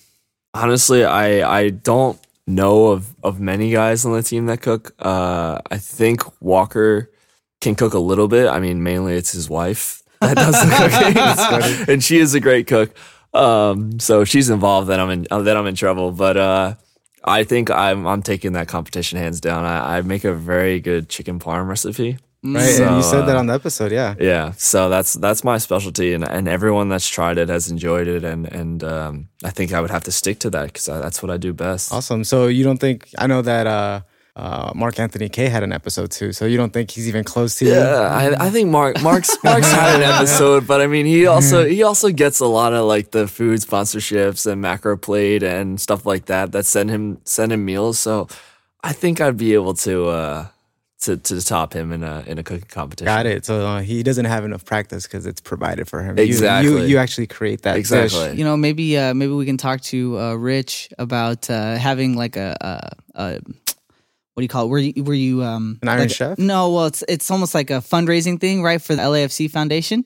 honestly, 0.54 1.04
I 1.06 1.60
I 1.60 1.70
don't 1.70 2.20
know 2.46 2.88
of 2.88 3.16
of 3.24 3.40
many 3.40 3.72
guys 3.72 4.06
on 4.06 4.14
the 4.14 4.24
team 4.24 4.46
that 4.48 4.62
cook. 4.62 4.94
Uh, 5.00 5.60
I 5.72 5.78
think 5.78 6.22
Walker 6.42 7.10
can 7.62 7.76
cook 7.76 7.94
a 7.94 8.00
little 8.00 8.28
bit. 8.28 8.48
I 8.50 8.60
mean, 8.60 8.84
mainly 8.84 9.16
it's 9.16 9.32
his 9.32 9.50
wife 9.50 10.04
that 10.22 10.36
does 10.38 10.54
the 10.54 10.70
cooking, 11.78 11.94
and 11.94 12.04
she 12.04 12.18
is 12.20 12.34
a 12.34 12.40
great 12.40 12.68
cook. 12.68 12.94
Um, 13.34 14.00
so 14.00 14.22
if 14.22 14.28
she's 14.30 14.50
involved, 14.50 14.88
then 14.90 15.00
I'm 15.00 15.10
in 15.10 15.28
then 15.44 15.58
I'm 15.58 15.66
in 15.68 15.76
trouble. 15.76 16.12
But 16.12 16.38
uh, 16.38 16.74
I 17.24 17.44
think 17.44 17.70
I'm 17.70 18.06
I'm 18.06 18.22
taking 18.22 18.54
that 18.54 18.68
competition 18.68 19.18
hands 19.20 19.40
down. 19.40 19.66
I, 19.66 19.98
I 19.98 20.02
make 20.02 20.24
a 20.24 20.34
very 20.34 20.80
good 20.80 21.10
chicken 21.10 21.40
parm 21.40 21.68
recipe. 21.68 22.18
Right. 22.46 22.76
So, 22.76 22.86
and 22.86 22.98
you 22.98 23.04
said 23.04 23.22
that 23.22 23.38
uh, 23.38 23.40
on 23.40 23.48
the 23.48 23.54
episode. 23.54 23.94
Yeah. 23.94 24.16
Yeah, 24.20 24.52
so 24.58 24.90
that's 24.90 25.14
that's 25.14 25.46
my 25.46 25.58
specialty, 25.60 26.14
and, 26.14 26.28
and 26.28 26.50
everyone 26.50 26.90
that's 26.90 27.08
tried 27.08 27.38
it 27.38 27.48
has 27.48 27.72
enjoyed 27.72 28.08
it, 28.08 28.26
and 28.26 28.46
and 28.52 28.84
um, 28.84 29.30
I 29.46 29.52
think 29.52 29.72
I 29.72 29.80
would 29.80 29.92
have 29.92 30.04
to 30.04 30.12
stick 30.12 30.40
to 30.40 30.50
that 30.50 30.66
because 30.66 30.86
that's 30.86 31.24
what 31.24 31.32
I 31.32 31.38
do 31.38 31.54
best. 31.54 31.94
Awesome. 31.94 32.26
So 32.26 32.48
you 32.48 32.66
don't 32.66 32.80
think 32.80 33.10
I 33.18 33.28
know 33.28 33.42
that 33.42 33.66
uh, 33.66 34.02
uh, 34.36 34.72
Mark 34.74 35.00
Anthony 35.00 35.30
Kaye 35.30 35.48
had 35.50 35.62
an 35.64 35.72
episode 35.72 36.10
too. 36.10 36.34
So 36.34 36.46
you 36.46 36.58
don't 36.58 36.74
think 36.74 36.90
he's 36.92 37.08
even 37.08 37.24
close 37.24 37.56
to 37.60 37.66
you? 37.66 37.72
Yeah, 37.72 38.00
I, 38.40 38.48
I 38.48 38.50
think 38.50 38.70
Mark 38.70 39.02
Mark's 39.04 39.38
Mark's 39.44 39.72
had 39.72 39.98
an 39.98 40.02
episode, 40.04 40.66
but 40.66 40.82
I 40.82 40.88
mean 40.88 41.06
he 41.06 41.28
also 41.28 41.66
he 41.66 41.84
also 41.84 42.10
gets 42.10 42.40
a 42.40 42.48
lot 42.48 42.74
of 42.74 42.86
like 42.86 43.12
the 43.12 43.28
food 43.28 43.60
sponsorships 43.60 44.50
and 44.52 44.60
macro 44.62 44.98
plate 44.98 45.44
and 45.44 45.80
stuff 45.80 46.06
like 46.06 46.26
that 46.26 46.52
that 46.54 46.66
send 46.66 46.90
him 46.90 47.20
send 47.26 47.52
him 47.54 47.64
meals. 47.64 48.00
So 48.00 48.28
I 48.84 48.92
think 48.94 49.22
I'd 49.22 49.38
be 49.38 49.54
able 49.54 49.76
to 49.76 50.08
uh, 50.08 50.48
to 51.02 51.18
to 51.18 51.42
top 51.46 51.74
him 51.74 51.92
in 51.92 52.04
a 52.04 52.24
in 52.26 52.40
a 52.40 52.44
cooking 52.44 52.68
competition. 52.70 53.06
Got 53.06 53.28
it. 53.28 53.46
So 53.46 53.66
uh, 53.68 53.82
he 53.82 54.02
doesn't 54.02 54.26
have 54.26 54.46
enough 54.46 54.66
practice 54.66 55.04
because 55.06 55.28
it's 55.28 55.42
provided 55.42 55.88
for 55.88 56.02
him. 56.02 56.18
You- 56.18 56.24
You, 56.24 56.30
Exactly. 56.32 56.88
you, 56.90 56.98
actually 56.98 57.28
create 57.28 57.62
that 57.64 57.78
Exactly. 57.78 58.30
dish. 58.30 58.38
You 58.40 58.46
know, 58.46 58.58
maybe 58.58 58.98
uh, 58.98 59.14
maybe 59.14 59.34
we 59.34 59.46
can 59.46 59.58
talk 59.58 59.82
to 59.94 60.18
uh, 60.20 60.34
Rich 60.34 60.90
about 60.98 61.50
uh, 61.52 61.76
having 61.78 62.16
like 62.18 62.36
a, 62.36 62.58
a, 63.16 63.22
a 63.36 63.40
what 64.34 64.42
do 64.42 64.44
you 64.46 64.50
call 64.50 64.66
it? 64.66 64.70
Were 64.70 64.80
you 64.80 65.04
were 65.04 65.14
you 65.14 65.44
um 65.44 65.80
An 65.82 65.88
Iron 65.90 66.00
like- 66.02 66.10
Chef? 66.12 66.38
No, 66.38 66.72
well, 66.72 66.86
it's 66.86 67.04
it's 67.08 67.30
almost 67.32 67.54
like 67.56 67.70
a 67.70 67.82
fundraising 67.82 68.40
thing, 68.40 68.64
right, 68.64 68.82
for 68.82 68.96
the 68.96 69.02
LAFC 69.02 69.50
Foundation. 69.50 70.06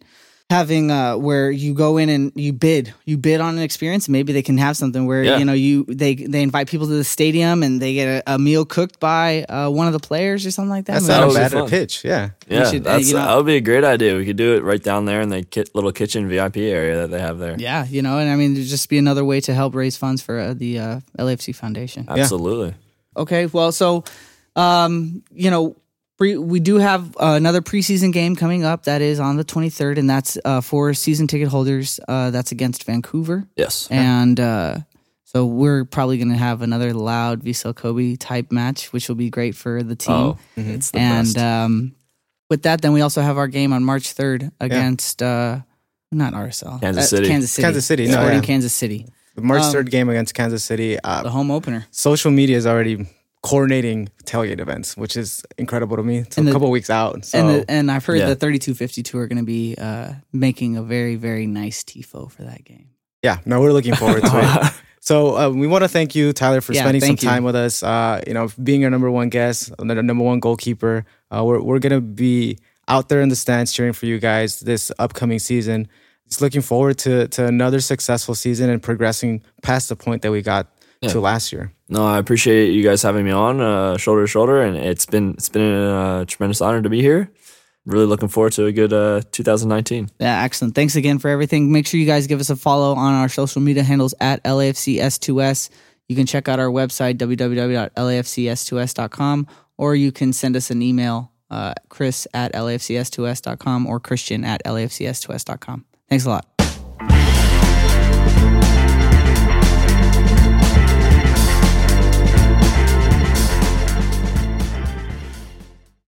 Having 0.49 0.91
uh, 0.91 1.17
where 1.17 1.51
you 1.51 1.73
go 1.73 1.97
in 1.97 2.07
and 2.07 2.31
you 2.35 2.53
bid, 2.53 2.93
you 3.03 3.17
bid 3.17 3.41
on 3.41 3.57
an 3.57 3.61
experience. 3.61 4.07
Maybe 4.07 4.31
they 4.31 4.41
can 4.41 4.57
have 4.57 4.77
something 4.77 5.05
where 5.05 5.21
Yeah. 5.21 5.39
you 5.39 5.43
know 5.43 5.51
you 5.51 5.83
they 5.89 6.15
they 6.15 6.41
invite 6.41 6.69
people 6.69 6.87
to 6.87 6.93
the 6.93 7.03
stadium 7.03 7.63
and 7.63 7.81
they 7.81 7.93
get 7.93 8.23
a, 8.25 8.35
a 8.35 8.39
meal 8.39 8.63
cooked 8.63 8.97
by 9.01 9.43
uh, 9.49 9.69
one 9.69 9.87
of 9.87 9.93
the 9.93 9.99
players 9.99 10.45
or 10.45 10.51
something 10.51 10.69
like 10.69 10.85
that. 10.85 11.01
That's 11.03 11.07
Maybe- 11.09 11.19
not 11.19 11.31
a 11.31 11.33
bad 11.35 11.51
fun. 11.51 11.69
pitch. 11.69 12.05
Yeah. 12.05 12.29
Yeah, 12.47 12.71
should, 12.71 12.87
uh, 12.87 12.93
that's 12.93 13.09
you 13.09 13.15
know- 13.15 13.25
that 13.25 13.35
would 13.35 13.45
be 13.45 13.57
a 13.57 13.61
great 13.61 13.83
idea. 13.83 14.15
We 14.15 14.25
could 14.25 14.37
do 14.37 14.55
it 14.55 14.63
right 14.63 14.81
down 14.81 15.03
there 15.03 15.19
in 15.19 15.27
the 15.27 15.43
ki- 15.43 15.65
little 15.73 15.91
kitchen 15.91 16.29
VIP 16.29 16.55
area 16.71 16.95
that 16.95 17.11
they 17.11 17.19
have 17.19 17.39
there. 17.39 17.57
yeah, 17.59 17.85
you 17.85 18.01
know, 18.01 18.17
and 18.17 18.29
I 18.29 18.37
mean, 18.37 18.53
it'd 18.53 18.67
just 18.67 18.87
be 18.87 18.97
another 18.97 19.25
way 19.25 19.41
to 19.41 19.53
help 19.53 19.75
raise 19.75 19.97
funds 19.97 20.21
for 20.21 20.39
uh, 20.39 20.53
the 20.53 20.79
uh, 20.79 20.99
LAFC 21.19 21.53
Foundation. 21.55 22.05
Absolutely. 22.07 22.73
Okay, 23.17 23.47
well, 23.47 23.71
so 23.71 24.03
um, 24.55 25.23
you 25.31 25.49
know, 25.51 25.75
pre- 26.17 26.37
we 26.37 26.59
do 26.59 26.75
have 26.77 27.15
uh, 27.17 27.33
another 27.35 27.61
preseason 27.61 28.11
game 28.13 28.35
coming 28.35 28.63
up. 28.63 28.83
That 28.83 29.01
is 29.01 29.19
on 29.19 29.37
the 29.37 29.43
23rd, 29.45 29.97
and 29.97 30.09
that's 30.09 30.37
uh, 30.45 30.61
for 30.61 30.93
season 30.93 31.27
ticket 31.27 31.47
holders. 31.49 31.99
Uh, 32.07 32.31
that's 32.31 32.51
against 32.51 32.83
Vancouver, 32.85 33.45
Yes. 33.55 33.87
and 33.91 34.39
uh, 34.39 34.77
so 35.25 35.45
we're 35.45 35.83
probably 35.85 36.17
going 36.17 36.29
to 36.29 36.37
have 36.37 36.61
another 36.61 36.93
loud 36.93 37.43
Vissel 37.43 37.75
Kobe 37.75 38.15
type 38.15 38.51
match, 38.51 38.93
which 38.93 39.09
will 39.09 39.15
be 39.15 39.29
great 39.29 39.55
for 39.55 39.83
the 39.83 39.95
team. 39.95 40.15
Oh, 40.15 40.37
it's 40.55 40.91
the 40.91 40.99
and 40.99 41.25
best. 41.27 41.37
um, 41.37 41.95
with 42.49 42.63
that, 42.63 42.81
then 42.81 42.93
we 42.93 43.01
also 43.01 43.21
have 43.21 43.37
our 43.37 43.47
game 43.47 43.73
on 43.73 43.83
March 43.83 44.15
3rd 44.15 44.51
against 44.61 45.21
uh, 45.21 45.59
not 46.13 46.33
RSL, 46.33 46.79
Kansas 46.79 47.03
uh, 47.03 47.07
City. 47.17 47.27
Kansas 47.27 47.51
City, 47.51 47.63
Kansas 47.65 47.85
City, 47.85 48.05
no, 48.07 48.11
Sporting 48.13 48.39
yeah. 48.39 48.41
Kansas 48.45 48.73
City, 48.73 49.05
The 49.37 49.41
March 49.43 49.61
Um, 49.63 49.73
3rd 49.73 49.89
game 49.91 50.09
against 50.09 50.33
Kansas 50.33 50.63
City. 50.63 50.97
Uh, 51.01 51.23
the 51.23 51.29
home 51.29 51.51
opener. 51.51 51.85
social 51.91 52.31
media 52.31 52.57
is 52.57 52.65
already 52.67 53.05
coordinating 53.43 54.09
tailgate 54.25 54.59
events, 54.59 54.97
which 54.97 55.15
is 55.15 55.43
incredible 55.57 55.95
to 55.95 56.03
me. 56.03 56.17
It's 56.17 56.37
And 56.37 56.47
a 56.47 56.49
the- 56.49 56.55
couple 56.55 56.71
weeks 56.71 56.89
out. 56.89 57.23
So 57.23 57.37
and 57.39 57.49
the, 57.49 57.71
and 57.71 57.91
I've 57.91 58.03
heard 58.03 58.17
Yeah. 58.17 58.29
the 58.29 58.35
3252 58.35 59.17
are 59.17 59.27
going 59.27 59.37
to 59.37 59.45
be 59.45 59.75
uh, 59.77 60.13
making 60.33 60.75
a 60.75 60.81
very 60.83 61.15
very 61.15 61.45
nice 61.47 61.83
tifo 61.83 62.29
for 62.31 62.43
that 62.43 62.65
game. 62.65 62.87
yeah, 63.23 63.37
no, 63.45 63.61
we're 63.61 63.71
looking 63.73 63.95
forward 63.95 64.23
to 64.23 64.39
it. 64.65 64.73
So 64.99 65.37
uh, 65.37 65.49
we 65.49 65.67
want 65.67 65.83
to 65.85 65.87
thank 65.87 66.15
you, 66.15 66.33
Tyler, 66.33 66.59
for 66.59 66.73
Yeah, 66.73 66.81
spending 66.81 66.99
some 66.99 67.07
thank 67.15 67.23
you. 67.23 67.29
time 67.29 67.43
with 67.45 67.55
us. 67.55 67.81
Uh, 67.81 68.19
you 68.27 68.33
know, 68.33 68.49
being 68.61 68.83
our 68.83 68.89
number 68.89 69.09
one 69.09 69.29
guest, 69.29 69.71
the 69.77 69.85
number 70.03 70.21
one 70.25 70.41
goalkeeper. 70.41 71.05
Uh, 71.31 71.45
we're 71.45 71.61
we're 71.61 71.79
gonna 71.79 72.01
be 72.01 72.57
out 72.89 73.07
there 73.07 73.21
in 73.21 73.29
the 73.29 73.35
stands 73.37 73.71
cheering 73.71 73.93
for 73.93 74.05
you 74.05 74.19
guys 74.19 74.59
this 74.59 74.91
upcoming 74.99 75.39
season. 75.39 75.87
Just 76.27 76.41
looking 76.41 76.61
forward 76.61 76.97
to 76.99 77.27
to 77.29 77.45
another 77.45 77.79
successful 77.79 78.35
season 78.35 78.69
and 78.69 78.83
progressing 78.83 79.41
past 79.61 79.87
the 79.89 79.95
point 79.95 80.21
that 80.23 80.31
we 80.31 80.41
got 80.41 80.67
to 81.01 81.19
last 81.19 81.53
year. 81.53 81.71
No, 81.89 82.05
I 82.05 82.17
appreciate 82.17 82.73
you 82.73 82.83
guys 82.83 83.01
having 83.03 83.23
me 83.23 83.31
on 83.31 83.61
uh, 83.61 83.95
shoulder 83.97 84.23
to 84.23 84.27
shoulder, 84.27 84.61
and 84.61 84.75
it's 84.75 85.05
been 85.05 85.31
it's 85.33 85.47
been 85.49 85.61
a 85.61 86.25
tremendous 86.27 86.59
honor 86.59 86.81
to 86.81 86.89
be 86.89 87.01
here. 87.01 87.31
really 87.85 88.05
looking 88.05 88.27
forward 88.27 88.51
to 88.53 88.65
a 88.65 88.71
good 88.73 88.91
uh, 88.91 89.21
2019. 89.31 90.09
Yeah, 90.19 90.43
excellent. 90.43 90.75
Thanks 90.75 90.95
again 90.97 91.19
for 91.19 91.29
everything. 91.29 91.71
Make 91.71 91.87
sure 91.87 91.97
you 91.99 92.05
guys 92.05 92.27
give 92.27 92.41
us 92.41 92.49
a 92.49 92.55
follow 92.57 92.93
on 92.95 93.13
our 93.13 93.29
social 93.29 93.61
media 93.61 93.83
handles 93.83 94.13
at 94.19 94.43
LAFCS2S. 94.43 95.69
You 96.09 96.15
can 96.17 96.25
check 96.25 96.49
out 96.49 96.59
our 96.59 96.67
website, 96.67 97.15
www.lafcs2s.com, 97.17 99.47
or 99.77 99.95
you 99.95 100.11
can 100.11 100.33
send 100.33 100.55
us 100.55 100.71
an 100.71 100.81
email, 100.81 101.31
uh, 101.49 101.73
chris 101.89 102.27
at 102.33 102.53
lafcs2s.com 102.53 103.87
or 103.87 103.99
christian 104.01 104.43
at 104.43 104.63
lafcs2s.com. 104.65 105.85
Thanks 106.09 106.25
a 106.25 106.29
lot. 106.29 106.56